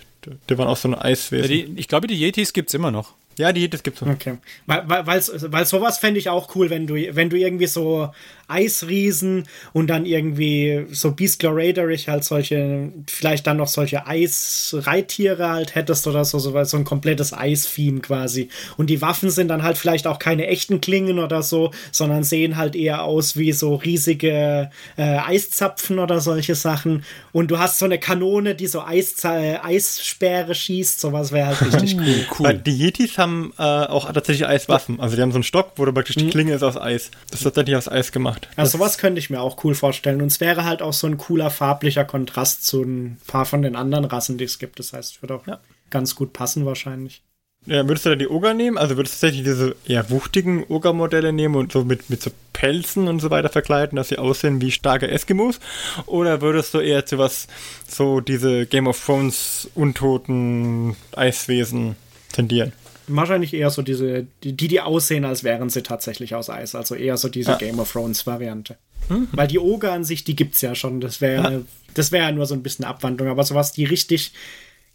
Die 0.49 0.57
waren 0.57 0.67
auch 0.67 0.77
so 0.77 0.87
ein 0.87 0.95
Eiswesen. 0.95 1.51
Ja, 1.51 1.65
die, 1.65 1.73
ich 1.79 1.87
glaube, 1.87 2.07
die 2.07 2.15
Yetis 2.15 2.53
gibt 2.53 2.69
es 2.69 2.73
immer 2.73 2.91
noch. 2.91 3.13
Ja, 3.37 3.51
die, 3.51 3.69
das 3.69 3.83
gibt's. 3.83 4.01
Okay. 4.01 4.37
Weil, 4.65 4.83
weil, 4.87 5.05
weil 5.05 5.65
sowas 5.65 5.97
fände 5.97 6.19
ich 6.19 6.29
auch 6.29 6.55
cool, 6.55 6.69
wenn 6.69 6.87
du, 6.87 6.95
wenn 7.15 7.29
du 7.29 7.37
irgendwie 7.37 7.67
so 7.67 8.11
Eisriesen 8.47 9.47
und 9.73 9.87
dann 9.87 10.05
irgendwie 10.05 10.85
so 10.91 11.11
Beastlaw 11.11 11.53
Raiderig 11.53 12.07
halt 12.07 12.23
solche, 12.23 12.91
vielleicht 13.07 13.47
dann 13.47 13.57
noch 13.57 13.67
solche 13.67 14.05
Eisreittiere 14.05 15.49
halt 15.49 15.75
hättest 15.75 16.07
oder 16.07 16.25
so, 16.25 16.37
so, 16.39 16.63
so 16.63 16.77
ein 16.77 16.83
komplettes 16.83 17.33
Eis-Theme 17.33 18.01
quasi. 18.01 18.49
Und 18.77 18.89
die 18.89 19.01
Waffen 19.01 19.29
sind 19.31 19.47
dann 19.47 19.63
halt 19.63 19.77
vielleicht 19.77 20.05
auch 20.07 20.19
keine 20.19 20.47
echten 20.47 20.79
Klingen 20.79 21.19
oder 21.19 21.41
so, 21.41 21.71
sondern 21.91 22.23
sehen 22.23 22.55
halt 22.55 22.75
eher 22.75 23.03
aus 23.03 23.35
wie 23.35 23.51
so 23.51 23.75
riesige 23.75 24.69
äh, 24.97 25.17
Eiszapfen 25.17 25.99
oder 25.99 26.21
solche 26.21 26.55
Sachen. 26.55 27.03
Und 27.31 27.49
du 27.49 27.57
hast 27.57 27.79
so 27.79 27.85
eine 27.85 27.99
Kanone, 27.99 28.55
die 28.55 28.67
so 28.67 28.81
Eis, 28.81 29.23
äh, 29.23 29.57
Eissperre 29.61 30.53
schießt, 30.53 31.01
sowas 31.01 31.31
wäre 31.31 31.47
halt 31.47 31.61
richtig 31.81 31.97
cool. 31.97 32.25
cool. 32.39 32.53
Die 32.53 32.77
Yetis 32.77 33.17
haben 33.17 33.24
äh, 33.57 33.63
auch 33.63 34.11
tatsächlich 34.11 34.45
Eiswaffen. 34.45 34.99
Also 34.99 35.15
die 35.15 35.21
haben 35.21 35.31
so 35.31 35.37
einen 35.37 35.43
Stock, 35.43 35.73
wo 35.77 35.85
du 35.85 35.93
praktisch 35.93 36.15
die 36.15 36.25
mhm. 36.25 36.31
Klinge 36.31 36.53
ist 36.53 36.63
aus 36.63 36.77
Eis. 36.77 37.11
Das 37.31 37.39
ist 37.39 37.43
tatsächlich 37.43 37.75
aus 37.75 37.87
Eis 37.87 38.11
gemacht 38.11 38.25
gemacht. 38.25 38.49
Also 38.55 38.77
sowas 38.77 38.97
könnte 38.97 39.19
ich 39.19 39.29
mir 39.29 39.41
auch 39.41 39.63
cool 39.63 39.75
vorstellen. 39.75 40.21
Und 40.21 40.27
es 40.27 40.39
wäre 40.39 40.65
halt 40.65 40.81
auch 40.81 40.93
so 40.93 41.07
ein 41.07 41.17
cooler 41.17 41.49
farblicher 41.49 42.05
Kontrast 42.05 42.65
zu 42.65 42.81
ein 42.81 43.17
paar 43.27 43.45
von 43.45 43.61
den 43.61 43.75
anderen 43.75 44.05
Rassen, 44.05 44.37
die 44.37 44.45
es 44.45 44.59
gibt. 44.59 44.79
Das 44.79 44.93
heißt, 44.93 45.15
es 45.15 45.21
würde 45.21 45.35
auch 45.35 45.47
ja. 45.47 45.59
ganz 45.89 46.15
gut 46.15 46.33
passen 46.33 46.65
wahrscheinlich. 46.65 47.21
Ja, 47.67 47.87
würdest 47.87 48.05
du 48.05 48.09
dann 48.11 48.19
die 48.19 48.27
Oger 48.27 48.53
nehmen? 48.53 48.77
Also 48.77 48.95
würdest 48.95 49.15
du 49.15 49.25
tatsächlich 49.25 49.43
diese 49.43 49.75
eher 49.87 50.09
wuchtigen 50.11 50.63
Oger-Modelle 50.67 51.33
nehmen 51.33 51.55
und 51.55 51.71
so 51.71 51.83
mit, 51.83 52.11
mit 52.11 52.21
so 52.21 52.29
Pelzen 52.53 53.07
und 53.07 53.19
so 53.19 53.31
weiter 53.31 53.49
verkleiden, 53.49 53.95
dass 53.95 54.09
sie 54.09 54.19
aussehen 54.19 54.61
wie 54.61 54.69
starke 54.69 55.07
Eskimos? 55.07 55.59
Oder 56.05 56.41
würdest 56.41 56.75
du 56.75 56.79
eher 56.79 57.07
zu 57.07 57.17
was, 57.17 57.47
so 57.87 58.21
diese 58.21 58.67
Game 58.67 58.85
of 58.85 59.03
Thrones 59.03 59.67
untoten 59.73 60.95
Eiswesen 61.15 61.95
tendieren? 62.33 62.71
Wahrscheinlich 63.07 63.53
eher 63.53 63.69
so 63.69 63.81
diese, 63.81 64.27
die, 64.43 64.53
die 64.53 64.81
aussehen, 64.81 65.25
als 65.25 65.43
wären 65.43 65.69
sie 65.69 65.83
tatsächlich 65.83 66.35
aus 66.35 66.49
Eis. 66.49 66.75
Also 66.75 66.95
eher 66.95 67.17
so 67.17 67.29
diese 67.29 67.53
ah. 67.53 67.57
Game 67.57 67.79
of 67.79 67.91
Thrones 67.91 68.25
Variante. 68.25 68.77
Mhm. 69.09 69.27
Weil 69.31 69.47
die 69.47 69.59
Oger 69.59 69.93
an 69.93 70.03
sich, 70.03 70.23
die 70.23 70.35
gibt's 70.35 70.61
ja 70.61 70.75
schon. 70.75 71.01
Das 71.01 71.21
wäre, 71.21 71.47
ah. 71.47 71.61
das 71.93 72.11
wäre 72.11 72.25
ja 72.25 72.31
nur 72.31 72.45
so 72.45 72.55
ein 72.55 72.63
bisschen 72.63 72.85
Abwandlung. 72.85 73.27
Aber 73.27 73.43
sowas, 73.43 73.71
die 73.71 73.85
richtig 73.85 74.33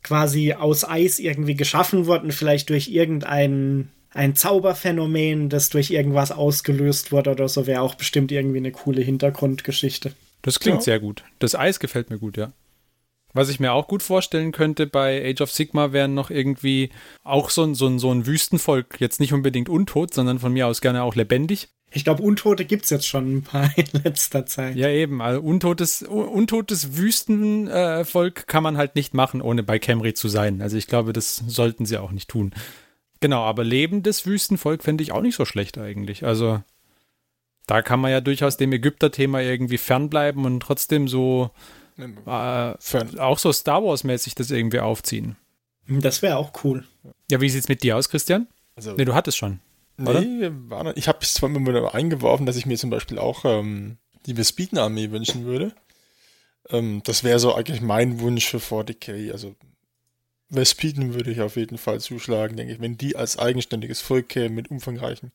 quasi 0.02 0.54
aus 0.54 0.88
Eis 0.88 1.18
irgendwie 1.18 1.54
geschaffen 1.54 2.06
wurden, 2.06 2.32
vielleicht 2.32 2.70
durch 2.70 2.88
irgendein 2.88 3.90
ein 4.12 4.34
Zauberphänomen, 4.34 5.48
das 5.48 5.68
durch 5.68 5.90
irgendwas 5.90 6.32
ausgelöst 6.32 7.12
wurde 7.12 7.30
oder 7.30 7.48
so, 7.48 7.66
wäre 7.66 7.82
auch 7.82 7.94
bestimmt 7.94 8.32
irgendwie 8.32 8.58
eine 8.58 8.72
coole 8.72 9.02
Hintergrundgeschichte. 9.02 10.12
Das 10.42 10.58
klingt 10.58 10.78
ja. 10.78 10.82
sehr 10.82 11.00
gut. 11.00 11.22
Das 11.38 11.54
Eis 11.54 11.80
gefällt 11.80 12.10
mir 12.10 12.18
gut, 12.18 12.36
ja. 12.36 12.52
Was 13.32 13.48
ich 13.48 13.60
mir 13.60 13.72
auch 13.72 13.86
gut 13.86 14.02
vorstellen 14.02 14.52
könnte 14.52 14.86
bei 14.86 15.24
Age 15.24 15.42
of 15.42 15.52
Sigma 15.52 15.92
wären 15.92 16.14
noch 16.14 16.30
irgendwie 16.30 16.90
auch 17.22 17.50
so 17.50 17.62
ein, 17.62 17.74
so 17.74 17.86
ein, 17.86 17.98
so 17.98 18.10
ein 18.10 18.26
Wüstenvolk, 18.26 19.00
jetzt 19.00 19.20
nicht 19.20 19.32
unbedingt 19.32 19.68
untot, 19.68 20.12
sondern 20.12 20.38
von 20.38 20.52
mir 20.52 20.66
aus 20.66 20.80
gerne 20.80 21.02
auch 21.02 21.14
lebendig. 21.14 21.68
Ich 21.92 22.04
glaube, 22.04 22.22
Untote 22.22 22.64
gibt 22.64 22.84
es 22.84 22.90
jetzt 22.90 23.06
schon 23.06 23.36
ein 23.36 23.42
paar 23.42 23.70
in 23.76 23.86
letzter 24.04 24.46
Zeit. 24.46 24.76
Ja, 24.76 24.88
eben. 24.88 25.20
Also 25.20 25.40
untotes, 25.40 26.02
untotes 26.02 26.96
Wüstenvolk 26.96 28.38
äh, 28.40 28.44
kann 28.46 28.62
man 28.62 28.76
halt 28.76 28.94
nicht 28.94 29.14
machen, 29.14 29.42
ohne 29.42 29.62
bei 29.62 29.78
Camry 29.78 30.14
zu 30.14 30.28
sein. 30.28 30.62
Also 30.62 30.76
ich 30.76 30.86
glaube, 30.86 31.12
das 31.12 31.36
sollten 31.36 31.86
sie 31.86 31.98
auch 31.98 32.12
nicht 32.12 32.28
tun. 32.28 32.52
Genau, 33.20 33.42
aber 33.42 33.64
lebendes 33.64 34.24
Wüstenvolk 34.24 34.82
fände 34.82 35.02
ich 35.02 35.12
auch 35.12 35.20
nicht 35.20 35.36
so 35.36 35.44
schlecht 35.44 35.78
eigentlich. 35.78 36.24
Also 36.24 36.62
da 37.66 37.82
kann 37.82 38.00
man 38.00 38.10
ja 38.10 38.20
durchaus 38.20 38.56
dem 38.56 38.72
Ägypter-Thema 38.72 39.42
irgendwie 39.42 39.78
fernbleiben 39.78 40.44
und 40.44 40.60
trotzdem 40.60 41.06
so 41.06 41.50
äh, 42.02 43.18
auch 43.18 43.38
so 43.38 43.52
Star 43.52 43.82
Wars-mäßig 43.82 44.34
das 44.34 44.50
irgendwie 44.50 44.80
aufziehen. 44.80 45.36
Das 45.88 46.22
wäre 46.22 46.36
auch 46.36 46.52
cool. 46.64 46.84
Ja, 47.30 47.40
wie 47.40 47.50
sieht's 47.50 47.68
mit 47.68 47.82
dir 47.82 47.96
aus, 47.96 48.08
Christian? 48.08 48.46
Also, 48.76 48.92
nee, 48.92 49.04
du 49.04 49.14
hattest 49.14 49.38
schon. 49.38 49.60
Nee, 49.96 50.50
war, 50.68 50.96
ich 50.96 51.08
habe 51.08 51.18
es 51.20 51.34
zwar 51.34 51.50
immer 51.50 51.94
eingeworfen, 51.94 52.46
dass 52.46 52.56
ich 52.56 52.64
mir 52.64 52.78
zum 52.78 52.90
Beispiel 52.90 53.18
auch 53.18 53.44
ähm, 53.44 53.98
die 54.26 54.36
Vespiden-Armee 54.36 55.10
wünschen 55.10 55.44
würde. 55.44 55.74
Ähm, 56.70 57.02
das 57.04 57.24
wäre 57.24 57.38
so 57.38 57.54
eigentlich 57.54 57.80
mein 57.80 58.20
Wunsch 58.20 58.46
für 58.46 58.58
40k. 58.58 59.32
Also 59.32 59.54
Vespiden 60.48 61.14
würde 61.14 61.30
ich 61.30 61.40
auf 61.40 61.56
jeden 61.56 61.78
Fall 61.78 62.00
zuschlagen, 62.00 62.56
denke 62.56 62.72
ich, 62.72 62.80
wenn 62.80 62.96
die 62.96 63.16
als 63.16 63.38
eigenständiges 63.38 64.00
Volk 64.00 64.28
kämen 64.28 64.54
mit 64.54 64.70
umfangreichen 64.70 65.32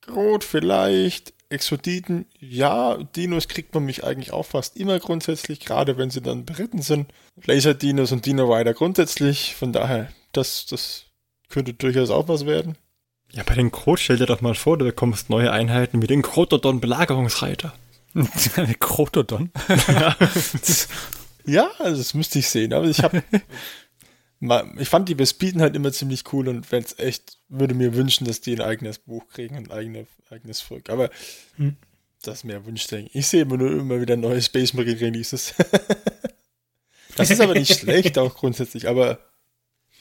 Grot 0.00 0.44
vielleicht, 0.44 1.34
Exoditen, 1.50 2.26
ja, 2.38 2.96
Dinos 3.16 3.48
kriegt 3.48 3.74
man 3.74 3.84
mich 3.84 4.04
eigentlich 4.04 4.32
auch 4.32 4.44
fast 4.44 4.76
immer 4.76 4.98
grundsätzlich, 4.98 5.60
gerade 5.60 5.96
wenn 5.96 6.10
sie 6.10 6.20
dann 6.20 6.44
beritten 6.44 6.82
sind. 6.82 7.12
Laser-Dinos 7.44 8.12
und 8.12 8.26
Dino-Rider 8.26 8.74
grundsätzlich, 8.74 9.54
von 9.54 9.72
daher, 9.72 10.10
das, 10.32 10.66
das 10.66 11.04
könnte 11.48 11.72
durchaus 11.72 12.10
auch 12.10 12.28
was 12.28 12.44
werden. 12.44 12.76
Ja, 13.32 13.42
bei 13.44 13.54
den 13.54 13.70
Krot 13.70 14.00
stell 14.00 14.18
dir 14.18 14.26
doch 14.26 14.40
mal 14.40 14.54
vor, 14.54 14.78
du 14.78 14.84
bekommst 14.84 15.30
neue 15.30 15.52
Einheiten 15.52 15.98
mit 15.98 16.10
den 16.10 16.22
Krotodon-Belagerungsreiter. 16.22 17.72
Krotodon? 18.78 19.50
ja. 19.88 20.16
ja, 21.44 21.70
also 21.78 21.98
das 21.98 22.14
müsste 22.14 22.38
ich 22.38 22.48
sehen, 22.48 22.72
aber 22.72 22.86
ich 22.86 23.02
habe 23.02 23.22
ich 24.40 24.88
fand 24.88 25.08
die 25.08 25.14
Bespiten 25.14 25.60
halt 25.60 25.74
immer 25.74 25.92
ziemlich 25.92 26.32
cool 26.32 26.48
und 26.48 26.70
wenn 26.70 26.82
es 26.82 26.98
echt, 26.98 27.38
würde 27.48 27.74
mir 27.74 27.94
wünschen, 27.94 28.26
dass 28.26 28.40
die 28.40 28.54
ein 28.54 28.60
eigenes 28.60 28.98
Buch 28.98 29.26
kriegen, 29.28 29.56
ein 29.56 29.70
eigene, 29.70 30.06
eigenes 30.30 30.60
Volk. 30.60 30.90
Aber 30.90 31.10
hm. 31.56 31.76
das 32.22 32.38
ist 32.38 32.44
mehr 32.44 32.64
Wunschdenken. 32.64 33.10
Ich 33.12 33.26
sehe 33.26 33.42
immer 33.42 33.56
nur 33.56 33.72
immer 33.72 34.00
wieder 34.00 34.16
neue 34.16 34.40
Space 34.40 34.74
Marine 34.74 35.00
Releases. 35.00 35.54
das 37.16 37.30
ist 37.30 37.40
aber 37.40 37.54
nicht 37.54 37.80
schlecht, 37.80 38.16
auch 38.16 38.34
grundsätzlich, 38.36 38.88
aber 38.88 39.18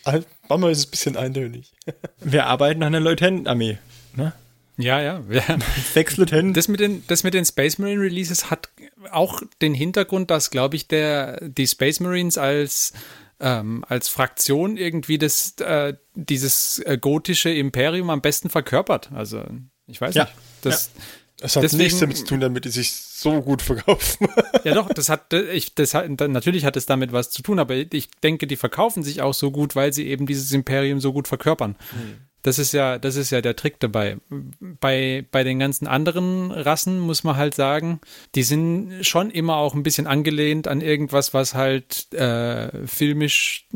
halt, 0.06 0.28
manchmal 0.50 0.72
ist 0.72 0.80
es 0.80 0.86
ein 0.86 0.92
bisschen 0.92 1.18
eintönig. 1.18 1.74
Wir 2.20 2.46
arbeiten 2.46 2.84
an 2.84 2.94
einer 2.94 3.04
Lieutenant-Armee, 3.04 3.80
ne? 4.16 4.34
Ja, 4.78 5.02
ja. 5.02 5.24
ja. 5.30 5.58
Sechs 5.94 6.18
Lieutenant. 6.18 6.56
Das 6.56 6.68
mit, 6.68 6.80
den, 6.80 7.04
das 7.08 7.24
mit 7.24 7.34
den 7.34 7.46
Space 7.46 7.80
Marine 7.80 8.02
Releases 8.02 8.52
hat 8.52 8.70
auch 9.12 9.42
den 9.62 9.74
Hintergrund, 9.74 10.30
dass, 10.30 10.52
glaube 10.52 10.76
ich, 10.76 10.88
der, 10.88 11.40
die 11.50 11.66
Space 11.66 12.00
Marines 12.00 12.38
als 12.38 12.94
ähm, 13.40 13.86
als 13.88 14.10
Fraktion 14.10 14.78
irgendwie 14.78 15.18
das, 15.18 15.56
äh, 15.60 15.94
dieses 16.16 16.80
äh, 16.80 16.98
gotische 17.00 17.50
Imperium 17.50 18.10
am 18.10 18.22
besten 18.22 18.50
verkörpert. 18.50 19.12
Also, 19.14 19.44
ich 19.86 20.02
weiß 20.02 20.16
ja. 20.16 20.24
nicht. 20.24 20.36
Das, 20.62 20.92
ja. 20.96 21.04
Es 21.40 21.56
hat 21.56 21.64
Deswegen, 21.64 21.84
nichts 21.84 22.00
damit 22.00 22.18
zu 22.18 22.26
tun, 22.26 22.40
damit 22.40 22.66
die 22.66 22.70
sich 22.70 22.94
so 22.94 23.42
gut 23.42 23.62
verkaufen. 23.62 24.28
ja, 24.64 24.74
doch, 24.74 24.90
das 24.90 25.08
hat, 25.08 25.32
ich, 25.34 25.76
das 25.76 25.94
hat, 25.94 26.10
natürlich 26.10 26.66
hat 26.66 26.76
es 26.76 26.88
damit 26.88 27.12
was 27.12 27.30
zu 27.30 27.44
tun, 27.44 27.60
aber 27.60 27.76
ich 27.76 28.10
denke, 28.24 28.48
die 28.48 28.56
verkaufen 28.56 29.04
sich 29.04 29.22
auch 29.22 29.36
so 29.36 29.52
gut, 29.52 29.76
weil 29.76 29.94
sie 29.94 30.08
eben 30.08 30.26
dieses 30.26 30.52
Imperium 30.52 31.00
so 31.00 31.14
gut 31.14 31.28
verkörpern. 31.28 31.76
Hm. 31.92 32.18
Das 32.44 32.60
ist 32.60 32.72
ja, 32.72 32.98
das 32.98 33.16
ist 33.16 33.32
ja 33.32 33.42
der 33.42 33.56
Trick 33.56 33.80
dabei. 33.80 34.18
Bei, 34.60 35.26
bei 35.32 35.44
den 35.44 35.60
ganzen 35.60 35.88
anderen 35.88 36.52
Rassen 36.52 37.00
muss 37.00 37.24
man 37.24 37.36
halt 37.36 37.56
sagen, 37.56 38.00
die 38.36 38.44
sind 38.44 39.06
schon 39.06 39.32
immer 39.32 39.58
auch 39.58 39.74
ein 39.74 39.84
bisschen 39.84 40.08
angelehnt 40.08 40.68
an 40.68 40.82
irgendwas, 40.82 41.34
was 41.34 41.56
halt 41.56 42.14
äh, 42.14 42.86
filmisch 42.88 43.68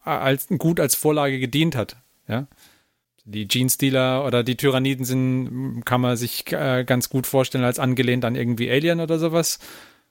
als, 0.00 0.48
gut 0.48 0.80
als 0.80 0.94
Vorlage 0.94 1.38
gedient 1.38 1.76
hat. 1.76 1.96
Ja. 2.26 2.48
Die 3.24 3.46
Genestealer 3.46 4.24
oder 4.26 4.42
die 4.42 4.56
Tyranniden 4.56 5.04
sind, 5.04 5.84
kann 5.84 6.00
man 6.00 6.16
sich 6.16 6.50
äh, 6.52 6.84
ganz 6.84 7.08
gut 7.08 7.26
vorstellen, 7.26 7.64
als 7.64 7.78
angelehnt 7.78 8.24
an 8.24 8.34
irgendwie 8.34 8.68
Alien 8.70 8.98
oder 9.00 9.18
sowas. 9.18 9.60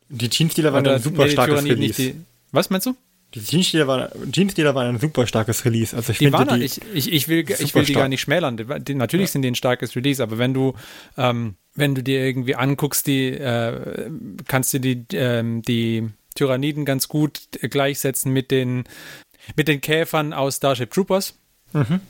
Die 0.08 0.30
Genestealer 0.30 0.72
waren 0.72 0.88
ein 0.88 1.02
super 1.02 1.26
nee, 1.26 1.32
starkes 1.32 1.64
Release. 1.66 2.02
Die, 2.02 2.16
was 2.52 2.70
meinst 2.70 2.88
du? 2.88 2.96
Die 3.34 3.42
Jeans-Dealer 3.42 3.88
waren, 3.88 4.32
Jeans 4.32 4.58
waren 4.58 4.96
ein 4.96 5.00
super 5.00 5.26
starkes 5.26 5.64
Release. 5.64 5.96
Also 5.96 6.12
ich 6.12 6.18
die 6.18 6.34
waren, 6.34 6.60
die 6.60 6.66
ich, 6.66 6.82
ich, 6.94 7.12
ich, 7.12 7.28
will, 7.30 7.46
ich 7.50 7.74
will 7.74 7.86
die 7.86 7.94
gar 7.94 8.10
nicht 8.10 8.22
schmälern. 8.22 8.58
Die, 8.58 8.94
natürlich 8.94 9.30
ja. 9.30 9.32
sind 9.32 9.44
die 9.44 9.52
ein 9.52 9.56
starkes 9.56 9.96
Release, 9.96 10.22
aber 10.22 10.38
wenn 10.38 10.54
du, 10.54 10.74
ähm, 11.18 11.56
wenn 11.74 11.96
du 11.96 12.04
dir 12.04 12.26
irgendwie 12.26 12.56
anguckst, 12.56 13.08
die, 13.08 13.30
äh, 13.30 14.10
kannst 14.48 14.74
du 14.74 14.80
die, 14.80 15.06
ähm, 15.14 15.62
die 15.62 16.10
Tyranniden 16.36 16.84
ganz 16.84 17.08
gut 17.08 17.42
gleichsetzen 17.62 18.34
mit 18.34 18.52
den, 18.52 18.84
mit 19.56 19.68
den 19.68 19.80
Käfern 19.80 20.34
aus 20.34 20.58
Starship 20.58 20.92
Troopers. 20.92 21.38
Mhm. 21.74 22.02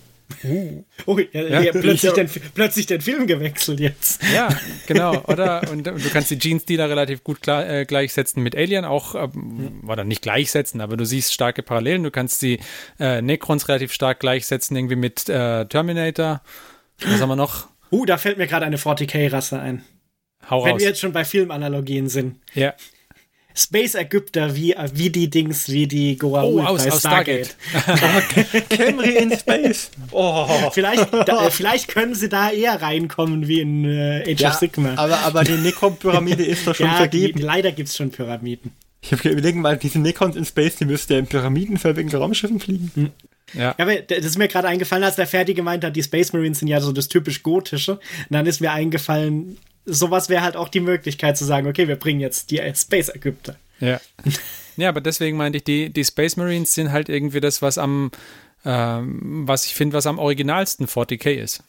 Uh. 0.43 0.83
Oh, 1.05 1.17
ja, 1.17 1.41
ja, 1.41 1.61
ja, 1.61 1.71
plötzlich, 1.71 2.13
den, 2.13 2.29
plötzlich 2.53 2.85
den 2.85 3.01
Film 3.01 3.27
gewechselt 3.27 3.79
jetzt. 3.79 4.21
Ja, 4.33 4.49
genau, 4.87 5.23
oder? 5.27 5.69
Und 5.71 5.85
du 5.85 6.09
kannst 6.11 6.31
die 6.31 6.39
Jeans-Dealer 6.39 6.89
relativ 6.89 7.23
gut 7.23 7.41
klar, 7.41 7.67
äh, 7.69 7.85
gleichsetzen 7.85 8.43
mit 8.43 8.55
Alien, 8.55 8.85
auch, 8.85 9.15
ähm, 9.15 9.81
oder 9.87 10.03
nicht 10.03 10.21
gleichsetzen, 10.21 10.81
aber 10.81 10.97
du 10.97 11.05
siehst 11.05 11.33
starke 11.33 11.63
Parallelen. 11.63 12.03
Du 12.03 12.11
kannst 12.11 12.41
die 12.41 12.59
äh, 12.99 13.21
Necrons 13.21 13.67
relativ 13.67 13.93
stark 13.93 14.19
gleichsetzen, 14.19 14.75
irgendwie 14.75 14.95
mit 14.95 15.29
äh, 15.29 15.65
Terminator. 15.65 16.41
Was 17.03 17.21
haben 17.21 17.29
wir 17.29 17.35
noch? 17.35 17.67
Uh, 17.91 18.05
da 18.05 18.17
fällt 18.17 18.37
mir 18.37 18.47
gerade 18.47 18.65
eine 18.65 18.77
40k-Rasse 18.77 19.59
ein. 19.59 19.83
Hau 20.49 20.63
Wenn 20.63 20.73
raus. 20.73 20.81
wir 20.81 20.87
jetzt 20.87 20.99
schon 20.99 21.11
bei 21.11 21.25
Filmanalogien 21.25 22.09
sind. 22.09 22.37
Ja. 22.53 22.73
Space 23.55 23.95
Ägypter 23.95 24.55
wie, 24.55 24.75
wie 24.93 25.09
die 25.09 25.29
Dings, 25.29 25.69
wie 25.69 25.87
die 25.87 26.17
Goa'uld 26.17 26.43
oh, 26.43 26.61
aus, 26.61 26.85
bei 26.85 26.91
aus 26.91 26.99
Stargate. 26.99 27.55
Stargate. 27.69 28.69
Camry 28.69 29.17
in 29.17 29.37
Space. 29.37 29.91
Oh. 30.11 30.47
Vielleicht, 30.71 31.13
da, 31.13 31.49
vielleicht 31.49 31.87
können 31.87 32.15
sie 32.15 32.29
da 32.29 32.51
eher 32.51 32.81
reinkommen 32.81 33.47
wie 33.47 33.61
in 33.61 33.85
äh, 33.85 34.23
Age 34.27 34.41
ja, 34.41 34.49
of 34.49 34.55
Sigma. 34.55 34.93
Aber, 34.95 35.19
aber 35.19 35.43
die 35.43 35.57
Nikon-Pyramide 35.57 36.43
ist 36.43 36.65
doch 36.67 36.75
schon 36.75 36.87
ja, 36.87 36.95
vergeben. 36.95 37.39
Die, 37.39 37.43
leider 37.43 37.71
gibt 37.71 37.89
es 37.89 37.97
schon 37.97 38.11
Pyramiden. 38.11 38.71
Ich 39.01 39.11
habe 39.11 39.29
überlegt 39.29 39.57
mal, 39.57 39.77
diese 39.77 39.99
Nikons 39.99 40.35
in 40.35 40.45
Space, 40.45 40.75
die 40.75 40.85
müssten 40.85 41.13
ja 41.13 41.19
in 41.19 41.27
pyramidenförmigen 41.27 42.13
Raumschiffen 42.13 42.59
fliegen. 42.59 42.91
Hm. 42.93 43.11
Ja. 43.53 43.75
ja, 43.77 44.01
das 44.01 44.25
ist 44.25 44.37
mir 44.37 44.47
gerade 44.47 44.67
eingefallen, 44.67 45.03
als 45.03 45.17
der 45.17 45.27
Ferdi 45.27 45.53
gemeint 45.53 45.83
hat, 45.83 45.95
die 45.95 46.03
Space 46.03 46.31
Marines 46.31 46.59
sind 46.59 46.69
ja 46.69 46.79
so 46.79 46.91
das 46.91 47.09
typisch 47.09 47.43
Gotische. 47.43 47.93
Und 47.93 48.01
dann 48.29 48.45
ist 48.45 48.61
mir 48.61 48.71
eingefallen, 48.71 49.57
sowas 49.85 50.29
wäre 50.29 50.43
halt 50.43 50.55
auch 50.55 50.69
die 50.69 50.79
Möglichkeit 50.79 51.37
zu 51.37 51.45
sagen, 51.45 51.67
okay, 51.67 51.87
wir 51.87 51.95
bringen 51.95 52.19
jetzt 52.19 52.51
die 52.51 52.61
Space 52.75 53.09
Ägypter. 53.09 53.55
Ja. 53.79 53.99
ja, 54.77 54.89
aber 54.89 55.01
deswegen 55.01 55.37
meinte 55.37 55.57
ich, 55.57 55.63
die, 55.63 55.89
die 55.91 56.05
Space 56.05 56.37
Marines 56.37 56.73
sind 56.73 56.91
halt 56.91 57.09
irgendwie 57.09 57.39
das, 57.39 57.61
was 57.61 57.77
am, 57.77 58.11
ähm, 58.65 59.47
was 59.47 59.65
ich 59.65 59.73
finde, 59.73 59.95
was 59.95 60.07
am 60.07 60.19
originalsten 60.19 60.87
40k 60.87 61.31
ist. 61.31 61.63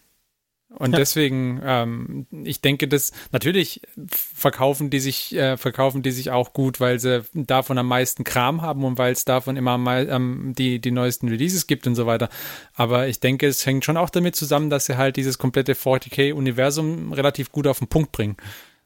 Und 0.78 0.92
ja. 0.92 0.98
deswegen, 0.98 1.60
ähm, 1.64 2.26
ich 2.44 2.60
denke, 2.60 2.88
dass 2.88 3.12
natürlich 3.30 3.82
verkaufen 4.08 4.90
die 4.90 5.00
sich, 5.00 5.34
äh, 5.34 5.56
verkaufen 5.56 6.02
die 6.02 6.10
sich 6.10 6.30
auch 6.30 6.52
gut, 6.52 6.80
weil 6.80 6.98
sie 6.98 7.22
davon 7.34 7.78
am 7.78 7.88
meisten 7.88 8.24
Kram 8.24 8.62
haben 8.62 8.84
und 8.84 8.98
weil 8.98 9.12
es 9.12 9.24
davon 9.24 9.56
immer 9.56 9.74
ähm, 10.08 10.54
die, 10.56 10.80
die 10.80 10.90
neuesten 10.90 11.28
Releases 11.28 11.66
gibt 11.66 11.86
und 11.86 11.94
so 11.94 12.06
weiter. 12.06 12.28
Aber 12.74 13.06
ich 13.08 13.20
denke, 13.20 13.46
es 13.46 13.64
hängt 13.66 13.84
schon 13.84 13.96
auch 13.96 14.10
damit 14.10 14.34
zusammen, 14.34 14.70
dass 14.70 14.86
sie 14.86 14.96
halt 14.96 15.16
dieses 15.16 15.38
komplette 15.38 15.74
40k-Universum 15.74 17.12
relativ 17.12 17.52
gut 17.52 17.66
auf 17.66 17.78
den 17.78 17.88
Punkt 17.88 18.12
bringen. 18.12 18.36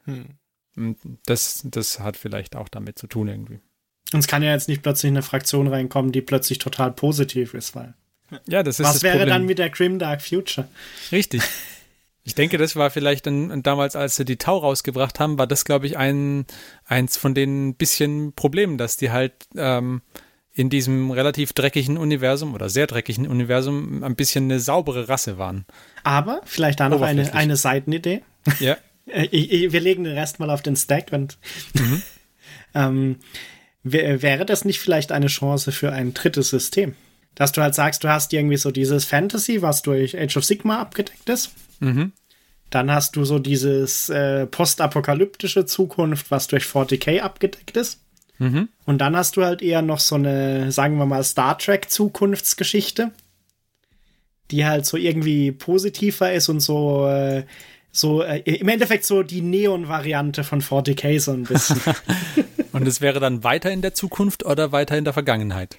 Hm. 0.05 0.25
Und 0.75 0.97
das, 1.25 1.61
das 1.65 1.99
hat 1.99 2.17
vielleicht 2.17 2.55
auch 2.55 2.69
damit 2.69 2.99
zu 2.99 3.07
tun 3.07 3.27
irgendwie. 3.27 3.59
Und 4.13 4.19
es 4.19 4.27
kann 4.27 4.43
ja 4.43 4.51
jetzt 4.51 4.69
nicht 4.69 4.83
plötzlich 4.83 5.09
eine 5.09 5.23
Fraktion 5.23 5.67
reinkommen, 5.67 6.11
die 6.11 6.21
plötzlich 6.21 6.59
total 6.59 6.91
positiv 6.91 7.53
ist, 7.53 7.75
weil. 7.75 7.93
Ja, 8.47 8.61
das 8.61 8.79
ist 8.79 8.85
Was 8.85 8.93
das 8.95 9.03
wäre 9.03 9.17
Problem. 9.17 9.33
dann 9.33 9.45
mit 9.45 9.57
der 9.57 9.69
Grim 9.69 9.99
Dark 9.99 10.21
Future? 10.21 10.67
Richtig. 11.11 11.41
Ich 12.27 12.35
denke, 12.35 12.57
das 12.57 12.75
war 12.75 12.89
vielleicht 12.89 13.25
dann 13.25 13.63
damals, 13.63 13.95
als 13.95 14.17
sie 14.17 14.25
die 14.25 14.35
Tau 14.35 14.57
rausgebracht 14.57 15.17
haben, 15.17 15.39
war 15.39 15.47
das, 15.47 15.63
glaube 15.63 15.87
ich, 15.87 15.95
ein, 15.95 16.45
eins 16.85 17.15
von 17.15 17.33
den 17.33 17.75
bisschen 17.75 18.33
Problemen, 18.33 18.77
dass 18.77 18.97
die 18.97 19.11
halt 19.11 19.31
ähm, 19.55 20.01
in 20.53 20.69
diesem 20.69 21.11
relativ 21.11 21.53
dreckigen 21.53 21.97
Universum 21.97 22.53
oder 22.53 22.67
sehr 22.67 22.85
dreckigen 22.85 23.29
Universum 23.29 24.03
ein 24.03 24.17
bisschen 24.17 24.43
eine 24.43 24.59
saubere 24.59 25.07
Rasse 25.07 25.37
waren. 25.37 25.65
Aber 26.03 26.41
vielleicht 26.43 26.81
da 26.81 26.89
noch 26.89 27.01
eine, 27.01 27.33
eine 27.33 27.55
Seitenidee. 27.55 28.23
Ja. 28.59 28.75
ich, 29.05 29.49
ich, 29.49 29.71
wir 29.71 29.79
legen 29.79 30.03
den 30.03 30.17
Rest 30.17 30.41
mal 30.41 30.49
auf 30.49 30.61
den 30.61 30.75
Stack 30.75 31.13
und 31.13 31.37
mhm. 31.75 32.01
ähm, 32.75 33.15
wäre 33.83 34.45
das 34.45 34.65
nicht 34.65 34.81
vielleicht 34.81 35.13
eine 35.13 35.27
Chance 35.27 35.71
für 35.71 35.93
ein 35.93 36.13
drittes 36.13 36.49
System? 36.49 36.93
Dass 37.35 37.53
du 37.53 37.61
halt 37.61 37.73
sagst, 37.73 38.03
du 38.03 38.09
hast 38.09 38.33
irgendwie 38.33 38.57
so 38.57 38.69
dieses 38.69 39.05
Fantasy, 39.05 39.61
was 39.61 39.81
durch 39.81 40.19
Age 40.19 40.35
of 40.35 40.43
Sigma 40.43 40.81
abgedeckt 40.81 41.29
ist. 41.29 41.51
Mhm. 41.79 42.11
Dann 42.69 42.91
hast 42.91 43.15
du 43.15 43.23
so 43.23 43.39
dieses 43.39 44.09
äh, 44.09 44.45
postapokalyptische 44.45 45.65
Zukunft, 45.65 46.31
was 46.31 46.47
durch 46.47 46.65
40k 46.65 47.21
abgedeckt 47.21 47.77
ist. 47.77 48.01
Mhm. 48.39 48.69
Und 48.85 48.99
dann 48.99 49.15
hast 49.15 49.37
du 49.37 49.43
halt 49.43 49.61
eher 49.61 49.81
noch 49.81 49.99
so 49.99 50.15
eine, 50.15 50.71
sagen 50.71 50.97
wir 50.97 51.05
mal, 51.05 51.23
Star 51.23 51.57
Trek 51.57 51.89
Zukunftsgeschichte, 51.89 53.11
die 54.51 54.65
halt 54.65 54.85
so 54.85 54.97
irgendwie 54.97 55.51
positiver 55.51 56.31
ist 56.33 56.49
und 56.49 56.59
so, 56.59 57.07
äh, 57.07 57.45
so 57.91 58.21
äh, 58.21 58.39
im 58.39 58.67
Endeffekt 58.67 59.05
so 59.05 59.23
die 59.23 59.41
Neon-Variante 59.41 60.43
von 60.43 60.61
40k 60.61 61.19
so 61.19 61.31
ein 61.31 61.43
bisschen. 61.43 61.79
und 62.73 62.87
es 62.87 63.01
wäre 63.01 63.19
dann 63.19 63.43
weiter 63.43 63.71
in 63.71 63.81
der 63.81 63.93
Zukunft 63.93 64.45
oder 64.45 64.71
weiter 64.71 64.97
in 64.97 65.03
der 65.03 65.13
Vergangenheit? 65.13 65.77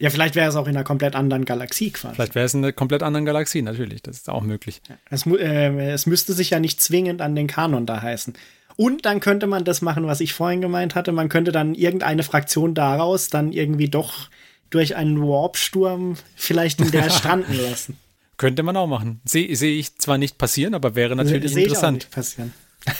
Ja, 0.00 0.10
vielleicht 0.10 0.36
wäre 0.36 0.48
es 0.48 0.54
auch 0.54 0.68
in 0.68 0.76
einer 0.76 0.84
komplett 0.84 1.16
anderen 1.16 1.44
Galaxie 1.44 1.90
quasi. 1.90 2.14
Vielleicht 2.14 2.34
wäre 2.36 2.46
es 2.46 2.54
in 2.54 2.62
einer 2.62 2.72
komplett 2.72 3.02
anderen 3.02 3.26
Galaxie, 3.26 3.62
natürlich. 3.62 4.02
Das 4.02 4.16
ist 4.16 4.30
auch 4.30 4.42
möglich. 4.42 4.80
Ja, 4.88 4.96
es, 5.10 5.26
äh, 5.26 5.90
es, 5.90 6.06
müsste 6.06 6.34
sich 6.34 6.50
ja 6.50 6.60
nicht 6.60 6.80
zwingend 6.80 7.20
an 7.20 7.34
den 7.34 7.48
Kanon 7.48 7.84
da 7.84 8.00
heißen. 8.00 8.34
Und 8.76 9.06
dann 9.06 9.18
könnte 9.18 9.48
man 9.48 9.64
das 9.64 9.82
machen, 9.82 10.06
was 10.06 10.20
ich 10.20 10.34
vorhin 10.34 10.60
gemeint 10.60 10.94
hatte. 10.94 11.10
Man 11.10 11.28
könnte 11.28 11.50
dann 11.50 11.74
irgendeine 11.74 12.22
Fraktion 12.22 12.74
daraus 12.74 13.28
dann 13.28 13.50
irgendwie 13.50 13.88
doch 13.88 14.28
durch 14.70 14.94
einen 14.94 15.20
Warpsturm 15.20 16.14
vielleicht 16.36 16.80
in 16.80 16.92
der 16.92 17.10
stranden 17.10 17.60
lassen. 17.60 17.98
Könnte 18.36 18.62
man 18.62 18.76
auch 18.76 18.86
machen. 18.86 19.20
Sehe 19.24 19.54
seh 19.56 19.76
ich 19.76 19.96
zwar 19.96 20.16
nicht 20.16 20.38
passieren, 20.38 20.74
aber 20.74 20.94
wäre 20.94 21.16
natürlich 21.16 21.52
Se 21.52 21.60
interessant. 21.60 22.04
Ich 22.04 22.04
auch 22.04 22.06
nicht 22.06 22.14
passieren. 22.14 22.54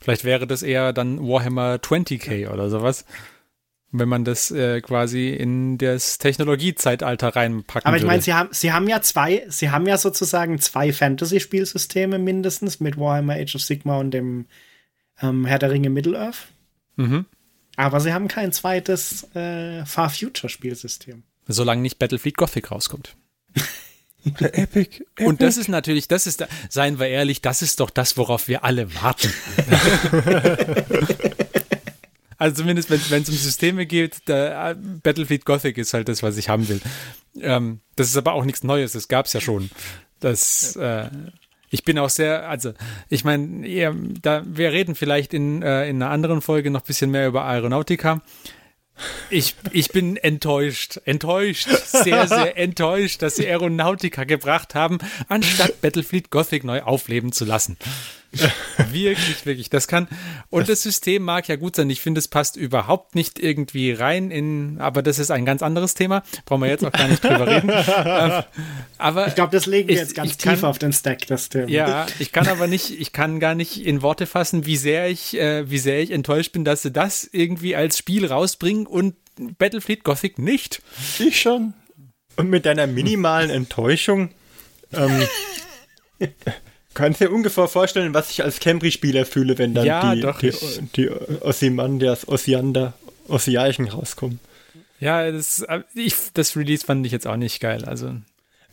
Vielleicht 0.00 0.24
wäre 0.24 0.46
das 0.46 0.62
eher 0.62 0.92
dann 0.92 1.20
Warhammer 1.26 1.76
20k 1.76 2.50
oder 2.50 2.68
sowas 2.68 3.06
wenn 3.96 4.08
man 4.08 4.24
das 4.24 4.50
äh, 4.50 4.80
quasi 4.80 5.28
in 5.28 5.78
das 5.78 6.18
Technologiezeitalter 6.18 7.28
reinpacken 7.28 7.86
Aber 7.86 7.96
ich 7.96 8.02
meine, 8.02 8.20
sie 8.20 8.34
haben, 8.34 8.48
sie 8.50 8.72
haben 8.72 8.88
ja 8.88 9.00
zwei, 9.02 9.46
sie 9.48 9.70
haben 9.70 9.86
ja 9.86 9.98
sozusagen 9.98 10.58
zwei 10.58 10.92
Fantasy-Spielsysteme 10.92 12.18
mindestens 12.18 12.80
mit 12.80 12.98
Warhammer 12.98 13.34
Age 13.34 13.54
of 13.54 13.62
Sigma 13.62 13.98
und 13.98 14.10
dem 14.10 14.46
ähm, 15.22 15.46
Herr 15.46 15.60
der 15.60 15.70
Ringe 15.70 15.90
Middle-earth. 15.90 16.48
Mhm. 16.96 17.26
Aber 17.76 18.00
sie 18.00 18.12
haben 18.12 18.26
kein 18.26 18.50
zweites 18.50 19.32
äh, 19.36 19.84
Far 19.86 20.10
Future-Spielsystem. 20.10 21.22
Solange 21.46 21.82
nicht 21.82 22.00
Battlefield 22.00 22.36
Gothic 22.36 22.72
rauskommt. 22.72 23.14
Epic, 24.24 24.56
Epic. 24.56 25.04
Und 25.24 25.40
das 25.40 25.56
ist 25.56 25.68
natürlich, 25.68 26.08
das 26.08 26.26
ist, 26.26 26.44
seien 26.68 26.98
wir 26.98 27.06
ehrlich, 27.06 27.42
das 27.42 27.62
ist 27.62 27.78
doch 27.78 27.90
das, 27.90 28.16
worauf 28.16 28.48
wir 28.48 28.64
alle 28.64 28.92
warten. 28.94 29.32
Also 32.38 32.56
zumindest, 32.56 32.90
wenn 32.90 33.22
es 33.22 33.28
um 33.28 33.34
Systeme 33.34 33.86
geht, 33.86 34.24
Battlefield 34.26 35.44
Gothic 35.44 35.78
ist 35.78 35.94
halt 35.94 36.08
das, 36.08 36.22
was 36.22 36.36
ich 36.36 36.48
haben 36.48 36.68
will. 36.68 36.80
Ähm, 37.40 37.80
das 37.96 38.08
ist 38.08 38.16
aber 38.16 38.32
auch 38.32 38.44
nichts 38.44 38.64
Neues, 38.64 38.92
das 38.92 39.08
gab 39.08 39.26
es 39.26 39.32
ja 39.32 39.40
schon. 39.40 39.70
Das, 40.20 40.76
äh, 40.76 41.08
ich 41.70 41.84
bin 41.84 41.98
auch 41.98 42.10
sehr, 42.10 42.48
also 42.48 42.72
ich 43.08 43.24
meine, 43.24 43.64
wir 43.64 44.72
reden 44.72 44.94
vielleicht 44.94 45.34
in, 45.34 45.62
äh, 45.62 45.88
in 45.88 46.02
einer 46.02 46.10
anderen 46.10 46.40
Folge 46.40 46.70
noch 46.70 46.82
ein 46.82 46.86
bisschen 46.86 47.10
mehr 47.10 47.26
über 47.26 47.44
Aeronautica. 47.44 48.22
Ich, 49.28 49.56
ich 49.72 49.88
bin 49.88 50.16
enttäuscht, 50.16 51.00
enttäuscht, 51.04 51.68
sehr, 51.68 52.28
sehr 52.28 52.56
enttäuscht, 52.56 53.22
dass 53.22 53.36
sie 53.36 53.46
Aeronautica 53.46 54.22
gebracht 54.22 54.76
haben, 54.76 54.98
anstatt 55.28 55.80
Battlefield 55.80 56.30
Gothic 56.30 56.62
neu 56.62 56.82
aufleben 56.82 57.32
zu 57.32 57.44
lassen. 57.44 57.76
Wirklich, 58.90 59.46
wirklich. 59.46 59.70
Das 59.70 59.88
kann. 59.88 60.08
Und 60.50 60.68
das 60.68 60.82
System 60.82 61.22
mag 61.22 61.48
ja 61.48 61.56
gut 61.56 61.76
sein. 61.76 61.88
Ich 61.90 62.00
finde, 62.00 62.18
es 62.18 62.28
passt 62.28 62.56
überhaupt 62.56 63.14
nicht 63.14 63.38
irgendwie 63.38 63.92
rein 63.92 64.30
in, 64.30 64.80
aber 64.80 65.02
das 65.02 65.18
ist 65.18 65.30
ein 65.30 65.44
ganz 65.44 65.62
anderes 65.62 65.94
Thema. 65.94 66.22
Brauchen 66.46 66.62
wir 66.62 66.68
jetzt 66.68 66.84
auch 66.84 66.92
gar 66.92 67.08
nicht 67.08 67.22
drüber 67.22 67.46
reden. 67.46 67.72
Ähm, 68.06 68.42
aber 68.98 69.28
ich 69.28 69.34
glaube, 69.34 69.52
das 69.52 69.66
legen 69.66 69.88
wir 69.88 69.94
ich, 69.94 70.00
jetzt 70.00 70.14
ganz 70.14 70.36
tief 70.36 70.60
kann, 70.60 70.64
auf 70.64 70.78
den 70.78 70.92
Stack, 70.92 71.26
das 71.26 71.48
Thema. 71.48 71.68
Ja, 71.68 72.06
ich 72.18 72.32
kann 72.32 72.48
aber 72.48 72.66
nicht, 72.66 72.98
ich 72.98 73.12
kann 73.12 73.40
gar 73.40 73.54
nicht 73.54 73.84
in 73.84 74.02
Worte 74.02 74.26
fassen, 74.26 74.66
wie 74.66 74.76
sehr 74.76 75.08
ich, 75.08 75.38
äh, 75.38 75.68
wie 75.70 75.78
sehr 75.78 76.00
ich 76.02 76.10
enttäuscht 76.10 76.52
bin, 76.52 76.64
dass 76.64 76.82
sie 76.82 76.92
das 76.92 77.28
irgendwie 77.30 77.76
als 77.76 77.98
Spiel 77.98 78.26
rausbringen 78.26 78.86
und 78.86 79.14
Battlefield 79.58 80.04
Gothic 80.04 80.38
nicht. 80.38 80.82
Ich 81.18 81.40
schon. 81.40 81.74
Und 82.36 82.50
mit 82.50 82.66
deiner 82.66 82.86
minimalen 82.86 83.50
Enttäuschung 83.50 84.30
ähm, 84.92 85.26
Kannst 86.94 87.20
du 87.20 87.26
dir 87.26 87.32
ungefähr 87.32 87.68
vorstellen, 87.68 88.14
was 88.14 88.30
ich 88.30 88.42
als 88.42 88.60
Camry-Spieler 88.60 89.26
fühle, 89.26 89.58
wenn 89.58 89.74
dann 89.74 89.84
ja, 89.84 90.14
die, 90.14 90.20
doch, 90.20 90.38
die, 90.38 90.52
die 90.96 91.10
Ossimandias, 91.10 92.28
Ossiander, 92.28 92.94
Ossiarchen 93.28 93.88
rauskommen? 93.88 94.38
Ja, 95.00 95.30
das, 95.30 95.66
ich, 95.94 96.14
das 96.32 96.56
Release 96.56 96.86
fand 96.86 97.04
ich 97.04 97.12
jetzt 97.12 97.26
auch 97.26 97.36
nicht 97.36 97.60
geil. 97.60 97.84
Also, 97.84 98.14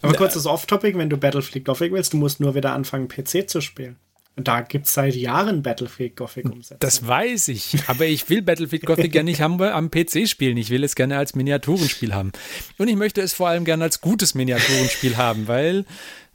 Aber 0.02 0.14
kurzes 0.14 0.46
Off-Topic, 0.46 0.98
wenn 0.98 1.10
du 1.10 1.18
Battlefield 1.18 1.66
Gothic 1.66 1.92
willst, 1.92 2.14
du 2.14 2.18
musst 2.18 2.40
nur 2.40 2.56
wieder 2.56 2.74
anfangen, 2.74 3.08
PC 3.08 3.50
zu 3.50 3.60
spielen. 3.60 3.98
Und 4.38 4.48
da 4.48 4.62
gibt 4.62 4.86
es 4.86 4.94
seit 4.94 5.14
Jahren 5.16 5.62
Battlefield 5.62 6.16
Gothic 6.16 6.46
Umsätze. 6.46 6.78
Das 6.80 7.06
weiß 7.06 7.50
ich, 7.50 7.76
aber 7.88 8.06
ich 8.06 8.30
will 8.30 8.42
Battlefield 8.42 8.86
Gothic 8.86 9.14
ja 9.14 9.24
nicht 9.24 9.42
am, 9.42 9.62
am 9.62 9.92
PC 9.92 10.28
spielen. 10.28 10.56
Ich 10.56 10.70
will 10.70 10.86
es 10.86 10.96
gerne 10.96 11.18
als 11.18 11.36
Miniaturenspiel 11.36 12.14
haben. 12.14 12.32
Und 12.78 12.88
ich 12.88 12.96
möchte 12.96 13.20
es 13.22 13.34
vor 13.34 13.50
allem 13.50 13.66
gerne 13.66 13.84
als 13.84 14.00
gutes 14.00 14.34
Miniaturenspiel 14.34 15.18
haben, 15.18 15.50
weil 15.50 15.86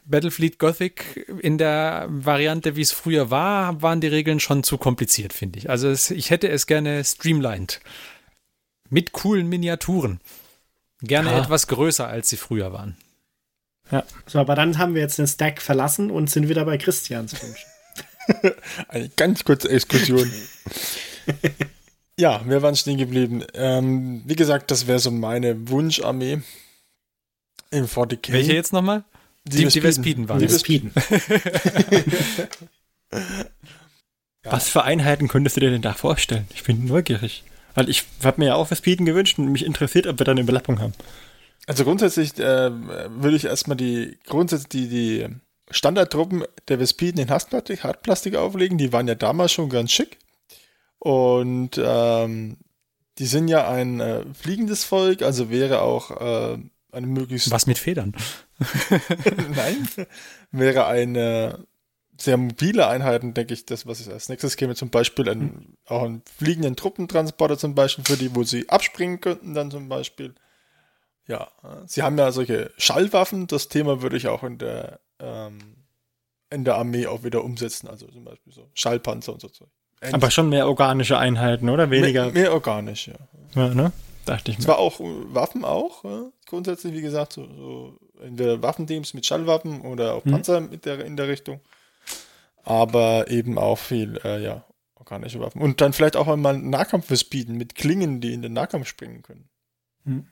Battlefield 0.07 0.59
Gothic 0.59 1.27
in 1.41 1.59
der 1.59 2.07
Variante, 2.09 2.77
wie 2.77 2.83
es 2.83 2.93
früher 2.93 3.31
war, 3.31 3.83
waren 3.83 4.01
die 4.01 4.07
Regeln 4.07 4.41
schon 4.41 4.63
zu 4.63 4.79
kompliziert, 4.79 5.33
finde 5.33 5.59
ich. 5.59 5.69
Also 5.69 5.89
es, 5.89 6.11
ich 6.11 6.31
hätte 6.31 6.49
es 6.49 6.67
gerne 6.67 7.05
streamlined. 7.05 7.81
Mit 8.89 9.13
coolen 9.13 9.49
Miniaturen. 9.49 10.21
Gerne 11.03 11.31
ja. 11.31 11.43
etwas 11.43 11.67
größer, 11.67 12.07
als 12.07 12.29
sie 12.29 12.37
früher 12.37 12.73
waren. 12.73 12.97
Ja. 13.91 14.05
So, 14.27 14.39
aber 14.39 14.55
dann 14.55 14.79
haben 14.79 14.95
wir 14.95 15.03
jetzt 15.03 15.19
den 15.19 15.27
Stack 15.27 15.61
verlassen 15.61 16.11
und 16.11 16.31
sind 16.31 16.49
wieder 16.49 16.65
bei 16.65 16.79
Christians 16.79 17.35
Wunsch. 17.43 17.67
Eine 18.89 19.09
ganz 19.11 19.45
kurze 19.45 19.69
Exkursion. 19.69 20.31
ja, 22.19 22.43
wir 22.47 22.63
waren 22.63 22.77
stehen 22.77 22.99
geblieben. 22.99 23.45
Ähm, 23.55 24.23
wie 24.25 24.37
gesagt, 24.37 24.71
das 24.71 24.87
wäre 24.87 24.99
so 24.99 25.11
meine 25.11 25.69
Wunscharmee 25.69 26.41
im 27.71 27.87
40k. 27.87 28.33
Welche 28.33 28.55
jetzt 28.55 28.73
nochmal? 28.73 29.05
Die, 29.47 29.59
die, 29.59 29.67
die 29.67 29.81
Vespiden 29.81 30.29
waren. 30.29 30.41
Die 30.41 30.49
Vespiden. 30.49 30.91
Was 34.43 34.69
für 34.69 34.85
Einheiten 34.85 35.29
könntest 35.29 35.57
du 35.57 35.61
dir 35.61 35.71
denn 35.71 35.83
da 35.83 35.93
vorstellen? 35.93 36.47
Ich 36.55 36.65
bin 36.65 36.85
neugierig. 36.87 37.45
Weil 37.75 37.89
ich 37.89 38.05
habe 38.25 38.41
mir 38.41 38.47
ja 38.47 38.55
auch 38.55 38.69
Vespiden 38.69 39.07
gewünscht 39.07 39.39
und 39.39 39.53
mich 39.53 39.65
interessiert, 39.65 40.07
ob 40.07 40.19
wir 40.19 40.25
da 40.25 40.33
eine 40.33 40.41
Überlappung 40.41 40.81
haben. 40.81 40.95
Also 41.67 41.85
grundsätzlich 41.85 42.39
äh, 42.39 42.71
würde 42.73 43.37
ich 43.37 43.45
erstmal 43.45 43.77
die 43.77 44.19
grundsätzlich 44.27 44.69
die, 44.69 44.89
die 44.89 45.27
Standardtruppen 45.71 46.45
der 46.69 46.79
Vespiden 46.79 47.21
in 47.21 47.31
Hartplastik, 47.31 47.85
Hartplastik 47.85 48.37
auflegen. 48.37 48.79
Die 48.79 48.93
waren 48.93 49.09
ja 49.09 49.15
damals 49.15 49.53
schon 49.53 49.69
ganz 49.69 49.93
schick. 49.93 50.19
Und 50.99 51.81
ähm, 51.83 52.57
die 53.19 53.27
sind 53.27 53.49
ja 53.49 53.69
ein 53.69 54.01
äh, 54.01 54.25
fliegendes 54.35 54.85
Volk, 54.85 55.23
also 55.23 55.51
wäre 55.51 55.83
auch 55.83 56.11
äh, 56.11 56.59
eine 56.93 57.07
möglichst. 57.07 57.51
Was 57.51 57.67
mit 57.67 57.79
Federn? 57.79 58.15
Nein. 59.55 59.89
Wäre 60.51 60.87
eine 60.87 61.67
sehr 62.19 62.37
mobile 62.37 62.87
Einheiten, 62.87 63.35
denke 63.35 63.55
ich, 63.55 63.67
das, 63.67 63.87
was 63.87 64.09
als 64.09 64.29
nächstes 64.29 64.57
käme, 64.57 64.75
zum 64.75 64.91
Beispiel 64.91 65.29
ein, 65.29 65.41
hm. 65.41 65.77
auch 65.87 66.03
einen 66.03 66.23
fliegenden 66.39 66.77
Truppentransporter 66.77 67.59
zum 67.59 67.75
Beispiel 67.75 68.05
für 68.05 68.17
die, 68.17 68.35
wo 68.35 68.43
sie 68.43 68.69
abspringen 68.69 69.21
könnten 69.21 69.55
dann 69.55 69.71
zum 69.71 69.89
Beispiel. 69.89 70.35
Ja, 71.29 71.49
sie 71.87 72.03
haben 72.03 72.17
ja 72.19 72.31
solche 72.31 72.71
Schallwaffen, 72.79 73.49
das 73.49 73.69
Thema 73.69 74.01
würde 74.01 74.17
ich 74.17 74.29
auch 74.29 74.45
in 74.45 74.59
der, 74.59 75.01
ähm, 75.19 75.59
in 76.51 76.65
der 76.65 76.77
Armee 76.77 77.07
auch 77.09 77.25
wieder 77.25 77.43
umsetzen, 77.43 77.89
also 77.89 78.07
zum 78.07 78.25
Beispiel 78.25 78.53
so 78.53 78.71
Schallpanzer 78.75 79.33
und 79.33 79.41
so 79.41 79.49
Zeug. 79.49 79.69
Aber 80.13 80.31
schon 80.31 80.51
mehr 80.51 80.69
organische 80.69 81.19
Einheiten, 81.19 81.69
oder? 81.69 81.91
Weniger? 81.91 82.27
Mehr, 82.27 82.33
mehr 82.33 82.53
organisch, 82.53 83.09
ja. 83.09 83.15
Ja, 83.55 83.75
ne? 83.75 83.93
Dachte 84.25 84.51
ich 84.51 84.59
mir. 84.59 84.65
Zwar 84.65 84.79
auch 84.79 85.01
Waffen 85.01 85.65
auch, 85.65 86.05
ja? 86.05 86.27
grundsätzlich, 86.47 86.93
wie 86.93 87.01
gesagt, 87.01 87.33
so, 87.33 87.47
so 87.47 87.99
entweder 88.23 88.63
Waffenteams 88.63 89.15
mit 89.15 89.27
Schallwaffen 89.27 89.83
oder 89.83 90.15
auch 90.15 90.25
mhm. 90.25 90.31
Panzer 90.33 90.61
mhm. 90.61 90.81
der, 90.81 91.05
in 91.05 91.17
der 91.17 91.29
Richtung. 91.29 91.61
Aber 92.63 93.31
eben 93.31 93.59
auch 93.59 93.79
viel, 93.79 94.19
äh, 94.25 94.43
ja, 94.43 94.65
organische 94.97 95.41
Waffen. 95.41 95.63
Und 95.63 95.81
dann 95.81 95.93
vielleicht 95.93 96.17
auch 96.17 96.29
einmal 96.29 96.59
Nahkampf 96.59 97.09
bieten 97.29 97.57
mit 97.57 97.75
Klingen, 97.75 98.21
die 98.21 98.33
in 98.33 98.43
den 98.43 98.53
Nahkampf 98.53 98.89
springen 98.89 99.23
können. 99.23 99.49
Mhm. 100.05 100.27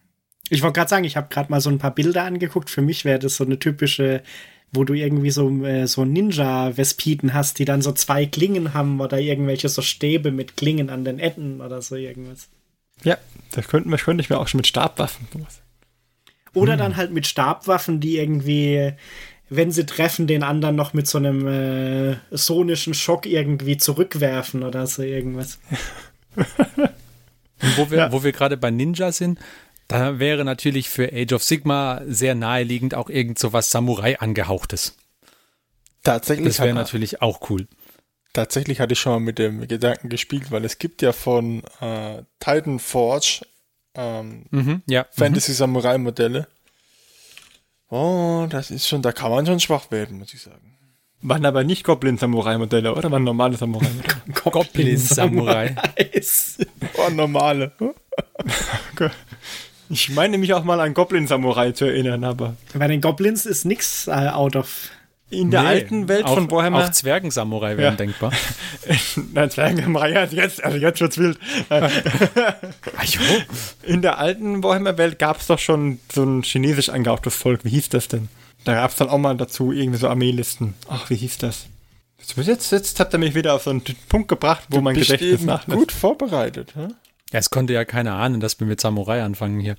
Ich 0.51 0.63
wollte 0.63 0.79
gerade 0.79 0.91
sagen, 0.91 1.05
ich 1.05 1.17
habe 1.17 1.29
gerade 1.29 1.51
mal 1.51 1.61
so 1.61 1.71
ein 1.71 1.79
paar 1.79 1.95
Bilder 1.95 2.25
angeguckt. 2.25 2.71
Für 2.71 2.83
mich 2.83 3.05
wäre 3.05 3.19
das 3.19 3.37
so 3.37 3.45
eine 3.45 3.59
typische, 3.59 4.23
wo 4.73 4.85
du 4.85 4.93
irgendwie 4.93 5.31
so, 5.31 5.49
äh, 5.65 5.87
so 5.87 6.05
Ninja-Vespiden 6.05 7.33
hast, 7.33 7.59
die 7.59 7.65
dann 7.65 7.83
so 7.83 7.93
zwei 7.93 8.27
Klingen 8.27 8.75
haben 8.75 9.01
oder 9.01 9.19
irgendwelche 9.19 9.69
so 9.69 9.81
Stäbe 9.81 10.33
mit 10.33 10.57
Klingen 10.57 10.91
an 10.91 11.05
den 11.05 11.19
Enden 11.19 11.61
oder 11.61 11.81
so 11.81 11.97
irgendwas. 11.97 12.49
Ja, 13.03 13.17
das 13.53 13.69
könnte, 13.69 13.97
könnte 13.97 14.23
ich 14.23 14.31
mir 14.31 14.39
auch 14.39 14.49
schon 14.49 14.59
mit 14.59 14.67
Stabwaffen. 14.67 15.29
Oder 16.55 16.73
hm. 16.73 16.79
dann 16.79 16.97
halt 16.97 17.13
mit 17.13 17.27
Stabwaffen, 17.27 18.01
die 18.01 18.19
irgendwie, 18.19 18.93
wenn 19.49 19.71
sie 19.71 19.87
treffen, 19.87 20.27
den 20.27 20.43
anderen 20.43 20.77
noch 20.77 20.95
mit 20.95 21.07
so 21.07 21.19
einem 21.19 21.47
äh, 21.47 22.17
sonischen 22.31 22.95
Schock 22.95 23.27
irgendwie 23.27 23.77
zurückwerfen 23.77 24.63
oder 24.63 24.87
so 24.87 25.03
irgendwas. 25.03 25.59
wo 27.77 27.91
wir, 27.91 27.99
ja. 27.99 28.13
wo 28.13 28.23
wir 28.23 28.33
gerade 28.33 28.57
bei 28.57 28.71
Ninja 28.71 29.13
sind, 29.13 29.39
da 29.89 30.19
wäre 30.19 30.45
natürlich 30.45 30.89
für 30.89 31.11
Age 31.13 31.33
of 31.35 31.43
Sigma 31.43 32.01
sehr 32.07 32.35
naheliegend 32.35 32.95
auch 32.95 33.11
irgend 33.11 33.39
so 33.39 33.53
was 33.53 33.71
Samurai 33.71 34.19
angehauchtes. 34.19 34.97
Tatsächlich. 36.03 36.49
Das 36.49 36.61
wäre 36.61 36.75
natürlich 36.75 37.23
auch 37.23 37.51
cool. 37.51 37.67
Tatsächlich 38.33 38.81
hatte 38.81 38.95
ich 38.95 38.99
schon 38.99 39.13
mal 39.13 39.21
mit 39.21 39.39
dem 39.39 39.67
Gedanken 39.69 40.09
gespielt, 40.09 40.51
weil 40.51 40.65
es 40.65 40.79
gibt 40.79 41.03
ja 41.03 41.13
von 41.13 41.63
äh, 41.81 42.23
Titan 42.41 42.79
Forge 42.79 43.43
ähm, 43.95 44.47
mhm, 44.51 44.83
ja. 44.87 45.07
Fantasy 45.11 45.53
Samurai 45.53 45.99
Modelle. 45.99 46.47
Oh, 47.89 48.47
das 48.49 48.71
ist 48.71 48.89
schon, 48.89 49.03
da 49.03 49.13
kann 49.13 49.31
man 49.31 49.47
schon 49.47 49.61
schwach 49.61 49.91
werden, 49.91 50.19
muss 50.19 50.35
ich 50.35 50.43
sagen. 50.43 50.77
Waren 51.23 51.47
aber 51.47 51.65
nicht 51.65 51.85
Goblin 51.85 52.19
Samurai 52.19 52.59
Modelle, 52.59 52.95
oder 52.95 53.11
waren 53.11 53.25
normale 53.25 53.57
Samurai 53.57 53.89
Modelle? 53.89 54.51
Goblin 54.51 54.99
Samurai. 54.99 55.75
oh, 56.99 57.11
normale. 57.11 57.73
ich 59.89 60.11
meine 60.11 60.39
mich 60.39 60.53
auch 60.53 60.65
mal 60.65 60.81
an 60.81 60.93
Goblin 60.93 61.27
Samurai 61.27 61.73
zu 61.73 61.87
erinnern, 61.87 62.25
aber. 62.25 62.57
Bei 62.75 62.89
den 62.89 63.01
Goblins 63.01 63.47
ist 63.47 63.65
nichts 63.65 64.07
äh, 64.07 64.29
out 64.29 64.57
of 64.57 64.91
in 65.31 65.51
der 65.51 65.63
nee, 65.63 65.69
alten 65.69 66.09
Welt 66.09 66.27
auch, 66.27 66.35
von 66.35 66.51
Warhammer. 66.51 66.85
Auch 66.85 66.91
Zwergensamurai 66.91 67.77
wären 67.77 67.95
ja. 67.95 67.97
denkbar. 67.97 68.33
Nein, 69.33 69.51
Zwergensamurai, 69.51 70.27
jetzt, 70.31 70.63
also 70.63 70.77
jetzt 70.79 71.01
wird's 71.01 71.19
wild. 71.19 71.39
In 73.83 74.03
der 74.03 74.19
alten 74.19 74.63
Warhammer-Welt 74.63 75.19
gab 75.19 75.41
es 75.41 75.47
doch 75.47 75.59
schon 75.59 75.99
so 76.13 76.25
ein 76.25 76.43
chinesisch 76.43 76.89
angehauchtes 76.89 77.35
Volk. 77.35 77.65
Wie 77.65 77.71
hieß 77.71 77.89
das 77.89 78.09
denn? 78.09 78.29
Da 78.65 78.75
gab 78.75 78.91
es 78.91 78.97
dann 78.97 79.09
auch 79.09 79.19
mal 79.19 79.37
dazu 79.37 79.73
irgendwie 79.73 79.99
so 79.99 80.09
Armeelisten. 80.09 80.75
Ach, 80.89 81.09
wie 81.11 81.17
hieß 81.17 81.39
das? 81.39 81.67
Jetzt, 82.37 82.73
jetzt 82.73 83.01
habt 83.01 83.13
ihr 83.13 83.19
mich 83.19 83.35
wieder 83.35 83.55
auf 83.55 83.65
so 83.65 83.71
einen 83.71 83.83
Punkt 84.09 84.29
gebracht, 84.29 84.65
wo 84.71 84.77
du 84.77 84.83
mein 84.83 84.95
Gedächtnis 84.95 85.43
nachlässt. 85.43 85.79
gut 85.79 85.93
vorbereitet. 85.93 86.75
Hm? 86.75 86.95
Ja, 87.33 87.39
es 87.39 87.51
konnte 87.51 87.73
ja 87.73 87.85
keiner 87.85 88.15
ahnen, 88.15 88.41
dass 88.41 88.59
wir 88.61 88.67
mit 88.67 88.81
Samurai 88.81 89.23
anfangen 89.23 89.61
hier. 89.61 89.77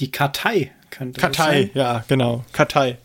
Die 0.00 0.10
Kartei 0.10 0.72
könnte 0.90 1.20
Kartei, 1.20 1.70
ja, 1.72 2.04
genau. 2.08 2.44
Kartei. 2.52 2.98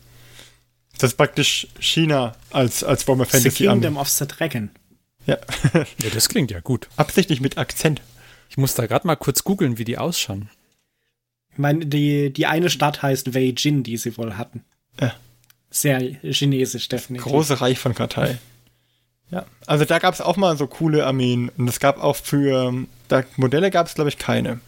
Das 1.02 1.10
ist 1.10 1.16
praktisch 1.16 1.66
China 1.80 2.36
als, 2.52 2.84
als 2.84 3.08
Warhammer 3.08 3.24
Fantasy. 3.26 3.50
The 3.50 3.66
Kingdom 3.66 3.96
of 3.96 4.08
the 4.08 4.24
Dragon. 4.24 4.70
Ja. 5.26 5.36
ja, 5.74 6.10
das 6.14 6.28
klingt 6.28 6.52
ja 6.52 6.60
gut. 6.60 6.88
Absichtlich 6.94 7.40
mit 7.40 7.58
Akzent. 7.58 8.00
Ich 8.48 8.56
muss 8.56 8.74
da 8.74 8.86
gerade 8.86 9.04
mal 9.08 9.16
kurz 9.16 9.42
googeln, 9.42 9.78
wie 9.78 9.84
die 9.84 9.98
ausschauen. 9.98 10.48
Ich 11.50 11.58
meine, 11.58 11.86
die, 11.86 12.32
die 12.32 12.46
eine 12.46 12.70
Stadt 12.70 13.02
heißt 13.02 13.34
Wei 13.34 13.52
Jin, 13.56 13.82
die 13.82 13.96
sie 13.96 14.16
wohl 14.16 14.36
hatten. 14.36 14.62
Ja. 15.00 15.12
Sehr 15.70 15.98
chinesisch, 16.22 16.88
definitiv. 16.88 17.26
Große 17.26 17.60
Reich 17.60 17.80
von 17.80 17.96
Kartei. 17.96 18.38
Ja, 19.32 19.44
also 19.66 19.84
da 19.84 19.98
gab 19.98 20.14
es 20.14 20.20
auch 20.20 20.36
mal 20.36 20.56
so 20.56 20.68
coole 20.68 21.04
Armeen. 21.04 21.48
Und 21.58 21.66
es 21.66 21.80
gab 21.80 21.98
auch 22.00 22.14
für, 22.14 22.72
da 23.08 23.24
Modelle 23.36 23.72
gab 23.72 23.88
es, 23.88 23.94
glaube 23.94 24.10
ich, 24.10 24.18
keine. 24.18 24.60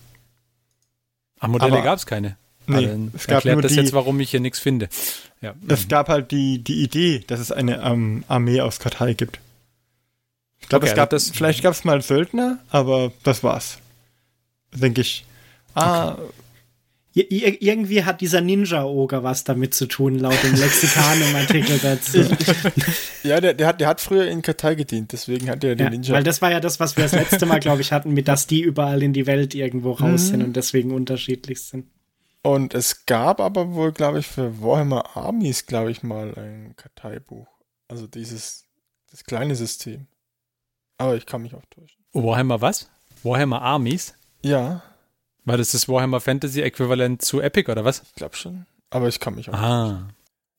Ach, 1.39 1.47
Modelle 1.47 1.75
Aber- 1.75 1.83
gab 1.83 1.99
es 1.99 2.07
keine. 2.07 2.37
Nee, 2.67 2.87
dann 2.87 3.11
es 3.15 3.27
gab 3.27 3.37
erklärt 3.37 3.57
nur 3.57 3.63
das 3.63 3.73
die- 3.73 3.79
jetzt, 3.81 3.93
warum 3.93 4.19
ich 4.21 4.31
hier 4.31 4.41
nichts 4.41 4.59
finde. 4.59 4.89
Ja. 5.41 5.55
Es 5.69 5.89
gab 5.89 6.09
halt 6.09 6.31
die, 6.31 6.59
die 6.59 6.83
Idee, 6.83 7.23
dass 7.27 7.41
es 7.41 7.53
eine 7.53 7.83
ähm, 7.83 8.25
Armee 8.29 8.61
aus 8.61 8.79
Kartei 8.79 9.13
gibt. 9.15 9.39
Ich 10.61 10.69
glaube, 10.69 10.85
Okay, 10.85 10.93
es 10.93 10.97
gab 10.97 11.13
also 11.13 11.29
das- 11.29 11.37
vielleicht 11.37 11.63
gab 11.63 11.73
es 11.73 11.85
mal 11.85 12.01
Söldner, 12.01 12.59
aber 12.71 13.13
das 13.23 13.43
war's. 13.43 13.79
Denke 14.75 15.03
ich. 15.03 15.25
Ah, 15.75 16.17
Ir 17.17 17.31
ir 17.31 17.63
irgendwie 17.63 18.03
hat 18.05 18.21
dieser 18.23 18.41
Ninja-Oger 18.41 19.23
was 19.23 19.45
damit 19.45 19.73
zu 19.75 19.87
tun, 19.87 20.19
laut 20.19 20.43
dem 20.43 20.55
Lexikanum-Artikel 20.57 21.79
dazu. 21.79 22.25
Ja, 23.23 23.41
der, 23.41 23.55
der, 23.55 23.69
hat, 23.69 23.81
der 23.81 23.89
hat 23.89 24.01
früher 24.03 24.27
in 24.27 24.43
Kartei 24.43 24.75
gedient, 24.75 25.13
deswegen 25.13 25.49
hat 25.49 25.65
er 25.65 25.77
den 25.77 25.85
Ja, 25.87 25.91
Ninja. 25.91 26.13
weil 26.15 26.25
das 26.25 26.43
war 26.43 26.51
ja 26.51 26.61
das, 26.61 26.79
was 26.79 26.97
wir 26.97 27.05
das 27.05 27.13
letzte 27.13 27.47
Mal, 27.47 27.59
glaube 27.61 27.81
ich, 27.81 27.91
hatten, 27.91 28.13
mit 28.13 28.29
dass 28.29 28.47
die 28.47 28.61
überall 28.61 29.03
in 29.03 29.13
die 29.15 29.27
Welt 29.27 29.55
irgendwo 29.55 29.93
raus 29.93 30.25
Mhm. 30.25 30.27
sind 30.29 30.43
und 30.43 30.57
deswegen 30.57 30.93
unterschiedlich 30.93 31.63
sind. 31.63 31.87
Und 32.45 32.75
es 32.75 33.07
gab 33.07 33.41
aber 33.41 33.73
wohl, 33.73 33.93
glaube 33.93 34.19
ich, 34.19 34.27
für 34.27 34.61
Warhammer 34.61 35.17
Armies, 35.17 35.65
glaube 35.65 35.91
ich, 35.91 36.03
mal 36.03 36.35
ein 36.37 36.75
Karteibuch. 36.77 37.47
Also 37.89 38.07
dieses, 38.07 38.65
das 39.11 39.25
kleine 39.25 39.57
System. 39.57 40.07
Aber 40.99 41.17
ich 41.17 41.25
kann 41.25 41.41
mich 41.41 41.55
auch 41.55 41.65
täuschen. 41.71 42.05
Warhammer 42.13 42.61
was? 42.61 42.89
Warhammer 43.23 43.63
Armies? 43.63 44.15
Ja, 44.43 44.83
War 45.47 45.57
das 45.57 45.71
das 45.73 45.89
Warhammer 45.89 46.21
Fantasy 46.21 46.61
Äquivalent 46.61 47.23
zu 47.23 47.41
Epic 47.41 47.71
oder 47.73 47.85
was? 47.87 48.03
ich 48.03 48.15
glaube 48.15 48.37
schon. 48.37 48.67
Aber 48.91 49.09
ich 49.09 49.21
kann 49.21 49.35
mich 49.37 49.49
auch. 49.49 49.55
Ah. 49.55 50.09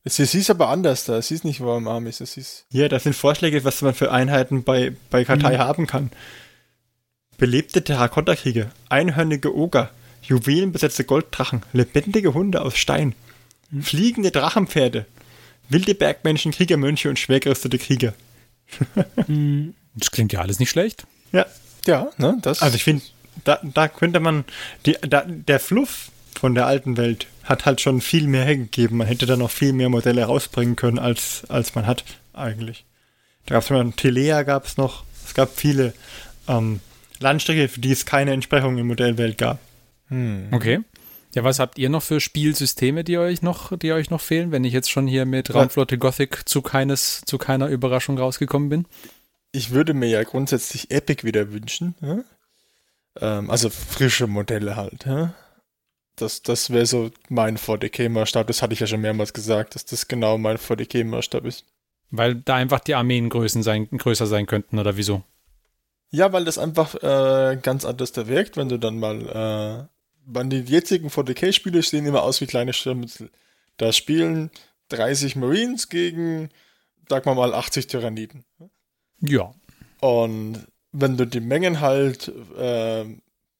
Es, 0.04 0.18
es 0.18 0.32
hieß 0.32 0.50
aber 0.50 0.70
anders 0.70 1.06
da. 1.06 1.18
Es 1.18 1.28
hieß 1.28 1.44
nicht 1.44 1.62
Warhammer 1.62 1.92
Armies, 1.92 2.20
es 2.20 2.34
hieß. 2.34 2.66
hier, 2.72 2.90
das 2.90 3.04
sind 3.04 3.16
Vorschläge, 3.16 3.64
was 3.64 3.84
man 3.84 3.94
für 3.94 4.12
Einheiten 4.12 4.64
bei, 4.64 4.96
bei 5.12 5.24
Kartei 5.24 5.58
haben 5.60 5.86
kann. 5.86 6.10
Belebte 7.38 7.84
Terrakotta-Kriege, 7.84 8.72
einhörnige 8.90 9.56
Oger, 9.56 9.92
juwelenbesetzte 10.28 11.04
Golddrachen, 11.04 11.64
lebendige 11.74 12.34
Hunde 12.34 12.62
aus 12.62 12.78
Stein, 12.78 13.16
fliegende 13.82 14.32
Drachenpferde, 14.32 15.06
wilde 15.70 15.96
Bergmenschen, 15.96 16.52
Kriegermönche 16.52 17.10
und 17.10 17.20
schwergerüstete 17.20 17.78
Krieger. 17.78 18.14
Das 19.98 20.12
klingt 20.12 20.34
ja 20.34 20.42
alles 20.42 20.60
nicht 20.60 20.72
schlecht. 20.72 21.08
Ja, 21.32 21.46
Ja, 21.88 22.10
ne, 22.18 22.38
das. 22.42 22.62
Also 22.62 22.76
ich 22.76 22.84
finde, 22.84 23.02
da, 23.46 23.60
da 23.64 23.88
könnte 23.88 24.20
man, 24.20 24.44
die, 24.86 24.98
da, 25.02 25.24
der 25.26 25.60
Fluff 25.60 26.10
von 26.38 26.54
der 26.54 26.68
alten 26.68 26.98
Welt 26.98 27.28
hat 27.44 27.66
halt 27.66 27.80
schon 27.82 28.02
viel 28.02 28.28
mehr 28.28 28.44
hergegeben. 28.44 28.98
Man 28.98 29.08
hätte 29.08 29.26
da 29.26 29.38
noch 29.38 29.52
viel 29.52 29.74
mehr 29.74 29.90
Modelle 29.90 30.26
rausbringen 30.26 30.76
können, 30.76 31.00
als, 31.00 31.44
als 31.48 31.76
man 31.76 31.88
hat 31.88 32.04
eigentlich. 32.34 32.84
Da 33.46 33.56
gab 33.56 33.64
es 33.64 33.70
mal 33.70 33.92
Telea 33.92 34.44
gab 34.44 34.66
es 34.66 34.78
noch. 34.78 35.04
Es 35.26 35.34
gab 35.34 35.56
viele 35.56 35.94
ähm, 36.48 36.82
Landstriche, 37.20 37.70
für 37.70 37.80
die 37.80 37.92
es 37.92 38.06
keine 38.06 38.34
Entsprechung 38.34 38.78
in 38.78 38.88
Modellwelt 38.88 39.38
gab. 39.38 39.60
Hm. 40.08 40.50
Okay. 40.52 40.82
Ja, 41.34 41.44
was 41.44 41.60
habt 41.60 41.78
ihr 41.78 41.90
noch 41.90 42.02
für 42.02 42.22
Spielsysteme, 42.22 43.04
die 43.04 43.18
euch 43.18 43.42
noch, 43.42 43.78
die 43.78 43.92
euch 43.92 44.10
noch 44.10 44.22
fehlen, 44.22 44.52
wenn 44.52 44.64
ich 44.64 44.72
jetzt 44.72 44.90
schon 44.90 45.06
hier 45.06 45.26
mit 45.26 45.50
Ja. 45.50 45.56
Raumflotte 45.56 45.98
Gothic 45.98 46.48
zu 46.48 46.62
keines, 46.62 47.24
zu 47.26 47.38
keiner 47.38 47.68
Überraschung 47.68 48.18
rausgekommen 48.18 48.70
bin? 48.70 48.88
Ich 49.52 49.72
würde 49.72 49.94
mir 49.94 50.08
ja 50.08 50.24
grundsätzlich 50.24 50.92
Epic 50.92 51.24
wieder 51.26 51.52
wünschen. 51.52 51.96
Ja? 52.02 52.24
Ähm, 53.20 53.50
also 53.50 53.70
frische 53.70 54.28
Modelle 54.28 54.78
halt. 54.78 55.06
Ja? 55.06 55.34
Das, 56.16 56.42
das 56.42 56.70
wäre 56.70 56.86
so 56.86 57.12
mein 57.28 57.58
40k-Maßstab. 57.58 58.46
Das 58.46 58.62
hatte 58.62 58.74
ich 58.74 58.80
ja 58.80 58.88
schon 58.88 59.02
mehrmals 59.02 59.34
gesagt, 59.34 59.76
dass 59.76 59.84
das 59.86 60.08
genau 60.08 60.38
mein 60.38 60.58
40k-Maßstab 60.58 61.46
ist. 61.46 61.66
Weil 62.12 62.36
da 62.36 62.56
einfach 62.56 62.80
die 62.80 62.96
Armeengrößen 62.96 63.62
sein, 63.62 63.90
größer 63.90 64.26
sein 64.26 64.46
könnten 64.46 64.80
oder 64.80 64.96
wieso? 64.96 65.24
Ja, 66.12 66.32
weil 66.32 66.46
das 66.46 66.58
einfach 66.58 66.96
äh, 66.96 67.58
ganz 67.62 67.84
anders 67.84 68.14
da 68.14 68.28
wirkt, 68.28 68.56
wenn 68.56 68.70
du 68.70 68.78
dann 68.78 69.00
mal, 69.00 69.90
bei 70.26 70.44
den 70.44 70.66
jetzigen 70.66 71.10
40k-Spiele 71.10 71.82
sehen 71.82 72.06
immer 72.06 72.24
aus 72.24 72.42
wie 72.42 72.48
kleine 72.48 72.74
Stirnmittel. 72.74 73.30
Da 73.78 73.92
spielen 73.92 74.52
30 74.90 75.36
Marines 75.36 75.90
gegen, 75.90 76.50
sag 77.10 77.26
mal 77.26 77.36
mal, 77.36 77.54
80 77.54 77.88
Tyranniden. 77.88 78.46
Ja. 79.20 79.54
Und 80.02 80.66
wenn 80.92 81.18
du 81.18 81.26
die 81.26 81.42
Mengen 81.42 81.82
halt 81.82 82.32
äh, 82.58 83.06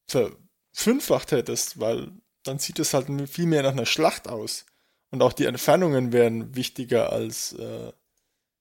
verfünffacht 0.08 1.32
hättest, 1.32 1.80
weil 1.80 2.12
dann 2.44 2.60
sieht 2.60 2.80
es 2.80 2.94
halt 2.94 3.08
viel 3.30 3.46
mehr 3.46 3.64
nach 3.64 3.72
einer 3.72 3.86
Schlacht 3.86 4.28
aus. 4.28 4.66
Und 5.12 5.22
auch 5.22 5.34
die 5.34 5.46
Entfernungen 5.46 6.12
wären 6.12 6.56
wichtiger 6.56 7.12
als 7.12 7.54
äh, 7.54 7.92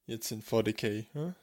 jetzt 0.06 0.30
in 0.30 0.42
40k. 0.42 1.06
Ja? 1.14 1.34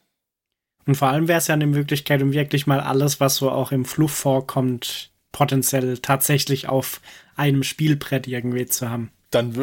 Und 0.86 0.95
vor 0.95 1.09
allem 1.09 1.28
wäre 1.28 1.38
es 1.38 1.47
ja 1.47 1.53
eine 1.53 1.68
Möglichkeit, 1.68 2.22
um 2.22 2.34
wirklich 2.34 2.68
mal 2.68 2.80
alles, 2.80 3.20
was 3.20 3.36
so 3.36 3.51
auch 3.51 3.72
im 3.72 3.86
Fluff 3.86 4.12
vorkommt, 4.12 5.11
potenziell 5.32 5.98
tatsächlich 6.00 6.68
auf 6.70 7.02
einem 7.36 7.64
Spielbrett 7.64 8.28
irgendwie 8.28 8.66
zu 8.66 8.90
haben. 8.90 9.12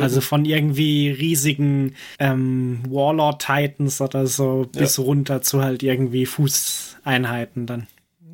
Also 0.01 0.23
von 0.23 0.47
irgendwie 0.47 1.11
riesigen 1.11 1.95
ähm, 2.19 2.81
Warlord-Titans 2.89 4.01
oder 4.01 4.27
so 4.27 4.67
Ja. 4.75 4.81
bis 4.81 4.99
runter 4.99 5.43
zu 5.43 5.63
halt 5.63 5.83
irgendwie 5.83 6.25
Fußeinheiten 6.25 7.67
dann. 7.67 7.87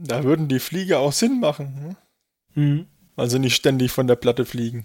da 0.07 0.22
würden 0.22 0.47
die 0.49 0.61
Flieger 0.61 1.01
auch 1.01 1.12
Sinn 1.12 1.41
machen. 1.41 1.97
Hm? 2.55 2.64
Mhm. 2.64 2.87
Also 3.16 3.39
nicht 3.39 3.55
ständig 3.57 3.91
von 3.91 4.07
der 4.07 4.16
Platte 4.16 4.45
fliegen. 4.45 4.85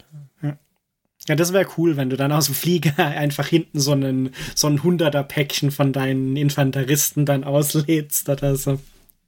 Ja, 1.28 1.36
das 1.36 1.52
wäre 1.52 1.68
cool, 1.78 1.98
wenn 1.98 2.10
du 2.10 2.16
dann 2.16 2.32
aus 2.32 2.46
dem 2.46 2.56
Flieger 2.56 2.98
einfach 3.06 3.46
hinten 3.46 3.80
so 3.80 3.92
einen 3.92 4.32
so 4.56 4.68
ein 4.68 4.82
hunderter 4.82 5.22
Päckchen 5.22 5.70
von 5.70 5.92
deinen 5.92 6.36
Infanteristen 6.38 7.26
dann 7.26 7.44
auslädst 7.44 8.30
oder 8.30 8.56
so. 8.56 8.80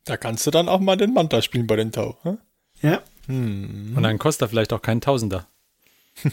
Da 0.06 0.16
kannst 0.18 0.48
du 0.48 0.52
dann 0.52 0.70
auch 0.70 0.80
mal 0.80 0.96
den 0.96 1.14
Manta 1.14 1.42
spielen 1.42 1.68
bei 1.68 1.76
den 1.76 1.92
Tau. 1.92 2.18
Hm? 2.24 2.38
Ja. 2.82 3.02
Hm. 3.32 3.94
Und 3.96 4.04
dann 4.04 4.18
kostet 4.20 4.44
er 4.44 4.50
vielleicht 4.50 4.74
auch 4.74 4.82
keinen 4.82 5.02
Tausender. 5.02 5.48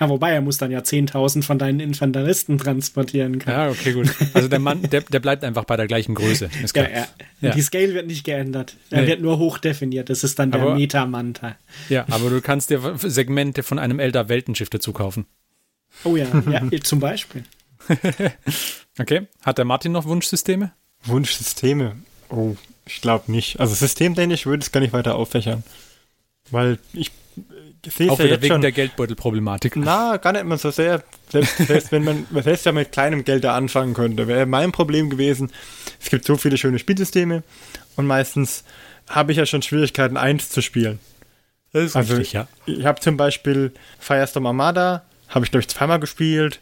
ja 0.00 0.08
wobei 0.08 0.32
er 0.32 0.40
muss 0.40 0.58
dann 0.58 0.70
ja 0.72 0.80
10.000 0.80 1.42
von 1.44 1.58
deinen 1.58 1.78
Infanteristen 1.80 2.58
transportieren 2.58 3.38
können. 3.38 3.56
Ja, 3.56 3.68
okay, 3.70 3.92
gut. 3.92 4.12
Also 4.34 4.48
der 4.48 4.58
Mann, 4.58 4.82
der, 4.82 5.02
der 5.02 5.20
bleibt 5.20 5.44
einfach 5.44 5.64
bei 5.64 5.76
der 5.76 5.86
gleichen 5.86 6.14
Größe. 6.16 6.50
Ist 6.62 6.74
klar. 6.74 6.90
ja. 6.90 7.06
Ja. 7.40 7.50
Die 7.54 7.62
Scale 7.62 7.94
wird 7.94 8.06
nicht 8.08 8.24
geändert. 8.24 8.76
Er 8.90 9.02
Nee. 9.02 9.06
wird 9.08 9.20
nur 9.20 9.38
hochdefiniert. 9.38 10.10
Das 10.10 10.24
ist 10.24 10.38
dann 10.38 10.50
der 10.50 10.62
Aber- 10.62 10.74
Metamanta. 10.74 11.56
Ja, 11.88 12.06
aber 12.10 12.30
du 12.30 12.40
kannst 12.40 12.70
dir 12.70 12.96
Segmente 12.98 13.62
von 13.62 13.78
einem 13.78 14.00
Elder 14.00 14.28
Weltenschiff 14.28 14.70
dazu 14.70 14.92
kaufen. 14.92 15.26
Oh 16.02 16.16
ja, 16.16 16.26
ja 16.50 16.62
zum 16.82 16.98
Beispiel. 17.00 17.44
Okay. 18.98 19.28
Hat 19.42 19.58
der 19.58 19.64
Martin 19.64 19.92
noch 19.92 20.06
Wunschsysteme? 20.06 20.72
Wunschsysteme. 21.04 21.96
Oh, 22.30 22.56
ich 22.86 23.00
glaube 23.00 23.30
nicht. 23.32 23.60
Also 23.60 23.74
systemtechnisch 23.74 24.46
würde 24.46 24.60
ich 24.60 24.66
es 24.66 24.72
gar 24.72 24.80
nicht 24.80 24.92
weiter 24.92 25.14
auffächern. 25.16 25.62
Weil 26.50 26.78
ich 26.92 27.10
sehe 27.86 28.10
es 28.12 28.18
ja 28.18 28.24
jetzt 28.26 28.42
wegen 28.42 28.54
schon. 28.54 28.60
der 28.60 28.72
Geldbeutelproblematik. 28.72 29.76
Na, 29.76 30.16
gar 30.18 30.32
nicht 30.32 30.44
mal 30.44 30.58
so 30.58 30.70
sehr. 30.70 31.02
Selbst, 31.30 31.56
selbst 31.66 31.92
wenn 31.92 32.04
man 32.04 32.26
selbst 32.42 32.66
ja 32.66 32.72
mit 32.72 32.92
kleinem 32.92 33.24
Geld 33.24 33.44
da 33.44 33.56
anfangen 33.56 33.94
könnte, 33.94 34.26
wäre 34.28 34.46
mein 34.46 34.72
Problem 34.72 35.10
gewesen. 35.10 35.50
Es 36.00 36.10
gibt 36.10 36.24
so 36.26 36.36
viele 36.36 36.56
schöne 36.58 36.78
Spielsysteme 36.78 37.42
und 37.96 38.06
meistens 38.06 38.64
habe 39.08 39.32
ich 39.32 39.38
ja 39.38 39.46
schon 39.46 39.62
Schwierigkeiten, 39.62 40.16
eins 40.16 40.50
zu 40.50 40.60
spielen. 40.62 40.98
Das 41.72 41.84
ist 41.84 41.96
Also- 41.96 42.14
richtig, 42.14 42.32
ja. 42.34 42.46
Ich 42.66 42.84
habe 42.84 43.00
zum 43.00 43.16
Beispiel 43.16 43.72
Firestorm 43.98 44.46
Armada, 44.46 45.04
habe 45.28 45.44
ich 45.44 45.50
glaube 45.50 45.62
ich 45.62 45.68
zweimal 45.68 46.00
gespielt. 46.00 46.60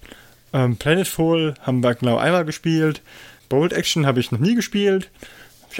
Ähm, 0.55 0.77
Planetfall 0.77 1.55
haben 1.63 1.83
wir 1.83 1.95
genau 1.95 2.17
einmal 2.19 2.45
gespielt. 2.45 3.01
Bold 3.49 3.73
Action 3.73 4.07
habe 4.07 4.21
ich 4.21 4.31
noch 4.33 4.39
nie 4.39 4.55
gespielt. 4.55 5.11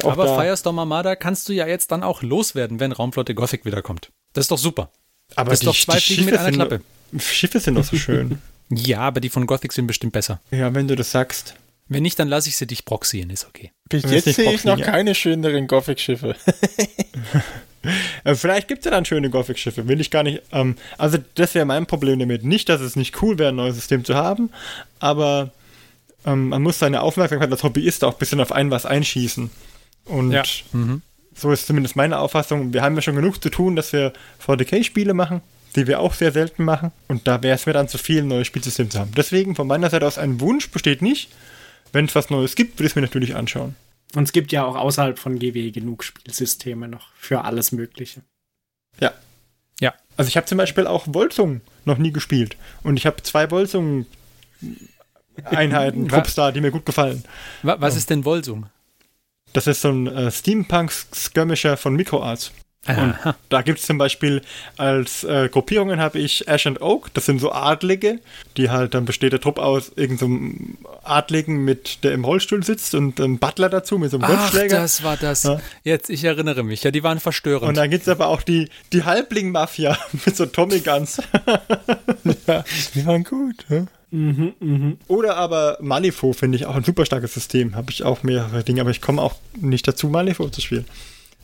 Aber 0.03 0.25
da- 0.27 0.41
Firestorm 0.41 0.79
Armada 0.79 1.17
kannst 1.17 1.49
du 1.49 1.53
ja 1.53 1.67
jetzt 1.67 1.91
dann 1.93 2.03
auch 2.03 2.23
loswerden, 2.23 2.81
wenn 2.81 2.93
Raumflotte 2.93 3.35
Gothic 3.35 3.65
wiederkommt. 3.65 4.11
Das 4.33 4.45
ist 4.45 4.51
doch 4.51 4.59
super. 4.59 4.91
aber 5.37 5.51
das 5.51 5.61
ist 5.61 5.67
doch 5.67 5.77
zwei 5.77 6.01
Fliegen 6.01 6.25
mit 6.27 6.35
einer 6.35 6.45
sind 6.45 6.55
Klappe. 6.55 6.81
Schiffe 7.19 7.61
sind 7.61 7.75
doch 7.75 7.85
so 7.85 7.97
schön. 7.97 8.39
Ja, 8.75 9.01
aber 9.01 9.21
die 9.21 9.29
von 9.29 9.47
Gothic 9.47 9.71
sind 9.75 9.87
bestimmt 9.87 10.15
besser. 10.15 10.41
ja, 10.51 10.75
wenn 10.75 10.89
du 10.89 10.97
das 10.97 11.11
sagst. 11.11 11.57
Wenn 11.89 12.03
nicht, 12.05 12.19
dann 12.19 12.29
lasse 12.29 12.49
ich 12.49 12.57
sie 12.57 12.67
dich 12.67 12.87
proxyen, 12.87 13.29
ist 13.29 13.47
okay. 13.47 13.71
Bis 13.91 14.05
jetzt 14.11 14.33
sehe 14.33 14.51
ich 14.51 14.65
noch 14.65 14.79
ja. 14.79 14.87
keine 14.87 15.15
schöneren 15.15 15.67
Gothic-Schiffe. 15.67 16.37
Äh, 18.23 18.37
vielleicht 18.37 18.69
gibt 18.69 18.81
es 18.81 18.85
ja 18.85 18.93
dann 18.93 19.05
schöne 19.05 19.29
Gothic-Schiffe, 19.29 19.89
will 19.89 20.01
ich 20.01 20.13
gar 20.13 20.23
nicht. 20.23 20.41
Ähm, 20.53 20.77
also, 20.99 21.19
das 21.35 21.55
wäre 21.57 21.67
mein 21.67 21.87
Problem 21.87 22.21
damit. 22.21 22.45
Nicht, 22.45 22.69
dass 22.69 22.81
es 22.81 22.95
nicht 22.95 23.21
cool 23.23 23.39
wäre, 23.39 23.49
ein 23.49 23.57
neues 23.57 23.75
System 23.75 24.05
zu 24.05 24.15
haben, 24.15 24.51
aber 25.01 25.51
ähm, 26.25 26.51
man 26.51 26.63
muss 26.63 26.79
seine 26.79 27.03
Aufmerksamkeit 27.03 27.51
als 27.51 27.65
Hobbyist 27.65 28.05
auch 28.05 28.13
ein 28.13 28.19
bisschen 28.19 28.41
auf 28.41 28.53
ein 28.53 28.71
was 28.71 28.87
einschießen. 28.87 29.51
Und 30.05 30.33
Mhm. 30.73 31.03
so 31.35 31.53
ist 31.53 31.67
zumindest 31.67 31.97
meine 31.97 32.19
Auffassung. 32.19 32.73
Wir 32.73 32.83
haben 32.83 32.95
ja 32.95 33.03
schon 33.03 33.17
genug 33.17 33.43
zu 33.43 33.51
tun, 33.51 33.77
dass 33.77 33.93
wir 33.93 34.13
40k-Spiele 34.45 35.15
machen, 35.15 35.41
die 35.77 35.87
wir 35.87 36.01
auch 36.01 36.15
sehr 36.15 36.33
selten 36.33 36.65
machen. 36.65 36.93
Und 37.09 37.27
da 37.27 37.43
wäre 37.43 37.55
es 37.55 37.67
mir 37.67 37.73
dann 37.73 37.89
zu 37.89 37.99
viel, 37.99 38.23
ein 38.23 38.29
neues 38.29 38.47
Spielsystem 38.47 38.91
zu 38.91 38.99
haben. 38.99 39.13
Deswegen 39.17 39.55
von 39.55 39.67
meiner 39.67 39.91
Seite 39.91 40.07
aus 40.07 40.19
ein 40.19 40.41
Wunsch 40.41 40.71
besteht 40.71 41.03
nicht. 41.03 41.31
Wenn 41.93 42.07
es 42.07 42.15
was 42.15 42.31
Neues 42.31 42.55
gibt, 42.55 42.79
würde 42.79 42.87
ich 42.87 42.93
es 42.93 42.97
mir 42.97 43.03
natürlich 43.03 43.35
anschauen. 43.37 43.77
Und 44.15 44.25
es 44.25 44.33
gibt 44.33 44.53
ja 44.53 44.65
auch 44.65 44.77
außerhalb 44.77 45.19
von 45.19 45.39
GW 45.39 45.71
genug 45.71 46.05
Spielsysteme 46.05 46.89
noch 46.89 47.09
für 47.15 47.45
alles 47.45 47.73
Mögliche. 47.73 48.23
Ja. 49.01 49.13
Ja. 49.81 49.95
Also 50.17 50.29
ich 50.29 50.37
habe 50.37 50.47
zum 50.47 50.59
Beispiel 50.59 50.87
auch 50.87 51.07
Volsung 51.11 51.61
noch 51.85 51.99
nie 51.99 52.13
gespielt. 52.13 52.57
Und 52.83 52.97
ich 52.99 53.07
habe 53.07 53.23
zwei 53.23 53.49
Volsung 53.49 54.07
Einheiten, 55.45 56.09
Trupps 56.09 56.35
da, 56.35 56.53
die 56.53 56.61
mir 56.61 56.71
gut 56.71 56.85
gefallen. 56.87 57.25
Wa 57.63 57.77
was 57.81 57.97
ist 57.97 58.11
denn 58.11 58.25
Volsung? 58.25 58.67
Das 59.53 59.67
ist 59.67 59.83
so 59.83 59.91
ein 59.91 60.07
äh, 60.07 60.31
Steampunk-Skirmisher 60.31 61.77
von 61.77 61.95
MicroArts. 61.95 62.53
Und 62.89 63.15
da 63.49 63.63
gibt 63.63 63.79
es 63.79 63.87
zum 63.87 63.97
Beispiel 63.97 64.43
als 64.77 65.23
äh, 65.23 65.49
Gruppierungen 65.49 66.01
habe 66.01 66.19
ich 66.19 66.49
Ash 66.49 66.67
and 66.67 66.83
Oak, 66.83 67.15
das 67.15 67.27
sind 67.27 67.41
so 67.41 67.53
Adlige, 67.53 68.19
die 68.57 68.71
halt, 68.71 68.95
dann 68.95 69.05
besteht 69.05 69.33
der 69.33 69.41
Trupp 69.41 69.61
aus 69.61 69.93
irgendeinem 69.95 70.79
so 70.83 70.89
Adligen, 71.05 71.65
mit, 71.65 72.03
der 72.03 72.11
im 72.13 72.25
Rollstuhl 72.25 72.65
sitzt 72.65 72.97
und 72.97 73.21
einem 73.21 73.39
Butler 73.39 73.69
dazu 73.69 73.99
mit 73.99 74.11
so 74.11 74.19
einem 74.19 74.27
Golfschläger. 74.27 74.81
das 74.81 75.05
war 75.05 75.17
das. 75.17 75.45
Ja. 75.45 75.61
Jetzt, 75.85 76.11
ich 76.11 76.25
erinnere 76.25 76.65
mich. 76.65 76.83
Ja, 76.83 76.91
die 76.91 77.05
waren 77.05 77.21
verstörend. 77.21 77.69
Und 77.69 77.77
dann 77.77 77.89
gibt 77.89 78.03
es 78.03 78.09
aber 78.09 78.27
auch 78.27 78.43
die, 78.43 78.69
die 78.93 79.05
Halbling-Mafia 79.05 79.97
mit 80.27 80.37
so 80.37 80.47
Tommy 80.47 80.81
Guns. 80.81 81.23
ja, 82.49 82.65
die 82.95 83.07
waren 83.07 83.23
gut. 83.23 83.65
Ja? 83.69 83.87
Oder 85.09 85.37
aber 85.37 85.79
Malifaux 85.81 86.37
finde 86.37 86.57
ich 86.57 86.67
auch 86.67 86.75
ein 86.75 86.85
super 86.85 87.07
starkes 87.07 87.35
System. 87.35 87.75
Habe 87.75 87.91
ich 87.91 88.05
auch 88.05 88.23
mehrere 88.23 88.63
Dinge, 88.63 88.83
aber 88.83 88.91
ich 88.91 89.01
komme 89.01 89.23
auch 89.23 89.35
nicht 89.59 89.89
dazu, 89.89 90.09
Malifaux 90.09 90.51
zu 90.51 90.61
spielen. 90.61 90.87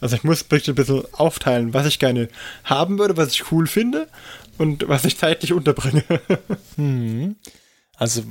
Also 0.01 0.16
ich 0.16 0.25
muss 0.25 0.43
wirklich 0.51 0.69
ein 0.69 0.75
bisschen 0.75 1.03
aufteilen, 1.12 1.75
was 1.75 1.87
ich 1.87 1.99
gerne 1.99 2.29
haben 2.64 2.99
würde, 2.99 3.16
was 3.16 3.33
ich 3.33 3.51
cool 3.51 3.66
finde 3.66 4.09
und 4.59 4.89
was 4.89 5.05
ich 5.05 5.19
zeitlich 5.19 5.53
unterbringe. 5.53 6.05
Also, 8.01 8.23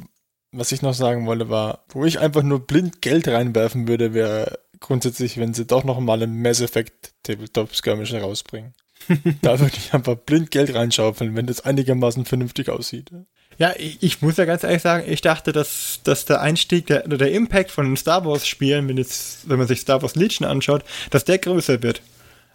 was 0.54 0.72
ich 0.72 0.82
noch 0.82 0.94
sagen 0.94 1.28
wollte, 1.28 1.50
war, 1.50 1.84
wo 1.90 2.06
ich 2.06 2.20
einfach 2.20 2.42
nur 2.42 2.66
blind 2.66 3.02
Geld 3.02 3.28
reinwerfen 3.28 3.86
würde, 3.90 4.14
wäre 4.14 4.60
grundsätzlich, 4.80 5.38
wenn 5.38 5.54
sie 5.54 5.66
doch 5.66 5.84
noch 5.84 6.00
mal 6.00 6.24
einen 6.24 6.42
Mass 6.42 6.62
Effect 6.62 7.12
Tabletop 7.24 7.76
Skirmish 7.76 8.14
herausbringen. 8.14 8.74
da 9.42 9.60
würde 9.60 9.76
ich 9.76 9.94
einfach 9.94 10.16
blind 10.16 10.52
Geld 10.52 10.74
reinschaufeln, 10.74 11.36
wenn 11.36 11.48
das 11.48 11.60
einigermaßen 11.62 12.24
vernünftig 12.24 12.70
aussieht. 12.70 13.12
Ja, 13.60 13.74
ich, 13.78 13.98
ich 14.04 14.22
muss 14.22 14.38
ja 14.38 14.46
ganz 14.46 14.64
ehrlich 14.64 14.82
sagen, 14.84 15.04
ich 15.12 15.22
dachte, 15.22 15.52
dass, 15.52 16.00
dass 16.04 16.26
der 16.26 16.42
Einstieg, 16.42 16.86
der, 16.88 17.06
oder 17.06 17.18
der 17.18 17.32
Impact 17.32 17.72
von 17.72 17.86
den 17.86 17.98
Star 17.98 18.24
Wars 18.26 18.48
Spielen, 18.48 18.88
wenn 18.88 18.98
jetzt, 18.98 19.50
wenn 19.50 19.58
man 19.58 19.68
sich 19.68 19.80
Star 19.80 20.02
Wars 20.04 20.16
Legion 20.16 20.48
anschaut, 20.48 20.84
dass 21.10 21.26
der 21.26 21.40
größer 21.40 21.82
wird. 21.82 22.02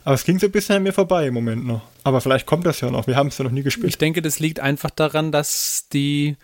Aber 0.04 0.14
es 0.14 0.24
ging 0.24 0.38
so 0.38 0.46
ein 0.46 0.52
bisschen 0.52 0.76
an 0.76 0.82
mir 0.84 0.92
vorbei 0.92 1.26
im 1.26 1.34
Moment 1.34 1.64
noch. 1.66 1.82
Aber 2.04 2.20
vielleicht 2.20 2.46
kommt 2.46 2.66
das 2.66 2.80
ja 2.80 2.90
noch. 2.90 3.06
Wir 3.06 3.16
haben 3.16 3.28
es 3.28 3.38
ja 3.38 3.44
noch 3.44 3.52
nie 3.52 3.62
gespielt. 3.62 3.88
ich 3.88 3.98
denke, 3.98 4.22
das 4.22 4.38
liegt 4.40 4.58
einfach 4.60 4.90
daran, 4.90 5.30
dass 5.32 5.88
die 5.92 6.36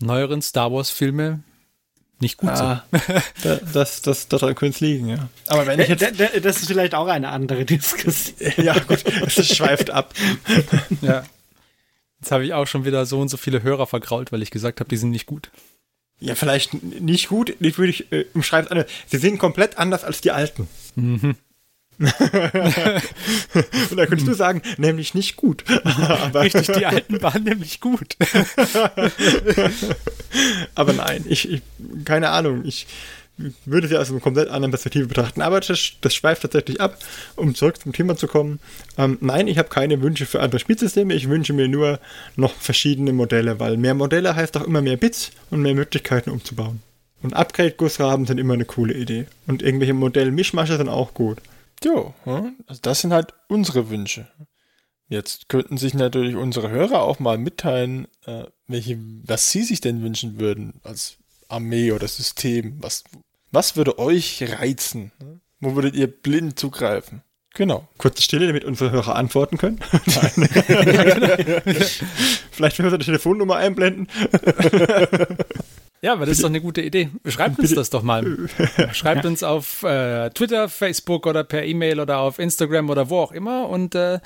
neueren 0.00 0.42
Star 0.42 0.72
Wars-Filme 0.72 1.42
nicht 2.20 2.36
gut 2.36 2.50
Ah, 2.50 2.84
da, 3.42 3.56
das, 3.72 4.00
das, 4.02 4.28
daran 4.28 4.54
könnte 4.54 4.74
es 4.76 4.80
liegen, 4.80 5.08
ja. 5.08 5.28
Aber 5.48 5.66
wenn 5.66 5.80
ich 5.80 5.86
D- 5.88 5.92
jetzt. 5.92 6.44
Das 6.44 6.58
ist 6.58 6.66
vielleicht 6.66 6.94
auch 6.94 7.08
eine 7.08 7.28
andere 7.30 7.64
Diskussion. 7.64 8.36
ja, 8.58 8.78
gut, 8.78 9.04
es 9.26 9.56
schweift 9.56 9.90
ab. 9.90 10.14
sind. 10.46 11.02
Ja. 11.02 11.24
Jetzt 12.22 12.30
habe 12.30 12.44
ich 12.44 12.54
auch 12.54 12.68
schon 12.68 12.84
wieder 12.84 13.04
so 13.04 13.18
und 13.20 13.28
so 13.30 13.36
viele 13.36 13.64
Hörer 13.64 13.88
vergrault, 13.88 14.30
weil 14.30 14.42
ich 14.42 14.52
gesagt 14.52 14.78
habe, 14.78 14.88
die 14.88 14.96
sind 14.96 15.10
nicht 15.10 15.26
gut. 15.26 15.50
Ja, 16.20 16.36
vielleicht 16.36 16.72
nicht 17.00 17.28
gut, 17.28 17.52
ich 17.58 17.78
würde 17.78 17.90
ich, 17.90 18.12
äh, 18.12 18.26
umschreibe 18.32 18.66
es 18.66 18.70
anders. 18.70 18.92
Sie 19.08 19.18
sind 19.18 19.40
komplett 19.40 19.76
anders 19.76 20.04
als 20.04 20.20
die 20.20 20.30
alten. 20.30 20.68
Mhm. 20.94 21.34
Und 21.98 22.14
da 23.96 24.06
könntest 24.06 24.28
du 24.28 24.34
sagen, 24.34 24.62
nämlich 24.76 25.14
nicht 25.14 25.34
gut. 25.34 25.64
aber, 25.84 26.40
Richtig, 26.42 26.68
die 26.68 26.86
alten 26.86 27.20
waren 27.22 27.42
nämlich 27.42 27.80
gut. 27.80 28.16
aber 30.76 30.92
nein, 30.92 31.24
ich, 31.28 31.50
ich, 31.50 31.62
keine 32.04 32.30
Ahnung, 32.30 32.64
ich 32.64 32.86
würde 33.64 33.88
sie 33.88 33.96
aus 33.96 34.10
einer 34.10 34.20
komplett 34.20 34.48
anderen 34.48 34.70
Perspektive 34.70 35.06
betrachten. 35.06 35.42
Aber 35.42 35.60
das, 35.60 35.92
das 36.00 36.14
schweift 36.14 36.42
tatsächlich 36.42 36.80
ab, 36.80 36.98
um 37.36 37.54
zurück 37.54 37.80
zum 37.80 37.92
Thema 37.92 38.16
zu 38.16 38.26
kommen. 38.26 38.60
Ähm, 38.98 39.18
nein, 39.20 39.48
ich 39.48 39.58
habe 39.58 39.68
keine 39.68 40.00
Wünsche 40.02 40.26
für 40.26 40.40
andere 40.40 40.58
Spielsysteme. 40.58 41.14
Ich 41.14 41.28
wünsche 41.28 41.52
mir 41.52 41.68
nur 41.68 41.98
noch 42.36 42.54
verschiedene 42.54 43.12
Modelle, 43.12 43.58
weil 43.58 43.76
mehr 43.76 43.94
Modelle 43.94 44.36
heißt 44.36 44.56
auch 44.56 44.64
immer 44.64 44.82
mehr 44.82 44.96
Bits 44.96 45.30
und 45.50 45.62
mehr 45.62 45.74
Möglichkeiten 45.74 46.30
umzubauen. 46.30 46.82
Und 47.22 47.34
Upgrade-Gussrahmen 47.34 48.26
sind 48.26 48.38
immer 48.38 48.54
eine 48.54 48.64
coole 48.64 48.94
Idee. 48.94 49.26
Und 49.46 49.62
irgendwelche 49.62 49.94
Modell-Mischmasche 49.94 50.76
sind 50.76 50.88
auch 50.88 51.14
gut. 51.14 51.38
Jo, 51.84 52.14
also 52.66 52.80
das 52.82 53.00
sind 53.00 53.12
halt 53.12 53.34
unsere 53.48 53.90
Wünsche. 53.90 54.28
Jetzt 55.08 55.48
könnten 55.48 55.76
sich 55.76 55.94
natürlich 55.94 56.36
unsere 56.36 56.70
Hörer 56.70 57.02
auch 57.02 57.18
mal 57.18 57.38
mitteilen, 57.38 58.08
äh, 58.24 58.44
welche, 58.66 58.98
was 59.24 59.50
sie 59.50 59.62
sich 59.62 59.80
denn 59.80 60.02
wünschen 60.02 60.40
würden 60.40 60.80
als 60.84 61.18
Armee 61.52 61.92
oder 61.92 62.08
System. 62.08 62.76
Was, 62.80 63.04
was 63.50 63.76
würde 63.76 63.98
euch 63.98 64.42
reizen? 64.58 65.12
Wo 65.60 65.74
würdet 65.74 65.94
ihr 65.94 66.08
blind 66.08 66.58
zugreifen? 66.58 67.22
Genau. 67.54 67.86
Kurze 67.98 68.22
Stille, 68.22 68.46
damit 68.46 68.64
unsere 68.64 68.90
Hörer 68.90 69.14
antworten 69.14 69.58
können. 69.58 69.78
Vielleicht 72.50 72.76
können 72.76 72.88
wir 72.88 72.94
eine 72.94 73.04
Telefonnummer 73.04 73.56
einblenden. 73.56 74.08
Ja, 76.00 76.14
aber 76.14 76.26
das 76.26 76.38
ist 76.38 76.42
doch 76.42 76.48
eine 76.48 76.60
gute 76.60 76.82
Idee. 76.82 77.10
Schreibt 77.26 77.60
uns 77.60 77.74
das 77.74 77.90
doch 77.90 78.02
mal. 78.02 78.48
Schreibt 78.92 79.24
uns 79.24 79.44
auf 79.44 79.84
äh, 79.84 80.30
Twitter, 80.30 80.68
Facebook 80.68 81.26
oder 81.26 81.44
per 81.44 81.64
E-Mail 81.64 82.00
oder 82.00 82.18
auf 82.18 82.40
Instagram 82.40 82.90
oder 82.90 83.08
wo 83.08 83.20
auch 83.20 83.30
immer. 83.30 83.68
Und 83.68 83.94
äh, 83.94 84.18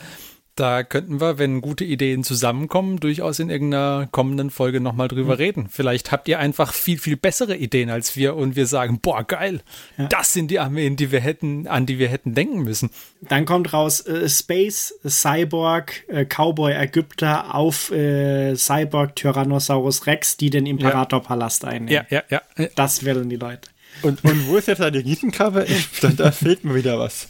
da 0.57 0.83
könnten 0.83 1.21
wir, 1.21 1.39
wenn 1.39 1.61
gute 1.61 1.85
Ideen 1.85 2.25
zusammenkommen, 2.25 2.99
durchaus 2.99 3.39
in 3.39 3.51
irgendeiner 3.51 4.09
kommenden 4.11 4.51
Folge 4.51 4.81
nochmal 4.81 5.09
drüber 5.09 5.39
reden. 5.39 5.69
Vielleicht 5.71 6.13
habt 6.13 6.29
ihr 6.29 6.39
einfach 6.39 6.73
viel, 6.73 6.99
viel 6.99 7.17
bessere 7.17 7.57
Ideen 7.57 7.91
als 7.91 8.17
wir 8.17 8.35
und 8.35 8.57
wir 8.57 8.67
sagen, 8.67 8.99
boah, 9.01 9.23
geil, 9.23 9.61
das 10.09 10.33
sind 10.33 10.51
die 10.51 10.59
Armeen, 10.59 10.97
die 10.97 11.13
wir 11.13 11.21
hätten, 11.21 11.69
an 11.69 11.85
die 11.85 11.99
wir 11.99 12.09
hätten 12.09 12.35
denken 12.35 12.65
müssen. 12.65 12.91
Dann 13.21 13.45
kommt 13.45 13.73
raus 13.73 14.01
äh, 14.01 14.29
Space, 14.29 14.95
Cyborg, 15.07 16.09
äh, 16.09 16.25
Cowboy 16.25 16.73
Ägypter 16.73 17.55
auf 17.55 17.91
äh, 17.91 18.57
Cyborg 18.57 19.15
Tyrannosaurus 19.15 20.07
Rex, 20.07 20.39
die 20.39 20.51
den 20.51 20.65
Imperatorpalast 20.65 21.65
einnehmen. 21.67 22.07
Ja, 22.11 22.23
ja, 22.31 22.41
ja. 22.57 22.69
Das 22.75 23.05
wählen 23.05 23.29
die 23.29 23.37
Leute. 23.37 23.69
Und, 24.03 24.25
und 24.25 24.49
wo 24.49 24.57
ist 24.57 24.69
jetzt 24.69 24.81
da 24.81 24.91
die 24.91 24.99
Riesencover? 24.99 25.65
Da, 26.01 26.09
da 26.09 26.31
fehlt 26.31 26.65
mir 26.65 26.75
wieder 26.75 26.99
was. 26.99 27.29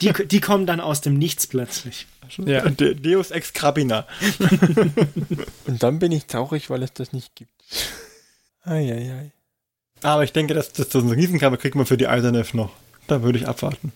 Die, 0.00 0.12
die 0.12 0.40
kommen 0.40 0.66
dann 0.66 0.80
aus 0.80 1.00
dem 1.00 1.14
Nichts 1.14 1.46
plötzlich. 1.46 2.06
Ja. 2.44 2.68
De 2.70 2.94
Deus 2.94 3.30
Ex 3.30 3.52
Krabina. 3.52 4.06
Und 5.66 5.82
dann 5.82 5.98
bin 5.98 6.12
ich 6.12 6.26
traurig, 6.26 6.70
weil 6.70 6.82
es 6.82 6.92
das 6.92 7.12
nicht 7.12 7.34
gibt. 7.34 7.52
Eieiei. 8.64 9.32
Aber 10.02 10.24
ich 10.24 10.32
denke, 10.32 10.54
dass, 10.54 10.72
so 10.74 10.98
ein 10.98 11.10
Riesencover 11.10 11.56
kriegt 11.56 11.74
man 11.74 11.86
für 11.86 11.96
die 11.96 12.04
ISNF 12.04 12.54
noch. 12.54 12.72
Da 13.06 13.22
würde 13.22 13.38
ich 13.38 13.48
abwarten. 13.48 13.92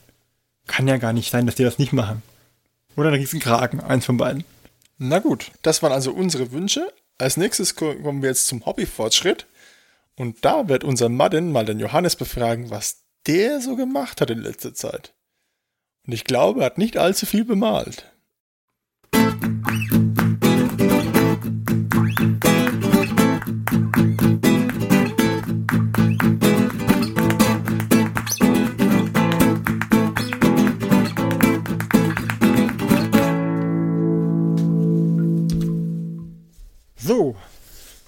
Kann 0.67 0.89
ja 0.89 0.97
gar 0.97 1.13
nicht 1.13 1.31
sein, 1.31 1.47
dass 1.47 1.57
die 1.57 1.65
das 1.65 1.79
nicht 1.79 1.93
machen. 1.93 2.23
Oder 2.97 3.09
ein 3.09 3.15
Riesenkragen, 3.15 3.81
eins 3.81 4.07
von 4.07 4.17
beiden. 4.17 4.45
Na 4.99 5.19
gut, 5.19 5.51
das 5.63 5.83
waren 5.83 5.93
also 5.93 6.13
unsere 6.13 6.53
Wünsche. 6.53 6.93
Als 7.19 7.37
nächstes 7.37 7.75
ko- 7.75 7.95
kommen 7.95 8.23
wir 8.23 8.31
jetzt 8.31 8.47
zum 8.47 8.65
Hobbyfortschritt. 8.67 9.47
Und 10.17 10.45
da 10.45 10.69
wird 10.69 10.85
unser 10.85 11.09
Madden 11.09 11.53
mal 11.53 11.65
den 11.65 11.79
Johannes 11.81 12.17
befragen, 12.17 12.71
was 12.71 13.03
der 13.27 13.61
so 13.61 13.77
gemacht 13.77 14.21
hat 14.21 14.31
in 14.31 14.41
letzter 14.41 14.75
Zeit. 14.75 15.13
Und 16.07 16.13
ich 16.13 16.25
glaube, 16.25 16.61
er 16.61 16.67
hat 16.67 16.79
nicht 16.79 16.97
allzu 16.97 17.27
viel 17.27 17.45
bemalt. 17.45 18.10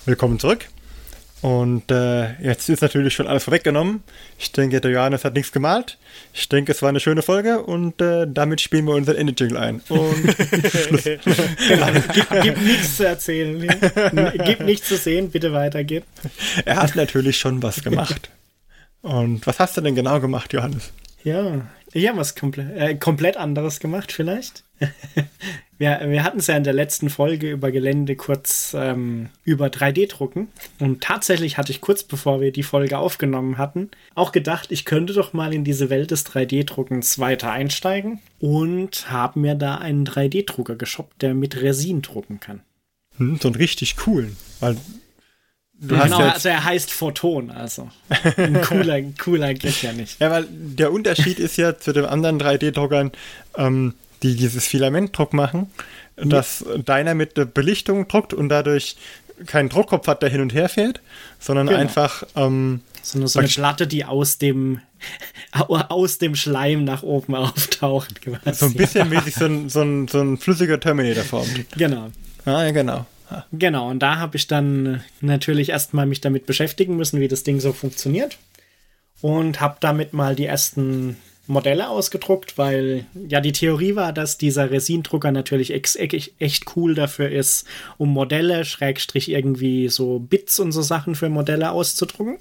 Willkommen 0.06 0.38
zurück. 0.38 0.66
Und 1.42 1.90
äh, 1.90 2.40
jetzt 2.40 2.68
ist 2.68 2.82
natürlich 2.82 3.14
schon 3.14 3.26
alles 3.26 3.44
vorweggenommen. 3.44 4.04
Ich 4.38 4.52
denke, 4.52 4.80
der 4.80 4.92
Johannes 4.92 5.24
hat 5.24 5.34
nichts 5.34 5.50
gemalt. 5.50 5.98
Ich 6.32 6.48
denke, 6.48 6.70
es 6.70 6.82
war 6.82 6.88
eine 6.88 7.00
schöne 7.00 7.22
Folge 7.22 7.62
und 7.62 8.00
äh, 8.00 8.26
damit 8.28 8.60
spielen 8.60 8.86
wir 8.86 8.94
unseren 8.94 9.16
Ende-Jingle 9.16 9.56
ein. 9.56 9.82
Und 9.88 10.36
Schluss. 10.72 11.02
Gibt, 11.02 12.42
gibt 12.42 12.62
nichts 12.62 12.96
zu 12.96 13.06
erzählen. 13.06 13.60
Gibt 14.44 14.60
nichts 14.60 14.86
zu 14.88 14.96
sehen, 14.96 15.30
bitte 15.30 15.52
weitergehen. 15.52 16.04
er 16.64 16.76
hat 16.76 16.94
natürlich 16.94 17.38
schon 17.38 17.60
was 17.62 17.82
gemacht. 17.82 18.30
Und 19.02 19.44
was 19.48 19.58
hast 19.58 19.76
du 19.76 19.80
denn 19.80 19.96
genau 19.96 20.20
gemacht, 20.20 20.52
Johannes? 20.52 20.92
Ja, 21.24 21.66
ich 21.92 22.08
habe 22.08 22.18
was 22.18 22.34
komple 22.34 22.74
äh, 22.74 22.94
komplett 22.94 23.36
anderes 23.36 23.80
gemacht 23.80 24.12
vielleicht. 24.12 24.64
wir 25.78 26.00
wir 26.04 26.24
hatten 26.24 26.38
es 26.38 26.48
ja 26.48 26.56
in 26.56 26.64
der 26.64 26.72
letzten 26.72 27.10
Folge 27.10 27.50
über 27.50 27.70
Gelände 27.70 28.16
kurz 28.16 28.74
ähm, 28.76 29.28
über 29.44 29.66
3D-Drucken. 29.66 30.48
Und 30.80 31.02
tatsächlich 31.02 31.58
hatte 31.58 31.70
ich 31.70 31.80
kurz 31.80 32.02
bevor 32.02 32.40
wir 32.40 32.50
die 32.50 32.62
Folge 32.62 32.98
aufgenommen 32.98 33.58
hatten, 33.58 33.90
auch 34.14 34.32
gedacht, 34.32 34.72
ich 34.72 34.84
könnte 34.84 35.12
doch 35.12 35.32
mal 35.32 35.54
in 35.54 35.64
diese 35.64 35.90
Welt 35.90 36.10
des 36.10 36.26
3D-Druckens 36.26 37.18
weiter 37.18 37.52
einsteigen. 37.52 38.20
Und 38.40 39.10
habe 39.10 39.38
mir 39.38 39.54
da 39.54 39.76
einen 39.76 40.04
3D-Drucker 40.04 40.76
geshoppt, 40.76 41.22
der 41.22 41.34
mit 41.34 41.60
Resin 41.60 42.02
drucken 42.02 42.40
kann. 42.40 42.62
Hm, 43.18 43.38
so 43.40 43.48
einen 43.48 43.56
richtig 43.56 43.96
coolen. 43.96 44.36
Weil 44.58 44.76
du 45.82 45.96
hast 45.96 46.04
Genau, 46.04 46.20
ja 46.20 46.32
also 46.32 46.48
er 46.48 46.64
heißt 46.64 46.90
Photon, 46.90 47.50
also. 47.50 47.90
Ein 48.38 48.60
cooler, 48.62 49.02
cooler 49.22 49.52
geht 49.54 49.82
ja 49.82 49.92
nicht. 49.92 50.20
ja, 50.20 50.30
weil 50.30 50.46
der 50.50 50.92
Unterschied 50.92 51.38
ist 51.38 51.56
ja 51.58 51.78
zu 51.78 51.92
den 51.92 52.04
anderen 52.06 52.40
3D-Druckern, 52.40 53.12
ähm, 53.56 53.94
die 54.22 54.36
dieses 54.36 54.66
Filamentdruck 54.66 55.32
machen, 55.34 55.70
dass 56.16 56.64
deiner 56.84 57.14
mit 57.14 57.36
der 57.36 57.44
Belichtung 57.44 58.06
druckt 58.08 58.32
und 58.32 58.48
dadurch 58.48 58.96
keinen 59.46 59.68
Druckkopf 59.68 60.06
hat, 60.06 60.22
der 60.22 60.28
hin 60.30 60.40
und 60.40 60.54
her 60.54 60.68
fährt, 60.68 61.00
sondern 61.40 61.66
Genau. 61.66 61.78
einfach 61.80 62.22
ähm, 62.36 62.80
Sondern 63.02 63.26
so 63.28 63.40
eine 63.40 63.48
Platte, 63.48 63.88
die 63.88 64.04
aus 64.04 64.38
dem, 64.38 64.80
aus 65.52 66.18
dem 66.18 66.36
Schleim 66.36 66.84
nach 66.84 67.02
oben 67.02 67.34
auftaucht. 67.34 68.20
Quasi. 68.22 68.52
So 68.58 68.66
ein 68.66 68.74
bisschen 68.74 69.08
mäßig 69.08 69.34
so 69.34 69.46
ein, 69.46 69.68
so 69.68 69.80
ein, 69.82 70.06
so 70.06 70.20
ein 70.20 70.36
flüssiger 70.38 70.78
Terminator-Form. 70.78 71.48
Genau. 71.76 72.12
Ah, 72.44 72.62
ja, 72.64 72.70
genau. 72.70 73.06
Genau, 73.52 73.90
und 73.90 74.00
da 74.00 74.16
habe 74.16 74.36
ich 74.36 74.46
dann 74.46 75.02
natürlich 75.20 75.70
erstmal 75.70 76.06
mich 76.06 76.20
damit 76.20 76.46
beschäftigen 76.46 76.96
müssen, 76.96 77.20
wie 77.20 77.28
das 77.28 77.42
Ding 77.44 77.60
so 77.60 77.72
funktioniert. 77.72 78.38
Und 79.20 79.60
habe 79.60 79.76
damit 79.80 80.12
mal 80.12 80.34
die 80.34 80.46
ersten 80.46 81.16
Modelle 81.46 81.88
ausgedruckt, 81.88 82.56
weil 82.58 83.06
ja 83.28 83.40
die 83.40 83.52
Theorie 83.52 83.96
war, 83.96 84.12
dass 84.12 84.38
dieser 84.38 84.70
Resindrucker 84.70 85.32
natürlich 85.32 85.72
echt 85.72 86.76
cool 86.76 86.94
dafür 86.94 87.30
ist, 87.30 87.66
um 87.98 88.10
Modelle, 88.10 88.64
Schrägstrich 88.64 89.28
irgendwie 89.28 89.88
so 89.88 90.18
Bits 90.18 90.58
und 90.60 90.72
so 90.72 90.82
Sachen 90.82 91.14
für 91.14 91.28
Modelle 91.28 91.72
auszudrucken. 91.72 92.38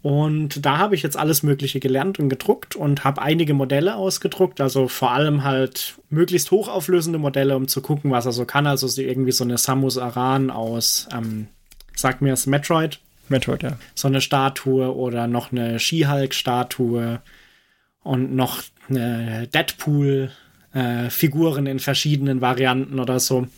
Und 0.00 0.64
da 0.64 0.78
habe 0.78 0.94
ich 0.94 1.02
jetzt 1.02 1.16
alles 1.16 1.42
Mögliche 1.42 1.80
gelernt 1.80 2.20
und 2.20 2.28
gedruckt 2.28 2.76
und 2.76 3.02
habe 3.04 3.20
einige 3.20 3.52
Modelle 3.52 3.96
ausgedruckt, 3.96 4.60
also 4.60 4.86
vor 4.86 5.10
allem 5.10 5.42
halt 5.42 5.96
möglichst 6.08 6.52
hochauflösende 6.52 7.18
Modelle, 7.18 7.56
um 7.56 7.66
zu 7.66 7.80
gucken, 7.80 8.12
was 8.12 8.24
er 8.24 8.30
so 8.32 8.44
kann. 8.44 8.68
Also 8.68 8.86
so 8.86 9.02
irgendwie 9.02 9.32
so 9.32 9.42
eine 9.42 9.58
Samus 9.58 9.98
Aran 9.98 10.50
aus, 10.50 11.08
ähm, 11.12 11.48
sag 11.96 12.22
mir 12.22 12.32
es, 12.32 12.46
Metroid. 12.46 13.00
Metroid, 13.28 13.64
ja. 13.64 13.76
So 13.94 14.08
eine 14.08 14.20
Statue 14.20 14.94
oder 14.94 15.26
noch 15.26 15.50
eine 15.50 15.80
She-Hulk-Statue 15.80 17.20
und 18.02 18.34
noch 18.34 18.62
eine 18.88 19.48
Deadpool-Figuren 19.48 21.66
äh, 21.66 21.70
in 21.70 21.80
verschiedenen 21.80 22.40
Varianten 22.40 23.00
oder 23.00 23.18
so. 23.18 23.48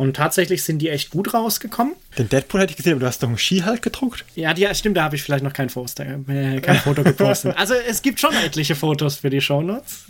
Und 0.00 0.16
tatsächlich 0.16 0.62
sind 0.62 0.78
die 0.78 0.88
echt 0.88 1.10
gut 1.10 1.34
rausgekommen. 1.34 1.92
Den 2.16 2.30
Deadpool 2.30 2.62
hätte 2.62 2.70
ich 2.70 2.78
gesehen, 2.78 2.92
aber 2.92 3.00
du 3.00 3.06
hast 3.06 3.22
doch 3.22 3.28
einen 3.28 3.36
Ski 3.36 3.58
halt 3.58 3.82
gedruckt. 3.82 4.24
Ja, 4.34 4.54
die, 4.54 4.66
stimmt, 4.72 4.96
da 4.96 5.02
habe 5.02 5.14
ich 5.14 5.22
vielleicht 5.22 5.44
noch 5.44 5.52
kein, 5.52 5.68
Poster, 5.68 6.06
äh, 6.26 6.58
kein 6.62 6.76
Foto 6.76 7.02
gepostet. 7.02 7.54
also 7.58 7.74
es 7.74 8.00
gibt 8.00 8.18
schon 8.18 8.32
etliche 8.32 8.74
Fotos 8.74 9.16
für 9.16 9.28
die 9.28 9.42
Shownotes, 9.42 10.06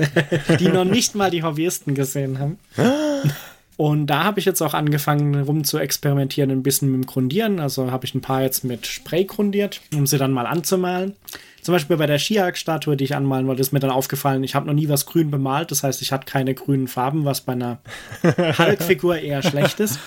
die 0.60 0.68
noch 0.68 0.84
nicht 0.84 1.16
mal 1.16 1.32
die 1.32 1.42
Hobbyisten 1.42 1.96
gesehen 1.96 2.38
haben. 2.38 2.60
Und 3.76 4.06
da 4.06 4.22
habe 4.22 4.38
ich 4.38 4.46
jetzt 4.46 4.62
auch 4.62 4.74
angefangen 4.74 5.42
rum 5.42 5.64
zu 5.64 5.78
experimentieren, 5.78 6.52
ein 6.52 6.62
bisschen 6.62 6.92
mit 6.92 7.02
dem 7.02 7.06
Grundieren. 7.06 7.58
Also 7.58 7.90
habe 7.90 8.04
ich 8.04 8.14
ein 8.14 8.20
paar 8.20 8.42
jetzt 8.42 8.62
mit 8.62 8.86
Spray 8.86 9.24
grundiert, 9.24 9.80
um 9.92 10.06
sie 10.06 10.18
dann 10.18 10.30
mal 10.30 10.46
anzumalen. 10.46 11.16
Zum 11.62 11.72
Beispiel 11.72 11.96
bei 11.96 12.06
der 12.06 12.18
Skihack-Statue, 12.18 12.96
die 12.96 13.04
ich 13.04 13.14
anmalen 13.14 13.46
wollte, 13.46 13.60
ist 13.60 13.72
mir 13.72 13.80
dann 13.80 13.90
aufgefallen, 13.90 14.44
ich 14.44 14.54
habe 14.54 14.66
noch 14.66 14.74
nie 14.74 14.88
was 14.88 15.06
grün 15.06 15.30
bemalt. 15.30 15.70
Das 15.70 15.82
heißt, 15.82 16.00
ich 16.02 16.12
hatte 16.12 16.26
keine 16.26 16.54
grünen 16.54 16.88
Farben, 16.88 17.24
was 17.24 17.42
bei 17.42 17.52
einer 17.52 17.78
Hulk-Figur 18.22 19.18
eher 19.18 19.42
schlecht 19.42 19.80
ist. 19.80 19.98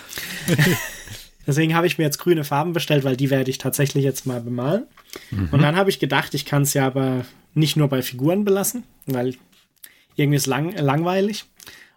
Deswegen 1.46 1.76
habe 1.76 1.88
ich 1.88 1.98
mir 1.98 2.06
jetzt 2.06 2.20
grüne 2.20 2.44
Farben 2.44 2.74
bestellt, 2.74 3.04
weil 3.04 3.18
die 3.18 3.30
werde 3.30 3.52
ich 3.52 3.58
tatsächlich 3.58 4.04
jetzt 4.04 4.26
mal 4.26 4.42
bemalen. 4.42 4.86
Mhm. 5.30 5.50
Und 5.52 5.62
dann 5.62 5.76
habe 5.76 5.90
ich 5.90 6.00
gedacht, 6.00 6.34
ich 6.34 6.46
kann 6.46 6.64
es 6.64 6.74
ja 6.74 6.88
aber 6.88 7.26
nicht 7.54 7.76
nur 7.76 7.90
bei 7.90 8.02
Figuren 8.02 8.46
belassen, 8.46 8.84
weil 9.06 9.36
irgendwie 10.16 10.38
ist 10.38 10.48
lang, 10.48 10.76
langweilig. 10.78 11.46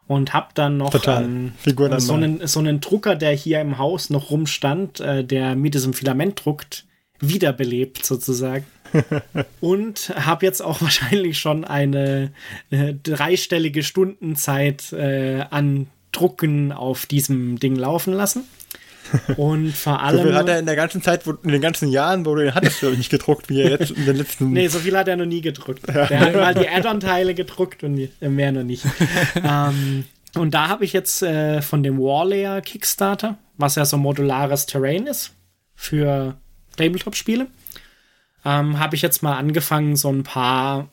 Und 0.08 0.32
habe 0.32 0.48
dann 0.54 0.76
noch 0.76 0.94
ähm, 1.08 1.52
so, 1.98 2.14
einen, 2.14 2.46
so 2.46 2.60
einen 2.60 2.80
Drucker, 2.80 3.16
der 3.16 3.32
hier 3.32 3.60
im 3.60 3.78
Haus 3.78 4.08
noch 4.08 4.30
rumstand, 4.30 5.00
äh, 5.00 5.24
der 5.24 5.56
mit 5.56 5.74
diesem 5.74 5.94
Filament 5.94 6.44
druckt, 6.44 6.84
wiederbelebt 7.18 8.06
sozusagen. 8.06 8.64
und 9.60 10.12
habe 10.16 10.46
jetzt 10.46 10.60
auch 10.60 10.80
wahrscheinlich 10.80 11.38
schon 11.38 11.64
eine, 11.64 12.32
eine 12.70 12.94
dreistellige 12.94 13.82
Stundenzeit 13.82 14.92
äh, 14.92 15.44
an 15.50 15.88
Drucken 16.12 16.72
auf 16.72 17.06
diesem 17.06 17.58
Ding 17.58 17.76
laufen 17.76 18.12
lassen. 18.12 18.44
Und 19.36 19.72
vor 19.72 20.02
allem. 20.02 20.18
So 20.18 20.22
viel 20.24 20.34
hat 20.34 20.48
er 20.48 20.58
in 20.58 20.66
der 20.66 20.76
ganzen 20.76 21.02
Zeit, 21.02 21.26
wo, 21.26 21.32
in 21.32 21.50
den 21.50 21.60
ganzen 21.60 21.88
Jahren, 21.88 22.26
wo 22.26 22.34
du 22.34 22.44
ihn 22.44 22.54
hattest, 22.54 22.80
glaube 22.80 22.94
ich, 22.94 22.98
nicht 22.98 23.10
gedruckt, 23.10 23.48
wie 23.48 23.62
er 23.62 23.70
jetzt 23.70 23.90
in 23.90 24.04
den 24.04 24.16
letzten. 24.16 24.50
nee, 24.52 24.68
so 24.68 24.78
viel 24.78 24.96
hat 24.96 25.08
er 25.08 25.16
noch 25.16 25.26
nie 25.26 25.40
gedruckt. 25.40 25.86
Ja. 25.88 26.06
Der 26.06 26.20
hat 26.20 26.34
mal 26.34 26.54
die 26.54 26.68
Add-on-Teile 26.68 27.34
gedruckt 27.34 27.84
und 27.84 28.08
äh, 28.20 28.28
mehr 28.28 28.52
noch 28.52 28.64
nicht. 28.64 28.84
ähm, 29.44 30.04
und 30.34 30.54
da 30.54 30.68
habe 30.68 30.84
ich 30.84 30.92
jetzt 30.92 31.22
äh, 31.22 31.62
von 31.62 31.82
dem 31.82 31.98
Warlayer 31.98 32.60
Kickstarter, 32.60 33.38
was 33.56 33.76
ja 33.76 33.84
so 33.84 33.96
modulares 33.96 34.66
Terrain 34.66 35.06
ist 35.06 35.32
für 35.74 36.36
Tabletop-Spiele, 36.76 37.46
ähm, 38.46 38.78
habe 38.78 38.94
ich 38.94 39.02
jetzt 39.02 39.24
mal 39.24 39.36
angefangen, 39.36 39.96
so 39.96 40.08
ein 40.08 40.22
paar 40.22 40.88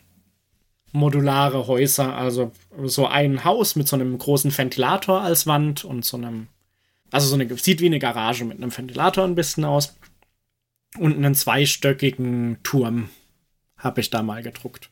modulare 0.91 1.67
Häuser, 1.67 2.15
also 2.15 2.51
so 2.83 3.05
ein 3.05 3.43
Haus 3.43 3.75
mit 3.75 3.87
so 3.87 3.95
einem 3.95 4.17
großen 4.17 4.55
Ventilator 4.55 5.21
als 5.21 5.45
Wand 5.45 5.85
und 5.85 6.03
so 6.03 6.17
einem, 6.17 6.47
also 7.11 7.27
so 7.27 7.35
eine, 7.35 7.55
sieht 7.57 7.79
wie 7.79 7.85
eine 7.85 7.99
Garage 7.99 8.43
mit 8.43 8.57
einem 8.57 8.75
Ventilator 8.75 9.23
ein 9.23 9.35
bisschen 9.35 9.65
aus 9.65 9.95
und 10.97 11.15
einen 11.15 11.35
zweistöckigen 11.35 12.57
Turm 12.63 13.09
habe 13.77 14.01
ich 14.01 14.09
da 14.09 14.23
mal 14.23 14.41
gedruckt. 14.41 14.89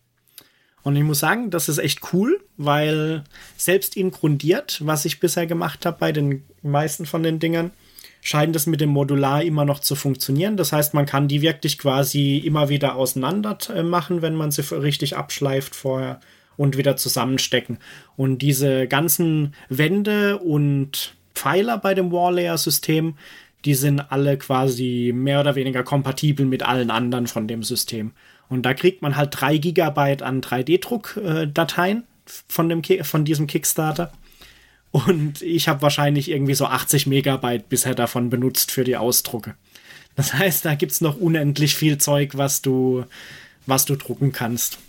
Und 0.84 0.95
ich 0.95 1.03
muss 1.03 1.20
sagen, 1.20 1.49
das 1.49 1.68
ist 1.68 1.80
echt 1.80 2.14
cool, 2.14 2.43
weil 2.57 3.24
selbst 3.57 3.95
ihn 3.95 4.12
grundiert, 4.12 4.82
was 4.86 5.05
ich 5.05 5.20
bisher 5.20 5.47
gemacht 5.47 5.86
habe 5.86 5.97
bei 5.99 6.12
den 6.12 6.43
meisten 6.62 7.07
von 7.07 7.24
den 7.24 7.39
Dingern, 7.39 7.72
scheint 8.22 8.55
es 8.55 8.67
mit 8.67 8.82
dem 8.82 8.89
Modular 8.89 9.43
immer 9.43 9.65
noch 9.65 9.80
zu 9.80 9.95
funktionieren. 9.95 10.55
Das 10.55 10.72
heißt, 10.72 10.93
man 10.93 11.05
kann 11.05 11.28
die 11.28 11.41
wirklich 11.41 11.78
quasi 11.78 12.38
immer 12.38 12.69
wieder 12.69 12.95
auseinander 12.95 13.57
äh, 13.74 13.84
machen, 13.84 14.22
wenn 14.22 14.36
man 14.36 14.51
sie 14.51 14.61
richtig 14.72 15.17
abschleift 15.17 15.76
vorher 15.76 16.19
und 16.55 16.78
wieder 16.78 16.95
zusammenstecken. 16.95 17.80
Und 18.15 18.39
diese 18.39 18.88
ganzen 18.88 19.55
Wände 19.69 20.38
und 20.38 21.15
Pfeiler 21.34 21.78
bei 21.80 21.95
dem 21.95 22.11
Warlayer-System, 22.11 23.15
die 23.65 23.74
sind 23.74 23.99
alle 24.11 24.38
quasi 24.38 25.11
mehr 25.15 25.39
oder 25.39 25.55
weniger 25.55 25.84
kompatibel 25.84 26.45
mit 26.45 26.63
allen 26.63 26.91
anderen 26.91 27.28
von 27.28 27.47
dem 27.47 27.63
System. 27.63 28.11
Und 28.49 28.63
da 28.63 28.74
kriegt 28.74 29.01
man 29.01 29.15
halt 29.15 29.30
drei 29.39 29.57
Gigabyte 29.57 30.22
an 30.22 30.41
3D-Druck-Dateien 30.41 31.99
äh, 31.99 32.32
von, 32.47 32.84
von 32.84 33.26
diesem 33.26 33.47
Kickstarter. 33.47 34.11
Und 34.92 35.42
ich 35.42 35.68
habe 35.68 35.82
wahrscheinlich 35.82 36.30
irgendwie 36.30 36.54
so 36.54 36.66
80 36.66 37.08
Megabyte 37.08 37.70
bisher 37.70 37.96
davon 37.96 38.30
benutzt 38.30 38.72
für 38.72 38.84
die 38.84 38.98
Ausdrucke. 38.98 39.56
Das 40.16 40.34
heißt, 40.34 40.66
da 40.66 40.76
gibt's 40.76 41.02
noch 41.02 41.18
unendlich 41.18 41.76
viel 41.76 41.98
Zeug, 41.98 42.32
was 42.36 42.62
du, 42.62 43.06
was 43.66 43.86
du 43.86 43.96
drucken 43.96 44.34
kannst. 44.34 44.80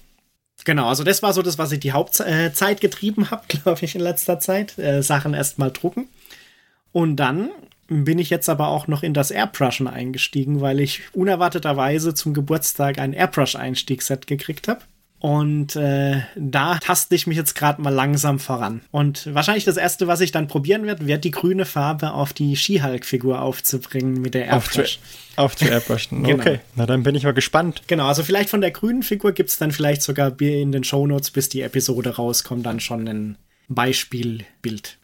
Genau, 0.64 0.88
also 0.88 1.04
das 1.04 1.22
war 1.22 1.32
so 1.32 1.42
das, 1.42 1.58
was 1.58 1.72
ich 1.72 1.80
die 1.80 1.92
Hauptzeit 1.92 2.78
äh, 2.78 2.80
getrieben 2.80 3.30
habe, 3.30 3.44
glaube 3.48 3.84
ich, 3.84 3.94
in 3.94 4.00
letzter 4.00 4.40
Zeit. 4.40 4.78
Äh, 4.78 5.02
Sachen 5.02 5.34
erstmal 5.34 5.70
drucken. 5.70 6.08
Und 6.92 7.16
dann 7.16 7.50
bin 7.88 8.18
ich 8.18 8.30
jetzt 8.30 8.48
aber 8.48 8.68
auch 8.68 8.86
noch 8.86 9.02
in 9.02 9.14
das 9.14 9.30
Airbrushen 9.30 9.86
eingestiegen, 9.86 10.60
weil 10.60 10.80
ich 10.80 11.02
unerwarteterweise 11.12 12.14
zum 12.14 12.34
Geburtstag 12.34 12.98
ein 12.98 13.12
Airbrush-Einstiegsset 13.12 14.26
gekriegt 14.26 14.68
habe. 14.68 14.82
Und 15.22 15.76
äh, 15.76 16.22
da 16.34 16.78
taste 16.78 17.14
ich 17.14 17.28
mich 17.28 17.36
jetzt 17.36 17.54
gerade 17.54 17.80
mal 17.80 17.94
langsam 17.94 18.40
voran. 18.40 18.80
Und 18.90 19.32
wahrscheinlich 19.32 19.62
das 19.62 19.76
erste, 19.76 20.08
was 20.08 20.20
ich 20.20 20.32
dann 20.32 20.48
probieren 20.48 20.84
werde, 20.84 21.06
wird 21.06 21.22
die 21.22 21.30
grüne 21.30 21.64
Farbe 21.64 22.10
auf 22.10 22.32
die 22.32 22.56
She-Hulk-Figur 22.56 23.40
aufzubringen 23.40 24.20
mit 24.20 24.34
der 24.34 24.46
Airbrush. 24.46 24.98
Auf 25.36 25.54
zu 25.54 25.66
airbrushen. 25.66 26.24
genau. 26.24 26.40
Okay, 26.40 26.58
na 26.74 26.86
dann 26.86 27.04
bin 27.04 27.14
ich 27.14 27.22
mal 27.22 27.34
gespannt. 27.34 27.82
Genau, 27.86 28.08
also 28.08 28.24
vielleicht 28.24 28.50
von 28.50 28.60
der 28.60 28.72
grünen 28.72 29.04
Figur 29.04 29.30
gibt 29.30 29.50
es 29.50 29.58
dann 29.58 29.70
vielleicht 29.70 30.02
sogar 30.02 30.34
in 30.40 30.72
den 30.72 30.82
Shownotes, 30.82 31.30
bis 31.30 31.48
die 31.48 31.62
Episode 31.62 32.16
rauskommt, 32.16 32.66
dann 32.66 32.80
schon 32.80 33.06
ein 33.06 33.38
Beispielbild. 33.68 34.98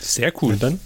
Sehr 0.00 0.32
cool. 0.40 0.54
Und 0.54 0.62
dann 0.62 0.80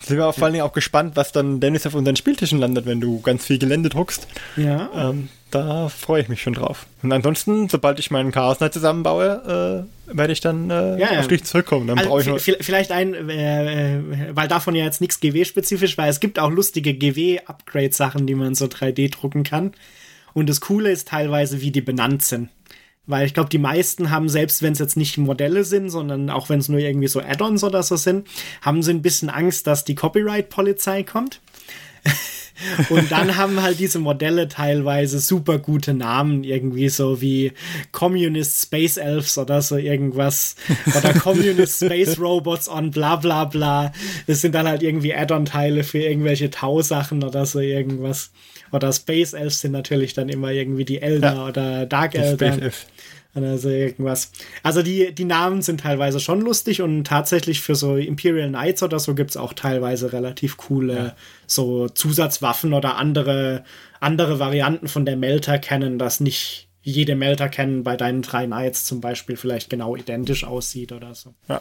sind 0.00 0.16
wir 0.16 0.26
auch 0.26 0.34
vor 0.34 0.44
allen 0.44 0.54
Dingen 0.54 0.64
auch 0.64 0.72
gespannt, 0.72 1.16
was 1.16 1.32
dann 1.32 1.60
Dennis 1.60 1.86
auf 1.86 1.94
unseren 1.94 2.16
Spieltischen 2.16 2.58
landet, 2.58 2.86
wenn 2.86 3.00
du 3.00 3.20
ganz 3.20 3.44
viel 3.44 3.58
Gelände 3.58 3.88
druckst. 3.88 4.28
Ja. 4.56 4.90
Ähm, 4.94 5.28
da 5.50 5.88
freue 5.88 6.22
ich 6.22 6.28
mich 6.28 6.42
schon 6.42 6.52
drauf. 6.52 6.86
Und 7.02 7.10
ansonsten, 7.10 7.68
sobald 7.68 7.98
ich 7.98 8.10
meinen 8.10 8.32
Chaos 8.32 8.58
Knight 8.58 8.74
zusammenbaue, 8.74 9.86
äh, 10.06 10.16
werde 10.16 10.32
ich 10.32 10.40
dann 10.40 10.70
äh, 10.70 10.98
ja, 10.98 11.12
ja. 11.14 11.20
auf 11.20 11.28
dich 11.28 11.44
zurückkommen. 11.44 11.86
Dann 11.86 11.98
also 11.98 12.10
brauche 12.10 12.36
ich 12.36 12.56
vielleicht 12.60 12.92
ein, 12.92 13.14
äh, 13.28 13.96
äh, 13.96 14.00
weil 14.32 14.46
davon 14.46 14.74
ja 14.74 14.84
jetzt 14.84 15.00
nichts 15.00 15.20
GW-spezifisch, 15.20 15.96
weil 15.96 16.10
es 16.10 16.20
gibt 16.20 16.38
auch 16.38 16.50
lustige 16.50 16.94
GW-Upgrade-Sachen, 16.94 18.26
die 18.26 18.34
man 18.34 18.54
so 18.54 18.66
3D 18.66 19.10
drucken 19.10 19.42
kann. 19.42 19.72
Und 20.34 20.48
das 20.48 20.60
Coole 20.60 20.90
ist 20.90 21.08
teilweise, 21.08 21.60
wie 21.62 21.70
die 21.70 21.80
benannt 21.80 22.22
sind. 22.22 22.50
Weil 23.08 23.26
ich 23.26 23.32
glaube, 23.32 23.48
die 23.48 23.58
meisten 23.58 24.10
haben, 24.10 24.28
selbst 24.28 24.62
wenn 24.62 24.74
es 24.74 24.78
jetzt 24.78 24.96
nicht 24.96 25.16
Modelle 25.16 25.64
sind, 25.64 25.88
sondern 25.88 26.28
auch 26.28 26.50
wenn 26.50 26.60
es 26.60 26.68
nur 26.68 26.78
irgendwie 26.78 27.08
so 27.08 27.20
Add-ons 27.20 27.64
oder 27.64 27.82
so 27.82 27.96
sind, 27.96 28.28
haben 28.60 28.82
sie 28.82 28.92
ein 28.92 29.02
bisschen 29.02 29.30
Angst, 29.30 29.66
dass 29.66 29.84
die 29.84 29.94
Copyright-Polizei 29.94 31.02
kommt. 31.04 31.40
Und 32.90 33.10
dann 33.10 33.36
haben 33.36 33.62
halt 33.62 33.78
diese 33.78 33.98
Modelle 33.98 34.48
teilweise 34.48 35.20
super 35.20 35.58
gute 35.58 35.94
Namen, 35.94 36.44
irgendwie 36.44 36.88
so 36.88 37.20
wie 37.20 37.52
Communist 37.92 38.62
Space 38.62 38.96
Elves 38.96 39.38
oder 39.38 39.62
so 39.62 39.76
irgendwas. 39.76 40.56
Oder 40.86 41.14
Communist 41.14 41.84
Space 41.84 42.18
Robots 42.18 42.68
on 42.68 42.90
bla 42.90 43.16
bla 43.16 43.44
bla. 43.44 43.92
Das 44.26 44.40
sind 44.40 44.54
dann 44.54 44.68
halt 44.68 44.82
irgendwie 44.82 45.14
Add-on-Teile 45.14 45.84
für 45.84 46.00
irgendwelche 46.00 46.50
Tausachen 46.50 47.22
oder 47.22 47.46
so 47.46 47.60
irgendwas. 47.60 48.32
Oder 48.72 48.92
Space 48.92 49.32
Elves 49.32 49.60
sind 49.60 49.72
natürlich 49.72 50.14
dann 50.14 50.28
immer 50.28 50.50
irgendwie 50.50 50.84
die 50.84 51.00
Elder 51.00 51.34
ja. 51.34 51.46
oder 51.46 51.86
Dark 51.86 52.14
Elder. 52.14 52.70
Also 53.34 53.68
irgendwas. 53.68 54.32
Also 54.62 54.82
die, 54.82 55.14
die 55.14 55.24
Namen 55.24 55.62
sind 55.62 55.80
teilweise 55.80 56.18
schon 56.18 56.40
lustig 56.40 56.82
und 56.82 57.04
tatsächlich 57.04 57.60
für 57.60 57.74
so 57.74 57.96
Imperial 57.96 58.48
Knights 58.48 58.82
oder 58.82 58.98
so 58.98 59.14
gibt 59.14 59.30
es 59.30 59.36
auch 59.36 59.52
teilweise 59.52 60.12
relativ 60.12 60.56
coole 60.56 60.94
ja. 60.94 61.16
so 61.46 61.88
Zusatzwaffen 61.88 62.72
oder 62.72 62.96
andere, 62.96 63.64
andere 64.00 64.38
Varianten 64.38 64.88
von 64.88 65.04
der 65.04 65.16
Melter 65.16 65.58
kennen, 65.58 65.98
dass 65.98 66.20
nicht 66.20 66.68
jede 66.82 67.16
Melter 67.16 67.48
kennen 67.48 67.82
bei 67.82 67.96
deinen 67.96 68.22
drei 68.22 68.46
Knights 68.46 68.86
zum 68.86 69.00
Beispiel 69.00 69.36
vielleicht 69.36 69.68
genau 69.68 69.94
identisch 69.94 70.44
aussieht 70.44 70.92
oder 70.92 71.14
so. 71.14 71.34
Ja. 71.48 71.60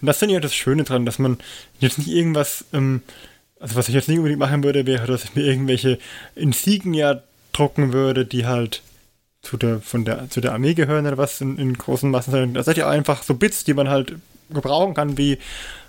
Und 0.00 0.06
das 0.06 0.18
finde 0.18 0.32
ich 0.32 0.36
ja 0.36 0.40
das 0.40 0.54
Schöne 0.54 0.84
dran, 0.84 1.06
dass 1.06 1.18
man 1.18 1.38
jetzt 1.80 1.98
nicht 1.98 2.08
irgendwas, 2.08 2.64
ähm, 2.72 3.02
also 3.62 3.76
was 3.76 3.88
ich 3.88 3.94
jetzt 3.94 4.08
nicht 4.08 4.18
unbedingt 4.18 4.40
machen 4.40 4.64
würde, 4.64 4.86
wäre, 4.86 5.06
dass 5.06 5.24
ich 5.24 5.34
mir 5.36 5.44
irgendwelche 5.44 5.98
Insignia 6.34 7.22
drucken 7.52 7.92
würde, 7.92 8.26
die 8.26 8.44
halt 8.44 8.82
zu 9.40 9.56
der, 9.56 9.80
von 9.80 10.04
der, 10.04 10.28
zu 10.30 10.40
der 10.40 10.52
Armee 10.52 10.74
gehören 10.74 11.06
oder 11.06 11.16
was 11.16 11.40
in, 11.40 11.58
in 11.58 11.78
großen 11.78 12.10
Massen. 12.10 12.54
Das 12.54 12.64
sind 12.64 12.76
ja 12.76 12.88
einfach 12.88 13.22
so 13.22 13.34
Bits, 13.34 13.64
die 13.64 13.74
man 13.74 13.88
halt 13.88 14.16
gebrauchen 14.50 14.94
kann, 14.94 15.16
wie, 15.16 15.38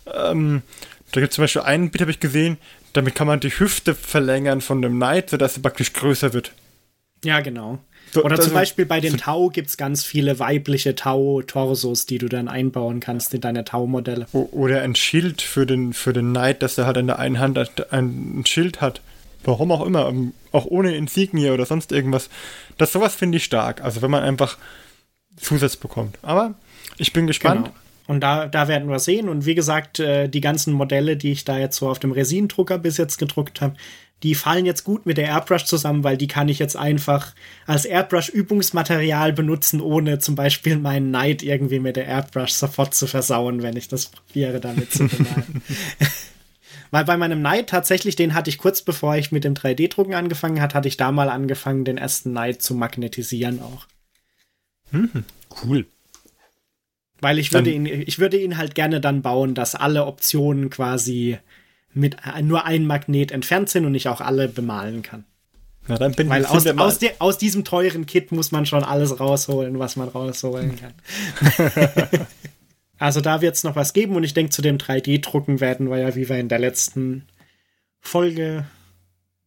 ähm, 0.05 0.61
da 1.11 1.19
gibt 1.19 1.31
es 1.31 1.35
zum 1.35 1.43
Beispiel 1.43 1.63
einen 1.63 1.89
Bit, 1.89 2.01
habe 2.01 2.11
ich 2.11 2.19
gesehen, 2.19 2.57
damit 2.93 3.15
kann 3.15 3.27
man 3.27 3.39
die 3.39 3.49
Hüfte 3.49 3.95
verlängern 3.95 4.61
von 4.61 4.81
dem 4.81 4.95
Knight, 4.95 5.31
sodass 5.31 5.55
sie 5.55 5.61
praktisch 5.61 5.93
größer 5.93 6.33
wird. 6.33 6.51
Ja, 7.23 7.41
genau. 7.41 7.79
Oder 8.15 8.39
zum 8.39 8.53
Beispiel 8.53 8.85
bei 8.85 8.99
den 8.99 9.17
Tau 9.17 9.49
gibt 9.49 9.69
es 9.69 9.77
ganz 9.77 10.03
viele 10.03 10.39
weibliche 10.39 10.95
Tau-Torsos, 10.95 12.05
die 12.05 12.17
du 12.17 12.27
dann 12.27 12.47
einbauen 12.47 12.99
kannst 12.99 13.33
in 13.33 13.41
deine 13.41 13.63
Tau-Modelle. 13.65 14.27
Oder 14.31 14.81
ein 14.81 14.95
Schild 14.95 15.41
für 15.41 15.65
den, 15.65 15.93
für 15.93 16.13
den 16.13 16.31
Knight, 16.31 16.61
dass 16.61 16.77
er 16.77 16.85
halt 16.85 16.97
in 16.97 17.07
der 17.07 17.19
einen 17.19 17.39
Hand 17.39 17.57
ein 17.91 18.43
Schild 18.45 18.81
hat. 18.81 19.01
Warum 19.43 19.71
auch 19.71 19.85
immer, 19.85 20.07
ähm, 20.07 20.33
auch 20.51 20.65
ohne 20.65 20.95
Insignie 20.95 21.49
oder 21.49 21.65
sonst 21.65 21.91
irgendwas. 21.91 22.29
Das 22.77 22.93
sowas 22.93 23.15
finde 23.15 23.37
ich 23.37 23.43
stark. 23.43 23.83
Also 23.83 24.01
wenn 24.01 24.11
man 24.11 24.23
einfach 24.23 24.57
Zusatz 25.37 25.75
bekommt. 25.75 26.17
Aber 26.21 26.53
ich 26.97 27.13
bin 27.13 27.27
gespannt. 27.27 27.65
Genau. 27.65 27.77
Und 28.05 28.21
da, 28.21 28.47
da 28.47 28.67
werden 28.67 28.89
wir 28.89 28.99
sehen. 28.99 29.29
Und 29.29 29.45
wie 29.45 29.55
gesagt, 29.55 29.99
äh, 29.99 30.27
die 30.27 30.41
ganzen 30.41 30.73
Modelle, 30.73 31.15
die 31.15 31.31
ich 31.31 31.45
da 31.45 31.57
jetzt 31.57 31.77
so 31.77 31.89
auf 31.89 31.99
dem 31.99 32.11
Resin-Drucker 32.11 32.77
bis 32.77 32.97
jetzt 32.97 33.17
gedruckt 33.17 33.61
habe, 33.61 33.75
die 34.23 34.35
fallen 34.35 34.65
jetzt 34.65 34.85
gut 34.85 35.05
mit 35.05 35.17
der 35.17 35.27
Airbrush 35.27 35.65
zusammen, 35.65 36.03
weil 36.03 36.17
die 36.17 36.27
kann 36.27 36.47
ich 36.47 36.57
jetzt 36.57 36.77
einfach 36.77 37.35
als 37.67 37.83
Airbrush-Übungsmaterial 37.85 39.33
benutzen, 39.33 39.81
ohne 39.81 40.19
zum 40.19 40.35
Beispiel 40.35 40.77
meinen 40.77 41.09
Knight 41.09 41.43
irgendwie 41.43 41.79
mit 41.79 41.97
der 41.97 42.07
Airbrush 42.07 42.53
sofort 42.53 42.95
zu 42.95 43.05
versauen, 43.05 43.61
wenn 43.61 43.75
ich 43.75 43.89
das 43.89 44.07
probiere, 44.07 44.61
damit 44.61 44.93
zu 44.93 45.07
bemalen. 45.07 45.61
Weil 46.91 47.05
bei 47.05 47.17
meinem 47.17 47.39
Knight 47.39 47.69
tatsächlich, 47.69 48.15
den 48.15 48.33
hatte 48.33 48.49
ich 48.49 48.59
kurz 48.59 48.81
bevor 48.81 49.15
ich 49.17 49.31
mit 49.31 49.43
dem 49.43 49.55
3D-Drucken 49.55 50.13
angefangen 50.13 50.61
hat, 50.61 50.73
hatte 50.73 50.87
ich 50.87 50.95
da 50.95 51.11
mal 51.11 51.29
angefangen, 51.29 51.85
den 51.85 51.97
ersten 51.97 52.31
Knight 52.31 52.61
zu 52.61 52.75
magnetisieren 52.75 53.61
auch. 53.61 53.87
Mhm, 54.91 55.25
cool. 55.63 55.85
Weil 57.19 57.39
ich 57.39 57.51
würde 57.51 57.71
ihn, 57.71 57.85
ich 57.85 58.19
würde 58.19 58.37
ihn 58.37 58.57
halt 58.57 58.75
gerne 58.75 59.01
dann 59.01 59.21
bauen, 59.21 59.55
dass 59.55 59.75
alle 59.75 60.05
Optionen 60.05 60.69
quasi 60.69 61.39
mit 61.93 62.17
nur 62.41 62.65
ein 62.65 62.85
Magnet 62.85 63.31
entfernt 63.31 63.69
sind 63.69 63.85
und 63.85 63.95
ich 63.95 64.07
auch 64.07 64.21
alle 64.21 64.47
bemalen 64.47 65.01
kann. 65.01 65.25
Na, 65.87 65.97
dann 65.97 66.13
bin 66.13 66.29
Weil 66.29 66.45
aus, 66.45 66.65
aus, 66.65 66.99
de, 66.99 67.11
aus 67.19 67.37
diesem 67.37 67.65
teuren 67.65 68.05
Kit 68.05 68.31
muss 68.31 68.51
man 68.51 68.65
schon 68.65 68.83
alles 68.83 69.19
rausholen, 69.19 69.79
was 69.79 69.95
man 69.95 70.07
rausholen 70.07 70.77
kann. 70.77 70.93
also 72.97 73.19
da 73.19 73.41
wird 73.41 73.55
es 73.55 73.63
noch 73.63 73.75
was 73.75 73.91
geben 73.91 74.15
und 74.15 74.23
ich 74.23 74.33
denke, 74.33 74.51
zu 74.51 74.61
dem 74.61 74.77
3D-Drucken 74.77 75.59
werden 75.59 75.89
wir 75.89 75.97
ja, 75.97 76.15
wie 76.15 76.29
wir 76.29 76.37
in 76.37 76.47
der 76.47 76.59
letzten 76.59 77.27
Folge, 77.99 78.65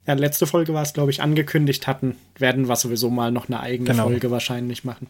ja, 0.07 0.15
letzte 0.15 0.47
Folge 0.47 0.75
war 0.75 0.83
es, 0.83 0.93
glaube 0.93 1.11
ich, 1.11 1.23
angekündigt 1.23 1.87
hatten, 1.87 2.17
werden 2.39 2.69
wir 2.69 2.77
sowieso 2.77 3.09
mal 3.09 3.31
noch 3.31 3.49
eine 3.49 3.61
eigene 3.61 3.91
genau. 3.91 4.05
Folge 4.05 4.31
wahrscheinlich 4.31 4.85
machen. 4.85 5.09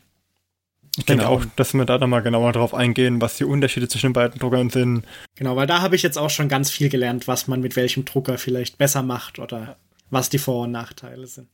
Ich 0.96 1.04
denke 1.04 1.24
genau. 1.24 1.36
auch, 1.36 1.44
dass 1.56 1.74
wir 1.74 1.84
da 1.84 1.98
dann 1.98 2.08
mal 2.08 2.20
genauer 2.20 2.52
drauf 2.52 2.72
eingehen, 2.72 3.20
was 3.20 3.36
die 3.36 3.44
Unterschiede 3.44 3.88
zwischen 3.88 4.08
den 4.08 4.12
beiden 4.14 4.38
Druckern 4.38 4.70
sind. 4.70 5.04
Genau, 5.34 5.56
weil 5.56 5.66
da 5.66 5.82
habe 5.82 5.94
ich 5.94 6.02
jetzt 6.02 6.16
auch 6.16 6.30
schon 6.30 6.48
ganz 6.48 6.70
viel 6.70 6.88
gelernt, 6.88 7.28
was 7.28 7.48
man 7.48 7.60
mit 7.60 7.76
welchem 7.76 8.06
Drucker 8.06 8.38
vielleicht 8.38 8.78
besser 8.78 9.02
macht 9.02 9.38
oder 9.38 9.76
was 10.10 10.30
die 10.30 10.38
Vor- 10.38 10.64
und 10.64 10.72
Nachteile 10.72 11.26
sind. 11.26 11.48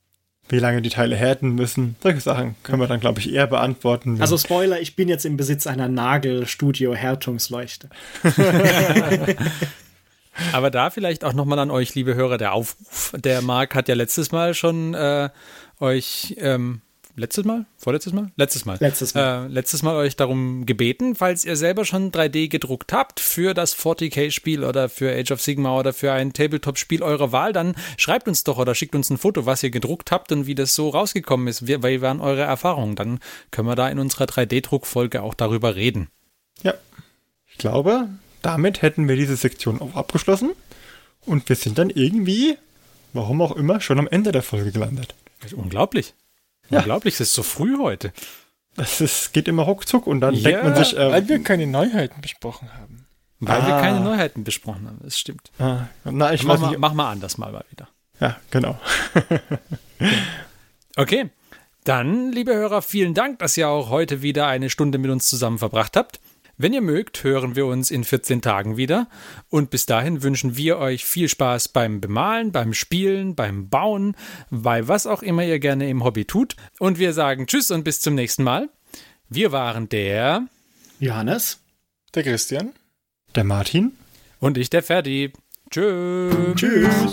Wie 0.49 0.59
lange 0.59 0.83
die 0.83 0.91
Teile 0.91 1.17
härten 1.17 1.55
müssen. 1.55 1.97
Solche 2.03 2.21
Sachen 2.21 2.57
können 2.63 2.81
wir 2.81 2.89
dann, 2.89 3.01
glaube 3.01 3.21
ich, 3.21 3.33
eher 3.33 3.47
beantworten. 3.47 4.21
Also 4.21 4.37
Spoiler, 4.37 4.81
ich 4.81 4.97
bin 4.97 5.09
jetzt 5.09 5.25
im 5.25 5.37
Besitz 5.37 5.67
einer 5.67 5.89
Nagel-Studio-Härtungsleuchte. 5.89 7.89
Aber 10.53 10.71
da 10.71 10.91
vielleicht 10.91 11.25
auch 11.25 11.33
nochmal 11.33 11.59
an 11.59 11.71
euch, 11.71 11.95
liebe 11.95 12.15
Hörer, 12.15 12.39
der 12.39 12.53
Aufruf. 12.53 13.13
Der 13.17 13.43
Marc 13.43 13.75
hat 13.75 13.89
ja 13.89 13.95
letztes 13.95 14.33
Mal 14.33 14.55
schon 14.55 14.95
äh, 14.95 15.31
euch 15.79 16.35
ähm, 16.39 16.81
letztes 17.17 17.45
Mal? 17.45 17.67
Vorletztes 17.77 18.13
Mal? 18.13 18.31
Letztes 18.37 18.65
Mal. 18.65 18.77
Letztes 18.81 19.15
Mal. 19.15 19.47
Äh, 19.47 19.49
letztes 19.49 19.83
Mal 19.83 19.97
euch 19.97 20.17
darum 20.17 20.67
gebeten, 20.67 21.15
falls 21.15 21.45
ihr 21.45 21.57
selber 21.57 21.85
schon 21.85 22.13
3D 22.13 22.49
gedruckt 22.49 22.93
habt 22.93 23.21
für 23.21 23.55
das 23.55 23.77
40k-Spiel 23.77 24.65
oder 24.65 24.89
für 24.89 25.13
Age 25.13 25.33
of 25.33 25.41
Sigma 25.41 25.79
oder 25.79 25.93
für 25.93 26.13
ein 26.13 26.33
Tabletop-Spiel 26.33 27.03
eurer 27.03 27.33
Wahl, 27.33 27.53
dann 27.53 27.75
schreibt 27.97 28.29
uns 28.29 28.45
doch 28.45 28.59
oder 28.59 28.75
schickt 28.75 28.95
uns 28.95 29.11
ein 29.11 29.19
Foto, 29.19 29.47
was 29.47 29.63
ihr 29.63 29.71
gedruckt 29.71 30.11
habt 30.11 30.33
und 30.33 30.47
wie 30.47 30.55
das 30.55 30.75
so 30.75 30.89
rausgekommen 30.89 31.49
ist. 31.49 31.67
Wie, 31.67 31.83
wie 31.83 32.01
waren 32.01 32.21
eure 32.21 32.43
Erfahrungen? 32.43 32.97
Dann 32.97 33.21
können 33.51 33.69
wir 33.69 33.77
da 33.77 33.89
in 33.89 33.99
unserer 33.99 34.25
3D-Druckfolge 34.25 35.23
auch 35.23 35.35
darüber 35.35 35.77
reden. 35.77 36.09
Ja. 36.63 36.75
Ich 37.51 37.59
glaube, 37.59 38.09
damit 38.41 38.83
hätten 38.83 39.09
wir 39.09 39.17
diese 39.17 39.37
Sektion 39.37 39.81
auch 39.81 39.95
abgeschlossen 39.95 40.53
und 41.25 41.49
wir 41.49 41.57
sind 41.57 41.79
dann 41.79 41.91
irgendwie, 41.91 42.57
warum 43.13 43.43
auch 43.43 43.57
immer, 43.57 43.81
schon 43.81 43.99
am 43.99 44.09
Ende 44.09 44.33
der 44.33 44.43
Folge 44.43 44.73
gelandet. 44.73 45.15
Das 45.41 45.53
ist 45.53 45.59
unglaublich. 45.59 46.15
Ja. 46.71 46.79
Unglaublich, 46.79 47.15
es 47.15 47.21
ist 47.21 47.35
so 47.35 47.43
früh 47.43 47.79
heute. 47.79 48.13
Das 48.77 49.01
ist, 49.01 49.33
geht 49.33 49.49
immer 49.49 49.65
ruckzuck 49.65 50.07
und 50.07 50.21
dann 50.21 50.35
ja, 50.35 50.43
denkt 50.43 50.65
man 50.65 50.75
sich. 50.77 50.97
Äh, 50.97 51.13
weil 51.13 51.29
wir 51.29 51.43
keine 51.43 51.67
Neuheiten 51.67 52.21
besprochen 52.21 52.73
haben. 52.73 53.07
Weil 53.41 53.61
ah. 53.61 53.67
wir 53.67 53.81
keine 53.81 54.01
Neuheiten 54.01 54.45
besprochen 54.45 54.87
haben, 54.87 55.01
das 55.03 55.19
stimmt. 55.19 55.51
Ah. 55.59 55.89
Na, 56.05 56.33
ich 56.33 56.45
mach, 56.45 56.61
mal, 56.61 56.79
mach 56.79 56.95
mal 56.95 57.11
anders 57.11 57.39
mal, 57.39 57.53
mal 57.53 57.65
wieder. 57.71 57.89
Ja, 58.21 58.37
genau. 58.51 58.81
okay. 60.97 61.31
Dann, 61.85 62.31
liebe 62.31 62.55
Hörer, 62.55 62.81
vielen 62.81 63.15
Dank, 63.15 63.41
dass 63.41 63.57
ihr 63.57 63.69
auch 63.69 63.91
heute 63.91 64.23
wieder 64.23 64.47
eine 64.47 64.71
Stunde 64.71 64.99
mit 64.99 65.11
uns 65.11 65.29
zusammen 65.29 65.59
verbracht 65.59 65.97
habt. 65.97 66.21
Wenn 66.57 66.73
ihr 66.73 66.81
mögt, 66.81 67.25
hören 67.25 67.57
wir 67.57 67.67
uns 67.67 67.91
in 67.91 68.05
14 68.05 68.43
Tagen 68.43 68.77
wieder. 68.77 69.09
Und 69.49 69.71
bis 69.71 69.87
dahin 69.87 70.23
wünschen 70.23 70.57
wir 70.57 70.79
euch 70.79 71.05
viel 71.05 71.29
Spaß 71.29 71.69
beim 71.69 72.01
Bemalen, 72.01 72.53
beim 72.53 72.75
Spielen, 72.75 73.35
beim 73.35 73.69
Bauen, 73.69 74.15
bei 74.51 74.87
was 74.87 75.07
auch 75.07 75.23
immer 75.23 75.45
ihr 75.45 75.59
gerne 75.59 75.89
im 75.89 76.05
Hobby 76.05 76.25
tut. 76.25 76.57
Und 76.79 76.99
wir 76.99 77.13
sagen 77.13 77.47
Tschüss 77.47 77.71
und 77.71 77.85
bis 77.85 78.01
zum 78.01 78.15
nächsten 78.15 78.43
Mal. 78.43 78.69
Wir 79.29 79.51
waren 79.51 79.89
der 79.89 80.47
Johannes, 81.01 81.61
der 82.15 82.23
Christian, 82.23 82.73
der 83.35 83.45
Martin 83.45 83.93
und 84.41 84.59
ich, 84.59 84.69
der 84.69 84.83
Ferdi. 84.83 85.33
Tschüss. 85.71 86.55
Tschüss. 86.55 87.13